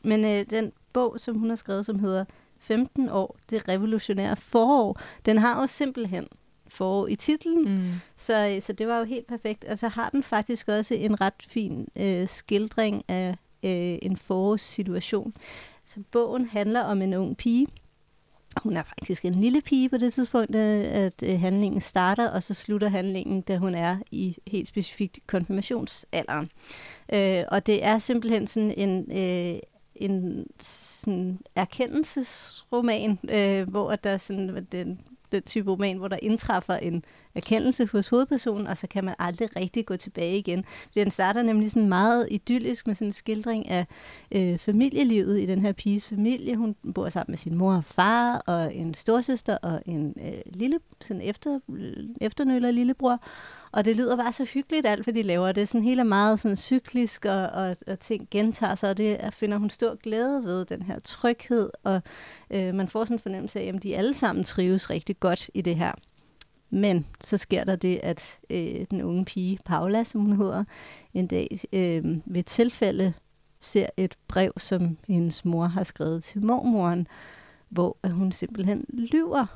Men 0.05 0.25
øh, 0.25 0.47
den 0.51 0.73
bog, 0.93 1.21
som 1.21 1.39
hun 1.39 1.49
har 1.49 1.57
skrevet, 1.57 1.87
som 1.87 1.99
hedder 1.99 2.25
15 2.59 3.09
år, 3.09 3.37
det 3.51 3.69
revolutionære 3.69 4.37
forår, 4.37 5.01
den 5.27 5.39
har 5.39 5.61
jo 5.61 5.67
simpelthen 5.67 6.27
forår 6.69 7.09
i 7.09 7.15
titlen, 7.15 7.75
mm. 7.75 7.91
så, 8.17 8.59
så 8.63 8.73
det 8.73 8.89
var 8.89 8.99
jo 8.99 9.05
helt 9.05 9.27
perfekt. 9.27 9.65
Og 9.65 9.79
så 9.79 9.89
har 9.89 10.09
den 10.09 10.23
faktisk 10.23 10.69
også 10.69 10.95
en 10.95 11.21
ret 11.21 11.43
fin 11.49 11.89
øh, 11.97 12.29
skildring 12.29 13.05
af 13.09 13.37
øh, 13.63 13.99
en 14.03 14.17
forårssituation. 14.17 15.35
Så 15.87 16.01
bogen 16.11 16.47
handler 16.47 16.81
om 16.81 17.03
en 17.03 17.15
ung 17.15 17.37
pige, 17.37 17.67
hun 18.63 18.77
er 18.77 18.83
faktisk 18.83 19.25
en 19.25 19.35
lille 19.35 19.61
pige 19.61 19.89
på 19.89 19.97
det 19.97 20.13
tidspunkt, 20.13 20.55
øh, 20.55 20.85
at 20.85 21.23
øh, 21.23 21.41
handlingen 21.41 21.81
starter, 21.81 22.29
og 22.29 22.43
så 22.43 22.55
slutter 22.55 22.89
handlingen, 22.89 23.41
da 23.41 23.57
hun 23.57 23.75
er 23.75 23.97
i 24.11 24.37
helt 24.47 24.67
specifikt 24.67 25.19
konfirmationsalderen. 25.27 26.51
Øh, 27.15 27.45
og 27.49 27.67
det 27.67 27.85
er 27.85 27.99
simpelthen 27.99 28.47
sådan 28.47 28.75
en, 28.77 29.19
øh, 29.19 29.59
en 29.95 30.47
sådan 30.61 31.39
erkendelsesroman, 31.57 33.19
øh, 33.31 33.71
hvor 33.71 33.97
der 33.97 34.17
sådan, 34.19 34.67
den, 34.73 35.01
den 35.35 35.43
type 35.43 35.71
roman, 35.71 35.97
hvor 35.97 36.09
der 36.09 36.19
indtræffer 36.23 36.75
en 36.75 37.05
erkendelse 37.35 37.89
hos 37.93 38.09
hovedpersonen, 38.09 38.67
og 38.67 38.77
så 38.77 38.87
kan 38.87 39.05
man 39.05 39.15
aldrig 39.19 39.57
rigtig 39.57 39.87
gå 39.87 39.97
tilbage 39.97 40.39
igen. 40.39 40.65
Den 40.95 41.11
starter 41.11 41.43
nemlig 41.43 41.71
sådan 41.71 41.89
meget 41.89 42.29
idyllisk 42.31 42.87
med 42.87 42.95
sådan 42.95 43.09
en 43.09 43.13
skildring 43.13 43.69
af 43.69 43.87
øh, 44.33 44.59
familielivet 44.59 45.41
i 45.41 45.47
den 45.47 45.61
her 45.61 45.73
piges 45.73 46.09
familie. 46.09 46.57
Hun 46.57 46.77
bor 46.95 47.09
sammen 47.09 47.33
med 47.33 47.39
sin 47.39 47.55
mor 47.55 47.75
og 47.75 47.85
far, 47.85 48.37
og 48.47 48.75
en 48.75 48.95
storsøster 48.95 49.59
og 49.63 49.83
en 49.87 50.15
øh, 50.25 50.33
lille, 50.47 50.79
sådan 51.01 51.23
efter, 51.23 51.61
øh, 51.73 51.93
efternøller 52.21 52.71
lillebror. 52.71 53.21
Og 53.75 53.85
det 53.85 53.97
lyder 53.97 54.17
bare 54.17 54.33
så 54.33 54.45
hyggeligt 54.45 54.87
alt, 54.87 55.05
hvad 55.05 55.15
de 55.15 55.23
laver. 55.23 55.53
Det 55.53 55.63
er 55.63 55.67
sådan 55.67 55.85
helt 55.85 56.07
meget 56.07 56.41
sådan 56.41 56.57
cyklisk, 56.57 57.25
og, 57.25 57.47
og, 57.47 57.77
og 57.87 58.01
ting 58.01 58.29
gentager 58.31 58.75
sig, 58.75 58.91
og 58.91 58.97
det 58.97 59.35
finder 59.35 59.59
hun 59.59 59.71
stor 59.71 59.95
glæde 59.95 60.45
ved, 60.45 60.65
den 60.65 60.83
her 60.83 60.99
tryghed, 60.99 61.71
og 61.85 62.03
øh, 62.51 62.75
man 62.75 62.89
får 62.89 63.05
sådan 63.05 63.15
en 63.15 63.19
fornemmelse 63.19 63.61
af, 63.61 63.73
at 63.75 63.83
de 63.83 63.97
alle 63.97 64.15
sammen 64.15 64.45
trives 64.45 64.91
rigtig 64.91 65.21
godt 65.21 65.51
i 65.55 65.61
det 65.61 65.77
her. 65.77 65.93
Men 66.71 67.07
så 67.21 67.37
sker 67.37 67.65
der 67.65 67.77
det, 67.77 68.01
at 68.03 68.39
øh, 68.51 68.87
den 68.91 69.03
unge 69.03 69.25
pige, 69.25 69.59
Paula, 69.65 70.05
som 70.05 70.21
hun 70.21 70.37
hedder, 70.37 70.65
en 71.15 71.27
dag 71.27 71.49
øh, 71.73 72.05
ved 72.27 72.43
tilfælde 72.43 73.13
ser 73.61 73.87
et 73.97 74.17
brev, 74.29 74.53
som 74.57 74.99
hendes 75.09 75.45
mor 75.45 75.67
har 75.67 75.85
skrevet 75.85 76.25
til 76.25 76.43
mormoren, 76.43 77.07
hvor 77.69 77.97
hun 78.11 78.33
simpelthen 78.33 78.85
lyver 78.89 79.47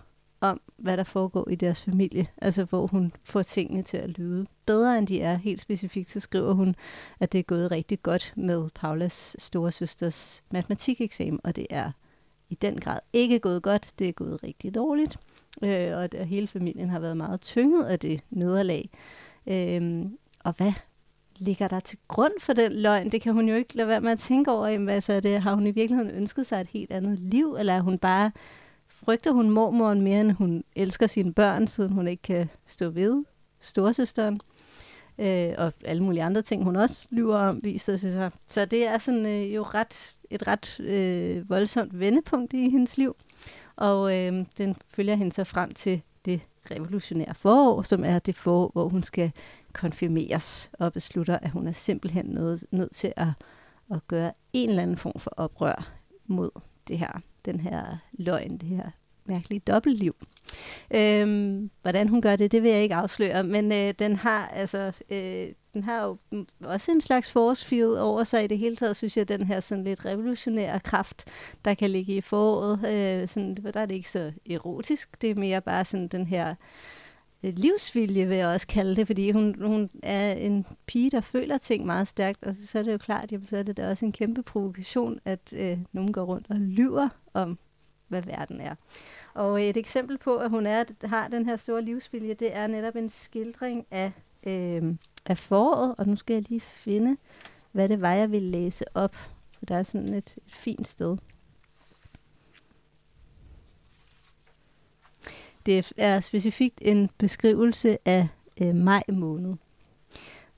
om, 0.41 0.61
hvad 0.77 0.97
der 0.97 1.05
foregår 1.05 1.49
i 1.49 1.55
deres 1.55 1.83
familie. 1.83 2.27
Altså, 2.39 2.65
hvor 2.65 2.87
hun 2.87 3.13
får 3.25 3.43
tingene 3.43 3.83
til 3.83 3.97
at 3.97 4.19
lyde 4.19 4.47
bedre, 4.67 4.99
end 4.99 5.07
de 5.07 5.21
er. 5.21 5.37
Helt 5.37 5.61
specifikt, 5.61 6.11
så 6.11 6.21
skriver 6.21 6.53
hun, 6.53 6.75
at 7.21 7.33
det 7.33 7.39
er 7.39 7.43
gået 7.43 7.71
rigtig 7.71 8.03
godt 8.03 8.33
med 8.37 8.69
Paulas 8.75 9.37
store 9.39 9.73
søsters 9.73 10.43
matematikeksamen, 10.51 11.41
og 11.45 11.57
det 11.57 11.67
er 11.71 11.91
i 12.49 12.55
den 12.55 12.81
grad 12.81 12.99
ikke 13.13 13.39
gået 13.39 13.63
godt. 13.63 13.93
Det 13.99 14.09
er 14.09 14.13
gået 14.13 14.43
rigtig 14.43 14.75
dårligt, 14.75 15.19
øh, 15.63 15.97
og 15.97 16.05
at 16.05 16.27
hele 16.27 16.47
familien 16.47 16.91
har 16.91 16.99
været 16.99 17.17
meget 17.17 17.41
tynget 17.41 17.85
af 17.85 17.99
det 17.99 18.21
nederlag. 18.31 18.91
Øh, 19.47 20.07
og 20.45 20.55
hvad 20.57 20.73
ligger 21.39 21.69
der 21.69 21.81
til 21.81 21.99
grund 22.09 22.33
for 22.41 22.53
den 22.53 22.73
løgn? 22.73 23.13
Det 23.13 23.23
kan 23.23 23.33
hun 23.33 23.49
jo 23.49 23.55
ikke 23.55 23.77
lade 23.77 23.89
være 23.89 24.01
med 24.01 24.13
at 24.13 24.19
tænke 24.19 24.51
over. 24.53 24.67
Jamen, 24.67 24.89
altså, 24.89 25.21
det, 25.21 25.43
har 25.43 25.55
hun 25.55 25.67
i 25.67 25.71
virkeligheden 25.71 26.11
ønsket 26.11 26.47
sig 26.47 26.61
et 26.61 26.69
helt 26.69 26.93
andet 26.93 27.19
liv, 27.19 27.57
eller 27.59 27.73
er 27.73 27.81
hun 27.81 27.99
bare 27.99 28.31
frygter 29.05 29.33
hun 29.33 29.51
mormoren 29.51 30.01
mere, 30.01 30.21
end 30.21 30.33
hun 30.33 30.65
elsker 30.77 31.07
sine 31.07 31.33
børn, 31.33 31.67
siden 31.67 31.93
hun 31.93 32.09
ikke 32.09 32.23
kan 32.23 32.51
stå 32.67 32.89
ved 32.89 33.25
storsøsteren. 33.61 34.41
Øh, 35.19 35.55
og 35.59 35.73
alle 35.85 36.03
mulige 36.03 36.23
andre 36.23 36.43
ting, 36.43 36.65
hun 36.65 36.77
også 36.77 37.07
lyver 37.11 37.37
om, 37.37 37.61
viser 37.65 37.97
sig. 37.97 38.31
Så 38.47 38.65
det 38.65 38.89
er 38.89 38.99
sådan 38.99 39.27
øh, 39.27 39.55
jo 39.55 39.63
ret, 39.63 40.15
et 40.31 40.47
ret 40.47 40.81
øh, 40.81 41.51
voldsomt 41.51 42.01
vendepunkt 42.01 42.53
i 42.53 42.71
hendes 42.71 42.99
liv. 42.99 43.17
Og 43.77 44.17
øh, 44.17 44.47
den 44.59 44.77
følger 44.95 45.15
hende 45.15 45.33
så 45.33 45.45
frem 45.45 45.75
til 45.75 46.01
det 46.25 46.41
revolutionære 46.71 47.35
forår, 47.35 47.83
som 47.83 48.05
er 48.05 48.19
det 48.19 48.35
forår, 48.35 48.71
hvor 48.73 48.89
hun 48.89 49.03
skal 49.03 49.33
konfirmeres 49.73 50.71
og 50.73 50.93
beslutter, 50.93 51.39
at 51.39 51.51
hun 51.51 51.67
er 51.69 51.73
simpelthen 51.73 52.27
nødt, 52.27 52.65
nødt 52.71 52.95
til 52.95 53.13
at, 53.17 53.29
at 53.91 54.09
gøre 54.09 54.33
en 54.53 54.69
eller 54.69 54.83
anden 54.83 54.97
form 54.97 55.19
for 55.19 55.31
oprør 55.37 55.93
mod 56.27 56.51
det 56.89 56.99
her, 56.99 57.21
den 57.45 57.61
her 57.61 57.97
løgn, 58.13 58.59
det 58.59 58.69
her 58.69 58.91
mærkelige 59.25 59.61
dobbeltliv. 59.61 60.17
Øhm, 60.91 61.71
hvordan 61.83 62.09
hun 62.09 62.23
gør 62.23 62.37
det, 62.37 62.53
det 62.53 62.63
vil 62.63 62.71
jeg 62.71 62.83
ikke 62.83 62.95
afsløre, 62.95 63.45
men 63.45 63.73
øh, 63.73 63.95
den 63.99 64.17
har 64.17 64.47
altså 64.47 64.93
øh, 65.11 65.49
den 65.75 65.85
har 65.85 66.05
jo 66.05 66.17
også 66.65 66.93
en 66.93 67.01
slags 67.01 67.33
force 67.33 67.67
field 67.67 67.99
over 67.99 68.25
sig 68.25 68.45
i 68.45 68.47
det 68.47 68.59
hele 68.59 68.77
taget, 68.77 68.97
synes 68.97 69.17
jeg, 69.17 69.29
den 69.29 69.47
her 69.47 69.61
sådan 69.61 69.85
lidt 69.85 70.05
revolutionære 70.05 70.81
kraft, 70.81 71.25
der 71.65 71.75
kan 71.75 71.91
ligge 71.91 72.17
i 72.17 72.21
foråret. 72.21 72.79
Øh, 72.79 73.29
sådan, 73.29 73.55
der 73.55 73.81
er 73.81 73.87
det 73.87 73.95
ikke 73.95 74.11
så 74.11 74.33
erotisk, 74.51 75.23
det 75.23 75.31
er 75.31 75.35
mere 75.35 75.61
bare 75.61 75.85
sådan 75.85 76.09
den 76.09 76.27
her 76.27 76.51
øh, 76.51 76.55
livsvilje, 77.43 78.27
vil 78.27 78.37
jeg 78.37 78.49
også 78.49 78.67
kalde 78.67 78.97
det, 78.97 79.07
fordi 79.07 79.31
hun, 79.31 79.63
hun 79.63 79.91
er 80.03 80.33
en 80.33 80.67
pige, 80.87 81.11
der 81.11 81.21
føler 81.21 81.59
ting 81.59 81.87
meget 81.87 82.09
stærkt, 82.09 82.45
og 82.45 82.55
så 82.55 82.79
er 82.79 82.83
det 82.83 82.93
jo 82.93 82.99
klart, 82.99 83.33
jamen, 83.33 83.47
så 83.47 83.57
er 83.57 83.63
det 83.63 83.77
da 83.77 83.89
også 83.91 84.05
en 84.05 84.13
kæmpe 84.13 84.43
provokation, 84.43 85.21
at 85.25 85.53
øh, 85.57 85.79
nogen 85.93 86.13
går 86.13 86.23
rundt 86.25 86.47
og 86.51 86.57
lyver 86.57 87.09
om, 87.35 87.59
hvad 88.09 88.23
verden 88.23 88.61
er. 88.61 88.75
Og 89.35 89.65
et 89.65 89.77
eksempel 89.77 90.19
på, 90.19 90.37
at 90.37 90.51
hun 90.51 90.67
er, 90.67 90.85
har 91.05 91.29
den 91.29 91.47
her 91.47 91.57
store 91.57 91.83
livsvilje, 91.83 92.35
det 92.35 92.57
er 92.57 92.67
netop 92.67 92.97
en 92.97 93.09
skildring 93.09 93.87
af, 93.91 94.13
øh, 94.47 94.95
af 95.27 95.39
foråret, 95.39 95.95
og 95.99 96.07
nu 96.07 96.17
skal 96.17 96.35
jeg 96.35 96.49
lige 96.49 96.61
finde, 96.61 97.17
hvad 97.73 97.89
det 97.89 98.01
var, 98.01 98.13
jeg 98.13 98.31
ville 98.31 98.51
læse 98.51 98.85
op, 98.95 99.17
for 99.59 99.67
der 99.67 99.77
er 99.77 99.83
sådan 99.83 100.15
et, 100.15 100.35
et 100.47 100.55
fint 100.55 100.89
sted. 100.89 101.17
Det 105.69 105.93
er 105.97 106.21
specifikt 106.21 106.79
en 106.83 107.11
beskrivelse 107.19 107.99
af 108.05 108.29
øh, 108.61 108.75
maj 108.75 109.03
måned. 109.13 109.55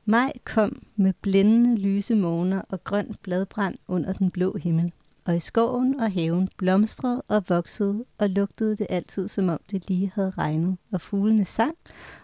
Maj 0.04 0.32
kom 0.44 0.86
med 0.96 1.12
blændende 1.22 1.76
lyse 1.76 2.14
morgener 2.14 2.62
og 2.68 2.84
grøn 2.84 3.16
bladbrand 3.22 3.78
under 3.88 4.12
den 4.12 4.30
blå 4.30 4.56
himmel 4.56 4.92
og 5.24 5.36
i 5.36 5.40
skoven 5.40 6.00
og 6.00 6.12
haven 6.12 6.48
blomstrede 6.56 7.22
og 7.28 7.44
voksede, 7.48 8.04
og 8.18 8.30
lugtede 8.30 8.76
det 8.76 8.86
altid, 8.90 9.28
som 9.28 9.48
om 9.48 9.60
det 9.70 9.88
lige 9.88 10.12
havde 10.14 10.30
regnet, 10.30 10.76
og 10.92 11.00
fuglene 11.00 11.44
sang, 11.44 11.74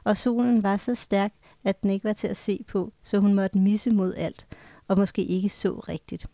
og 0.05 0.16
solen 0.16 0.62
var 0.62 0.76
så 0.76 0.95
stærk, 0.95 1.32
at 1.64 1.82
den 1.82 1.91
ikke 1.91 2.05
var 2.05 2.12
til 2.12 2.28
at 2.28 2.37
se 2.37 2.64
på, 2.68 2.93
så 3.03 3.18
hun 3.18 3.34
måtte 3.34 3.59
misse 3.59 3.91
mod 3.91 4.14
alt, 4.14 4.47
og 4.89 4.99
måske 4.99 5.24
ikke 5.24 5.49
så 5.49 5.72
rigtigt. 5.72 6.26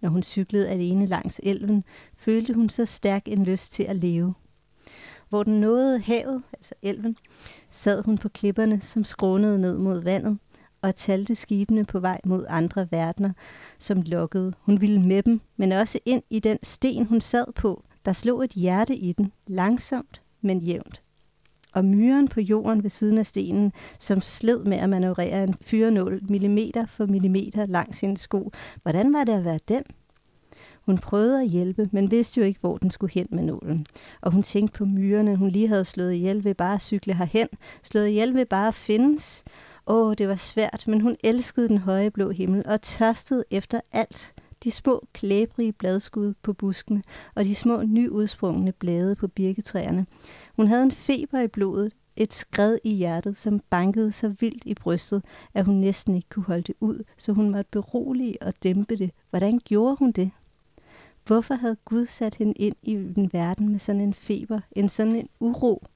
Når 0.00 0.08
hun 0.08 0.22
cyklede 0.22 0.68
alene 0.68 1.06
langs 1.06 1.40
elven, 1.42 1.84
følte 2.16 2.54
hun 2.54 2.68
så 2.68 2.84
stærk 2.84 3.22
en 3.26 3.44
lyst 3.44 3.72
til 3.72 3.82
at 3.82 3.96
leve. 3.96 4.34
Hvor 5.28 5.42
den 5.42 5.60
nåede 5.60 5.98
havet, 5.98 6.42
altså 6.52 6.74
elven, 6.82 7.16
sad 7.70 8.02
hun 8.02 8.18
på 8.18 8.28
klipperne, 8.28 8.80
som 8.80 9.04
skrånede 9.04 9.58
ned 9.58 9.78
mod 9.78 10.02
vandet, 10.02 10.38
og 10.82 10.94
talte 10.96 11.34
skibene 11.34 11.84
på 11.84 12.00
vej 12.00 12.20
mod 12.24 12.46
andre 12.48 12.88
verdener, 12.90 13.32
som 13.78 14.02
lukkede. 14.02 14.52
Hun 14.60 14.80
ville 14.80 15.02
med 15.02 15.22
dem, 15.22 15.40
men 15.56 15.72
også 15.72 15.98
ind 16.04 16.22
i 16.30 16.40
den 16.40 16.58
sten, 16.62 17.06
hun 17.06 17.20
sad 17.20 17.52
på. 17.54 17.84
Der 18.04 18.12
slog 18.12 18.44
et 18.44 18.50
hjerte 18.52 18.96
i 18.96 19.12
den, 19.12 19.32
langsomt, 19.46 20.22
men 20.40 20.58
jævnt. 20.58 21.02
Og 21.72 21.84
myren 21.84 22.28
på 22.28 22.40
jorden 22.40 22.82
ved 22.82 22.90
siden 22.90 23.18
af 23.18 23.26
stenen, 23.26 23.72
som 23.98 24.20
sled 24.20 24.64
med 24.64 24.76
at 24.76 24.90
manøvrere 24.90 25.44
en 25.44 25.54
fyrenål 25.60 26.20
millimeter 26.28 26.86
for 26.86 27.06
millimeter 27.06 27.66
langs 27.66 27.98
sin 27.98 28.16
sko. 28.16 28.52
Hvordan 28.82 29.12
var 29.12 29.24
det 29.24 29.32
at 29.32 29.44
være 29.44 29.58
den? 29.68 29.82
Hun 30.88 30.98
prøvede 30.98 31.40
at 31.40 31.48
hjælpe, 31.48 31.88
men 31.92 32.10
vidste 32.10 32.40
jo 32.40 32.46
ikke, 32.46 32.60
hvor 32.60 32.76
den 32.76 32.90
skulle 32.90 33.12
hen 33.12 33.26
med 33.30 33.42
nålen. 33.42 33.86
Og 34.20 34.32
hun 34.32 34.42
tænkte 34.42 34.78
på 34.78 34.84
myrerne, 34.84 35.36
hun 35.36 35.50
lige 35.50 35.68
havde 35.68 35.84
slået 35.84 36.12
ihjel 36.14 36.44
ved 36.44 36.54
bare 36.54 36.74
at 36.74 36.82
cykle 36.82 37.14
herhen, 37.14 37.48
slået 37.82 38.08
ihjel 38.08 38.34
ved 38.34 38.46
bare 38.46 38.68
at 38.68 38.74
findes. 38.74 39.44
Åh, 39.86 40.14
det 40.18 40.28
var 40.28 40.36
svært, 40.36 40.84
men 40.86 41.00
hun 41.00 41.16
elskede 41.24 41.68
den 41.68 41.78
høje 41.78 42.10
blå 42.10 42.30
himmel 42.30 42.62
og 42.66 42.82
tørstede 42.82 43.44
efter 43.50 43.80
alt. 43.92 44.34
De 44.64 44.70
små 44.70 45.06
klæbrige 45.12 45.72
bladskud 45.72 46.34
på 46.42 46.52
buskene 46.52 47.02
og 47.34 47.44
de 47.44 47.54
små 47.54 47.82
nyudsprungne 47.82 48.72
blade 48.72 49.16
på 49.16 49.28
birketræerne. 49.28 50.06
Hun 50.56 50.66
havde 50.66 50.82
en 50.82 50.92
feber 50.92 51.40
i 51.40 51.48
blodet, 51.48 51.92
et 52.16 52.34
skred 52.34 52.78
i 52.84 52.94
hjertet, 52.94 53.36
som 53.36 53.60
bankede 53.70 54.12
så 54.12 54.28
vildt 54.40 54.62
i 54.66 54.74
brystet, 54.74 55.24
at 55.54 55.64
hun 55.64 55.74
næsten 55.74 56.14
ikke 56.14 56.28
kunne 56.28 56.44
holde 56.44 56.62
det 56.62 56.74
ud, 56.80 57.04
så 57.16 57.32
hun 57.32 57.50
måtte 57.50 57.70
berolige 57.72 58.42
og 58.42 58.54
dæmpe 58.62 58.96
det. 58.96 59.10
Hvordan 59.30 59.58
gjorde 59.58 59.96
hun 59.98 60.12
det? 60.12 60.30
Hvorfor 61.28 61.54
havde 61.54 61.76
Gud 61.84 62.06
sat 62.06 62.34
hende 62.34 62.52
ind 62.52 62.76
i 62.82 62.92
en 62.92 63.30
verden 63.32 63.68
med 63.68 63.78
sådan 63.78 64.00
en 64.00 64.14
feber, 64.14 64.60
en 64.72 64.88
sådan 64.88 65.16
en 65.16 65.28
uro, 65.40 65.86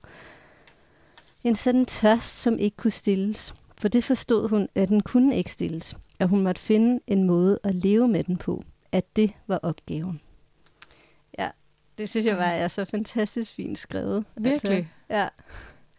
en 1.45 1.57
sådan 1.57 1.87
tørst, 1.87 2.43
som 2.43 2.59
ikke 2.59 2.77
kunne 2.77 2.91
stilles? 2.91 3.55
For 3.79 3.89
det 3.89 4.05
forstod 4.05 4.49
hun, 4.49 4.69
at 4.75 4.89
den 4.89 5.01
kunne 5.01 5.37
ikke 5.37 5.53
stilles, 5.53 5.97
at 6.19 6.29
hun 6.29 6.41
måtte 6.41 6.61
finde 6.61 7.01
en 7.07 7.25
måde 7.25 7.59
at 7.65 7.75
leve 7.75 8.09
med 8.09 8.25
den 8.25 8.37
på, 8.37 8.65
at 8.93 9.17
det 9.17 9.33
var 9.47 9.59
opgaven. 9.63 10.21
Ja, 11.39 11.51
det 11.99 12.09
synes 12.09 12.27
jeg 12.27 12.37
var 12.37 12.45
er 12.45 12.69
så 12.69 12.85
fantastisk 12.85 13.55
fint 13.55 13.79
skrevet. 13.79 14.25
Virkelig? 14.37 14.77
Altså, 14.77 14.93
ja. 15.11 15.29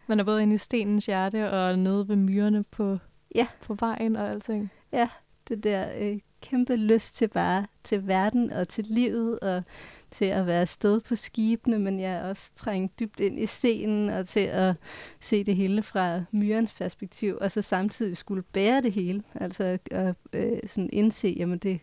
Man 0.06 0.20
er 0.20 0.24
både 0.24 0.42
inde 0.42 0.54
i 0.54 0.58
stenens 0.58 1.06
hjerte 1.06 1.52
og 1.52 1.78
nede 1.78 2.08
ved 2.08 2.16
myrerne 2.16 2.64
på, 2.64 2.98
ja. 3.34 3.46
på 3.62 3.74
vejen 3.74 4.16
og 4.16 4.30
alting. 4.30 4.70
Ja, 4.92 5.08
det 5.48 5.64
der 5.64 5.86
øh, 5.98 6.18
kæmpe 6.50 6.76
lyst 6.76 7.16
til 7.16 7.28
bare 7.28 7.66
til 7.84 8.06
verden 8.06 8.52
og 8.52 8.68
til 8.68 8.84
livet 8.88 9.40
og 9.40 9.62
til 10.10 10.24
at 10.24 10.46
være 10.46 10.66
sted 10.66 11.00
på 11.00 11.16
skibene, 11.16 11.78
men 11.78 12.00
jeg 12.00 12.12
er 12.12 12.28
også 12.28 12.50
trængt 12.54 13.00
dybt 13.00 13.20
ind 13.20 13.38
i 13.38 13.46
scenen 13.46 14.08
og 14.08 14.28
til 14.28 14.40
at 14.40 14.74
se 15.20 15.44
det 15.44 15.56
hele 15.56 15.82
fra 15.82 16.20
myrens 16.30 16.72
perspektiv, 16.72 17.38
og 17.40 17.52
så 17.52 17.62
samtidig 17.62 18.16
skulle 18.16 18.42
bære 18.42 18.82
det 18.82 18.92
hele. 18.92 19.22
Altså 19.34 19.78
at 19.90 20.14
øh, 20.32 20.58
sådan 20.66 20.90
indse, 20.92 21.34
jamen 21.38 21.58
det, 21.58 21.80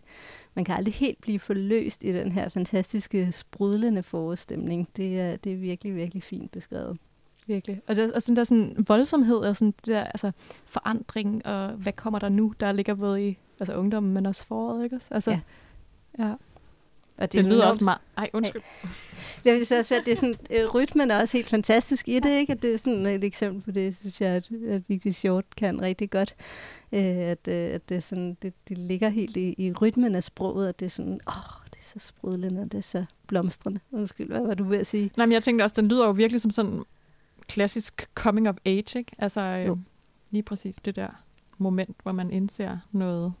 man 0.54 0.64
kan 0.64 0.74
aldrig 0.74 0.94
helt 0.94 1.20
blive 1.20 1.38
forløst 1.38 2.04
i 2.04 2.12
den 2.12 2.32
her 2.32 2.48
fantastiske, 2.48 3.32
sprudlende 3.32 4.02
forestemning. 4.02 4.88
Det 4.96 5.20
er, 5.20 5.36
det 5.36 5.52
er 5.52 5.56
virkelig, 5.56 5.94
virkelig 5.96 6.22
fint 6.22 6.50
beskrevet. 6.50 6.98
Virkelig. 7.46 7.80
Og, 7.86 7.96
der, 7.96 8.14
og 8.14 8.22
sådan 8.22 8.36
der 8.36 8.44
sådan 8.44 8.84
voldsomhed 8.88 9.36
og 9.36 9.56
sådan 9.56 9.74
der, 9.86 10.04
altså 10.04 10.32
forandring, 10.64 11.46
og 11.46 11.68
hvad 11.68 11.92
kommer 11.92 12.18
der 12.18 12.28
nu, 12.28 12.54
der 12.60 12.72
ligger 12.72 12.94
både 12.94 13.28
i 13.28 13.38
altså 13.62 13.74
ungdommen, 13.74 14.14
men 14.14 14.26
også 14.26 14.46
foråret, 14.46 14.84
ikke? 14.84 15.00
Altså, 15.10 15.30
ja. 15.30 15.40
ja. 16.18 16.34
Og 17.16 17.32
det, 17.32 17.32
det 17.32 17.44
lyder 17.44 17.66
også 17.66 17.84
meget... 17.84 17.98
Ej, 18.16 18.30
undskyld. 18.32 18.62
Det 19.44 19.52
er 19.52 19.64
så 19.64 19.82
svært. 19.82 20.02
Det 20.04 20.12
er 20.12 20.16
sådan, 20.16 20.36
øh, 20.50 20.74
rytmen 20.74 21.10
er 21.10 21.20
også 21.20 21.36
helt 21.36 21.48
fantastisk 21.48 22.08
i 22.08 22.18
det, 22.18 22.38
ikke? 22.38 22.52
At 22.52 22.62
det 22.62 22.74
er 22.74 22.78
sådan 22.78 23.06
et 23.06 23.24
eksempel 23.24 23.62
på 23.62 23.70
det, 23.70 23.96
synes 23.96 24.20
jeg, 24.20 24.30
at, 24.30 24.50
at 24.68 24.82
Vigtig 24.88 25.14
Short 25.14 25.44
kan 25.56 25.82
rigtig 25.82 26.10
godt. 26.10 26.34
Øh, 26.92 27.00
at, 27.02 27.48
øh, 27.48 27.74
at 27.74 27.88
det, 27.88 27.96
er 27.96 28.00
sådan, 28.00 28.36
det, 28.42 28.54
det 28.68 28.78
ligger 28.78 29.08
helt 29.08 29.36
i, 29.36 29.54
i 29.58 29.72
rytmen 29.72 30.14
af 30.14 30.24
sproget, 30.24 30.68
at 30.68 30.80
det 30.80 30.86
er 30.86 30.90
sådan, 30.90 31.20
åh, 31.28 31.66
det 31.70 31.78
er 31.78 31.84
så 31.84 31.98
sprudlende, 31.98 32.60
og 32.60 32.72
det 32.72 32.78
er 32.78 32.82
så 32.82 33.04
blomstrende. 33.26 33.80
Undskyld, 33.92 34.26
hvad 34.26 34.46
var 34.46 34.54
du 34.54 34.64
ved 34.64 34.78
at 34.78 34.86
sige? 34.86 35.10
Nej, 35.16 35.26
men 35.26 35.32
jeg 35.32 35.42
tænkte 35.42 35.62
også, 35.62 35.80
den 35.80 35.88
lyder 35.88 36.06
jo 36.06 36.12
virkelig 36.12 36.40
som 36.40 36.50
sådan 36.50 36.84
klassisk 37.48 38.08
coming 38.14 38.48
of 38.48 38.56
age, 38.64 38.98
ikke? 38.98 39.12
Altså, 39.18 39.40
øh, 39.40 39.76
lige 40.30 40.42
præcis 40.42 40.76
det 40.84 40.96
der 40.96 41.08
moment, 41.58 41.96
hvor 42.02 42.12
man 42.12 42.30
indser 42.30 42.78
noget 42.92 43.32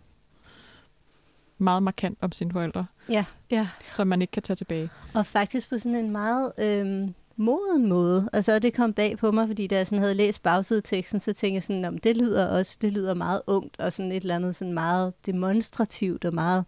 meget 1.62 1.82
markant 1.82 2.18
om 2.20 2.32
sine 2.32 2.52
forældre. 2.52 2.86
Ja. 3.08 3.24
ja. 3.50 3.68
Som 3.92 4.06
man 4.06 4.22
ikke 4.22 4.32
kan 4.32 4.42
tage 4.42 4.56
tilbage. 4.56 4.90
Og 5.14 5.26
faktisk 5.26 5.70
på 5.70 5.78
sådan 5.78 5.94
en 5.94 6.10
meget 6.10 6.52
øhm, 6.58 7.14
moden 7.36 7.86
måde. 7.88 8.28
Altså, 8.32 8.58
det 8.58 8.74
kom 8.74 8.92
bag 8.92 9.18
på 9.18 9.30
mig, 9.30 9.46
fordi 9.46 9.66
da 9.66 9.76
jeg 9.76 9.86
sådan 9.86 9.98
havde 9.98 10.14
læst 10.14 10.42
bagsideteksten, 10.42 11.20
så 11.20 11.32
tænkte 11.32 11.54
jeg 11.54 11.62
sådan, 11.62 11.84
om 11.84 11.98
det 11.98 12.16
lyder 12.16 12.58
også, 12.58 12.78
det 12.80 12.92
lyder 12.92 13.14
meget 13.14 13.42
ungt, 13.46 13.80
og 13.80 13.92
sådan 13.92 14.12
et 14.12 14.22
eller 14.22 14.36
andet 14.36 14.56
sådan 14.56 14.74
meget 14.74 15.12
demonstrativt 15.26 16.24
og 16.24 16.34
meget 16.34 16.64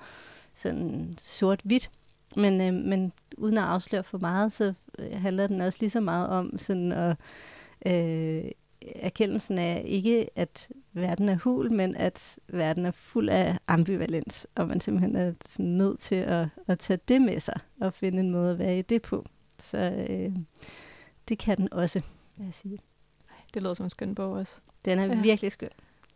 sådan 0.55 1.15
sort-hvidt. 1.23 1.91
Men, 2.37 2.61
øh, 2.61 2.75
men 2.75 3.13
uden 3.39 3.59
at 3.59 3.65
afsløre 3.65 4.03
for 4.03 4.19
meget, 4.19 4.53
så 4.53 4.73
øh, 4.99 5.21
handler 5.21 5.47
den 5.47 5.61
også 5.61 5.79
lige 5.81 5.91
så 5.91 6.01
meget 6.01 6.29
om 6.29 6.59
sådan 6.59 6.93
at 6.93 7.17
øh, 7.87 8.45
erkendelsen 8.97 9.59
af 9.59 9.83
ikke, 9.87 10.39
at 10.39 10.69
verden 10.95 11.29
er 11.29 11.37
hul, 11.37 11.73
men 11.73 11.97
at 11.97 12.39
verden 12.49 12.87
er 12.87 12.91
fuld 12.91 13.29
af 13.29 13.59
ambivalens, 13.69 14.47
og 14.55 14.69
man 14.69 14.81
simpelthen 14.81 15.17
er 15.17 15.33
sådan 15.47 15.67
nødt 15.71 15.99
til 15.99 16.15
at, 16.15 16.49
at 16.67 16.79
tage 16.79 16.99
det 17.09 17.23
med 17.23 17.41
sig, 17.41 17.61
og 17.81 17.95
finde 17.95 18.21
en 18.21 18.31
måde 18.31 18.51
at 18.53 18.59
være 18.59 18.79
i 18.79 18.83
det 18.83 19.03
på. 19.03 19.27
Så 19.59 20.07
øh, 20.11 20.33
det 21.29 21.39
kan 21.39 21.57
den 21.57 21.73
også, 21.73 22.01
vil 22.37 22.45
jeg 22.45 22.55
sige. 22.55 22.79
Det 23.55 23.63
lyder 23.63 23.75
som 23.75 23.87
en 23.87 23.91
skøn 23.91 24.15
bog 24.15 24.33
også. 24.33 24.61
Den 24.85 24.99
er 24.99 25.15
Ja. 25.15 25.23
virkelig 25.23 25.53
skøn. 25.53 25.69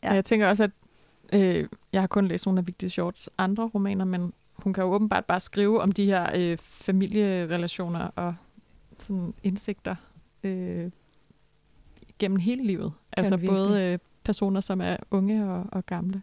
Ja. 0.03 0.09
Og 0.11 0.15
jeg 0.15 0.25
tænker 0.25 0.49
også, 0.49 0.65
at 0.65 0.71
øh, 1.33 1.69
jeg 1.93 2.03
har 2.03 2.07
kun 2.07 2.29
læst 2.29 2.47
nogle 2.47 2.59
af 2.61 2.67
Vigdis 2.67 2.93
Shorts 2.93 3.31
andre 3.39 3.71
romaner, 3.75 4.05
men 4.05 4.33
hun 4.57 4.73
kan 4.73 4.85
jo 4.85 4.93
åbenbart 4.93 5.25
bare 5.25 5.41
skrive 5.41 5.81
om 5.81 5.93
de 5.93 6.05
her 6.07 6.31
øh, 6.37 6.59
familierelationer 6.61 8.01
og 8.17 8.35
sådan 8.99 9.35
indsigter 9.43 9.97
øh, 10.43 10.91
gennem 12.19 12.39
hele 12.39 12.65
livet. 12.67 12.93
Altså 13.13 13.35
hun 13.37 13.41
virkelig. 13.43 13.59
både 13.59 13.83
øh, 13.93 13.99
personer, 14.25 14.61
som 14.61 14.81
er 14.81 14.97
unge 15.11 15.51
og, 15.53 15.67
og 15.73 15.87
gamle. 15.87 16.23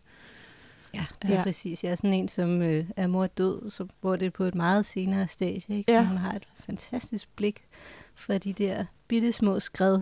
Ja, 0.93 1.05
det 1.21 1.29
er 1.31 1.35
Ja. 1.35 1.43
præcis. 1.43 1.83
Jeg 1.83 1.91
er 1.91 1.95
sådan 1.95 2.13
en, 2.13 2.27
som 2.27 2.61
øh, 2.61 2.85
er 2.95 3.07
mor 3.07 3.27
død, 3.27 3.69
så, 3.69 3.87
hvor 4.01 4.15
det 4.15 4.25
er 4.25 4.29
på 4.29 4.43
et 4.43 4.55
meget 4.55 4.85
senere 4.85 5.27
stadie. 5.27 5.77
Ikke? 5.77 5.91
Ja. 5.91 5.99
Men 6.01 6.07
Hun 6.07 6.17
har 6.17 6.33
et 6.33 6.47
fantastisk 6.65 7.35
blik 7.35 7.63
for 8.15 8.33
de 8.37 8.53
der 8.53 8.85
bitte 9.07 9.31
små 9.31 9.59
skred 9.59 9.99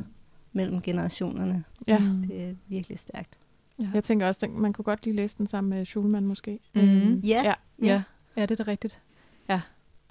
mellem 0.53 0.81
generationerne. 0.81 1.63
Ja. 1.87 1.99
Mm. 1.99 2.23
Det 2.23 2.43
er 2.49 2.53
virkelig 2.67 2.99
stærkt. 2.99 3.37
Ja. 3.79 3.89
Jeg 3.93 4.03
tænker 4.03 4.27
også, 4.27 4.45
at 4.45 4.51
man 4.51 4.73
kunne 4.73 4.85
godt 4.85 5.05
lige 5.05 5.15
læse 5.15 5.37
den 5.37 5.47
sammen 5.47 5.77
med 5.77 5.85
Schulman 5.85 6.25
måske. 6.25 6.59
Mhm. 6.75 7.19
Ja, 7.19 7.41
Ja. 7.43 7.53
Ja, 7.87 8.03
ja, 8.37 8.41
det 8.45 8.59
er 8.59 8.63
da 8.63 8.71
rigtigt. 8.71 8.99
Ja. 9.49 9.61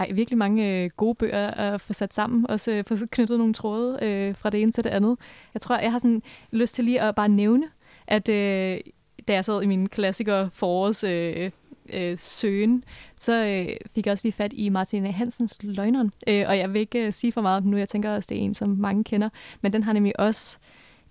Ej, 0.02 0.12
virkelig 0.12 0.38
mange 0.38 0.84
øh, 0.84 0.90
gode 0.96 1.14
bøger 1.14 1.46
at 1.46 1.80
få 1.80 1.92
sat 1.92 2.14
sammen, 2.14 2.50
og 2.50 2.60
så 2.60 2.82
få 2.86 2.96
knyttet 3.10 3.38
nogle 3.38 3.54
tråde 3.54 3.98
øh, 4.02 4.34
fra 4.34 4.50
det 4.50 4.62
ene 4.62 4.72
til 4.72 4.84
det 4.84 4.90
andet. 4.90 5.18
Jeg 5.54 5.60
tror, 5.60 5.78
jeg 5.78 5.92
har 5.92 5.98
sådan 5.98 6.22
lyst 6.50 6.74
til 6.74 6.84
lige 6.84 7.00
at 7.00 7.14
bare 7.14 7.28
nævne, 7.28 7.66
at 8.06 8.28
øh, 8.28 8.80
da 9.28 9.32
jeg 9.32 9.44
sad 9.44 9.62
i 9.62 9.66
min 9.66 9.88
klassiker 9.88 10.48
forårs 10.52 11.04
øh, 11.04 11.50
øh, 11.92 12.18
søgen, 12.18 12.84
så 13.16 13.46
øh, 13.46 13.76
fik 13.94 14.06
jeg 14.06 14.12
også 14.12 14.26
lige 14.26 14.32
fat 14.32 14.52
i 14.52 14.68
Martin 14.68 15.06
Hansens 15.06 15.58
Løgneren. 15.62 16.12
Øh, 16.28 16.44
og 16.48 16.58
jeg 16.58 16.72
vil 16.72 16.80
ikke 16.80 17.06
øh, 17.06 17.12
sige 17.12 17.32
for 17.32 17.40
meget 17.40 17.56
om 17.56 17.62
den 17.62 17.70
nu, 17.70 17.76
jeg 17.76 17.88
tænker 17.88 18.14
også, 18.14 18.26
det 18.28 18.38
er 18.38 18.42
en, 18.42 18.54
som 18.54 18.68
mange 18.68 19.04
kender. 19.04 19.28
Men 19.60 19.72
den 19.72 19.82
har 19.82 19.92
nemlig 19.92 20.20
også, 20.20 20.58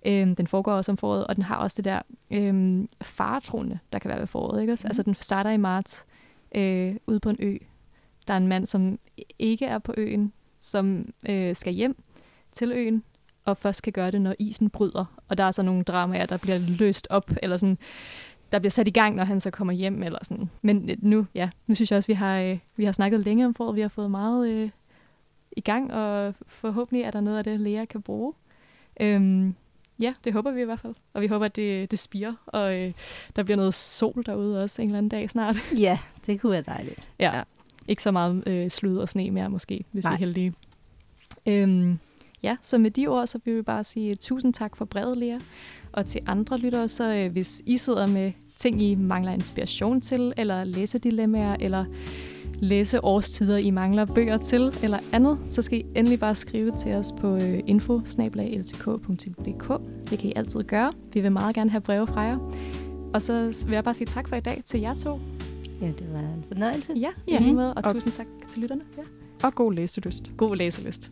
øh, 0.06 0.36
den 0.36 0.46
foregår 0.46 0.72
også 0.72 0.92
om 0.92 0.96
foråret, 0.96 1.26
og 1.26 1.36
den 1.36 1.44
har 1.44 1.56
også 1.56 1.74
det 1.76 1.84
der 1.84 2.00
øh, 2.32 2.84
faretroende, 3.00 3.78
der 3.92 3.98
kan 3.98 4.08
være 4.08 4.20
ved 4.20 4.26
foråret. 4.26 4.60
Ikke? 4.60 4.72
også? 4.72 4.86
Mhm. 4.86 4.90
Altså 4.90 5.02
den 5.02 5.14
starter 5.14 5.50
i 5.50 5.56
marts 5.56 6.04
øh, 6.54 6.94
ude 7.06 7.20
på 7.20 7.30
en 7.30 7.36
ø. 7.38 7.56
Der 8.28 8.34
er 8.34 8.38
en 8.38 8.48
mand, 8.48 8.66
som 8.66 8.98
ikke 9.38 9.66
er 9.66 9.78
på 9.78 9.94
øen, 9.96 10.32
som 10.58 11.04
øh, 11.28 11.56
skal 11.56 11.72
hjem 11.72 11.96
til 12.52 12.72
øen, 12.72 13.02
og 13.44 13.56
først 13.56 13.82
kan 13.82 13.92
gøre 13.92 14.10
det, 14.10 14.20
når 14.20 14.34
isen 14.38 14.70
bryder. 14.70 15.04
Og 15.28 15.38
der 15.38 15.44
er 15.44 15.50
så 15.50 15.62
nogle 15.62 15.82
dramaer, 15.84 16.26
der 16.26 16.36
bliver 16.36 16.58
løst 16.58 17.06
op, 17.10 17.30
eller 17.42 17.56
sådan, 17.56 17.78
der 18.52 18.58
bliver 18.58 18.70
sat 18.70 18.88
i 18.88 18.90
gang, 18.90 19.16
når 19.16 19.24
han 19.24 19.40
så 19.40 19.50
kommer 19.50 19.72
hjem. 19.72 20.02
Eller 20.02 20.18
sådan. 20.22 20.50
Men 20.62 20.90
øh, 20.90 20.96
nu, 21.02 21.26
ja, 21.34 21.50
nu 21.66 21.74
synes 21.74 21.90
jeg 21.90 21.96
også, 21.96 22.06
vi 22.06 22.12
har, 22.12 22.38
øh, 22.38 22.58
vi 22.76 22.84
har 22.84 22.92
snakket 22.92 23.20
længe 23.20 23.46
om 23.46 23.54
foråret. 23.54 23.76
Vi 23.76 23.80
har 23.80 23.88
fået 23.88 24.10
meget 24.10 24.48
øh, 24.48 24.70
i 25.56 25.60
gang, 25.60 25.92
og 25.92 26.34
forhåbentlig 26.46 27.04
er 27.04 27.10
der 27.10 27.20
noget 27.20 27.38
af 27.38 27.44
det, 27.44 27.60
Lea 27.60 27.84
kan 27.84 28.02
bruge. 28.02 28.32
Øhm, 29.00 29.54
ja, 29.98 30.14
det 30.24 30.32
håber 30.32 30.50
vi 30.50 30.60
i 30.60 30.64
hvert 30.64 30.80
fald. 30.80 30.94
Og 31.14 31.22
vi 31.22 31.26
håber, 31.26 31.44
at 31.44 31.56
det, 31.56 31.90
det 31.90 31.98
spiger, 31.98 32.34
og 32.46 32.74
øh, 32.74 32.92
der 33.36 33.42
bliver 33.42 33.56
noget 33.56 33.74
sol 33.74 34.22
derude 34.26 34.62
også 34.62 34.82
en 34.82 34.88
eller 34.88 34.98
anden 34.98 35.08
dag 35.08 35.30
snart. 35.30 35.56
ja, 35.78 35.98
det 36.26 36.40
kunne 36.40 36.52
være 36.52 36.62
dejligt. 36.62 37.08
Ja. 37.18 37.36
ja. 37.36 37.42
Ikke 37.88 38.02
så 38.02 38.10
meget 38.10 38.42
øh, 38.46 38.70
slud 38.70 38.96
og 38.96 39.08
sne 39.08 39.30
mere 39.30 39.50
måske, 39.50 39.84
hvis 39.92 40.04
Nej. 40.04 40.12
vi 40.12 40.14
er 40.14 40.26
heldige. 40.26 40.54
Øhm, 41.48 41.98
ja, 42.42 42.56
så 42.62 42.78
med 42.78 42.90
de 42.90 43.06
ord, 43.06 43.26
så 43.26 43.38
vil 43.44 43.56
vi 43.56 43.62
bare 43.62 43.84
sige 43.84 44.14
tusind 44.14 44.54
tak 44.54 44.76
for 44.76 44.84
brevet, 44.84 45.16
Lea. 45.16 45.38
Og 45.92 46.06
til 46.06 46.20
andre 46.26 46.58
lyttere, 46.58 46.88
så 46.88 47.14
øh, 47.14 47.32
hvis 47.32 47.62
I 47.66 47.76
sidder 47.76 48.06
med 48.06 48.32
ting, 48.56 48.82
I 48.82 48.94
mangler 48.94 49.32
inspiration 49.32 50.00
til, 50.00 50.32
eller 50.36 50.64
læsedilemmaer, 50.64 51.56
eller 51.60 51.84
læse 52.54 53.04
årstider, 53.04 53.56
I 53.56 53.70
mangler 53.70 54.04
bøger 54.04 54.36
til, 54.36 54.74
eller 54.82 54.98
andet, 55.12 55.38
så 55.48 55.62
skal 55.62 55.78
I 55.78 55.84
endelig 55.96 56.20
bare 56.20 56.34
skrive 56.34 56.70
til 56.70 56.92
os 56.92 57.12
på 57.18 57.36
øh, 57.36 57.60
info 57.66 58.00
Det 60.10 60.18
kan 60.18 60.30
I 60.30 60.32
altid 60.36 60.62
gøre. 60.62 60.92
Vi 61.12 61.20
vil 61.20 61.32
meget 61.32 61.54
gerne 61.54 61.70
have 61.70 61.80
breve 61.80 62.06
fra 62.06 62.20
jer. 62.20 62.38
Og 63.14 63.22
så 63.22 63.64
vil 63.66 63.74
jeg 63.74 63.84
bare 63.84 63.94
sige 63.94 64.06
tak 64.06 64.28
for 64.28 64.36
i 64.36 64.40
dag 64.40 64.62
til 64.66 64.80
jer 64.80 64.94
to. 64.94 65.20
Ja, 65.82 65.86
det 65.86 66.12
var 66.12 66.18
en 66.20 66.44
fornøjelse. 66.48 66.92
Ja, 66.96 67.10
i 67.26 67.36
lige 67.38 67.54
måde, 67.54 67.74
og 67.74 67.82
Og- 67.84 67.92
tusind 67.94 68.12
tak 68.12 68.26
til 68.50 68.60
lytterne. 68.62 68.82
Ja. 68.98 69.02
Og 69.46 69.54
god 69.54 69.72
læselyst. 69.72 70.36
God 70.36 70.56
læselyst. 70.56 71.10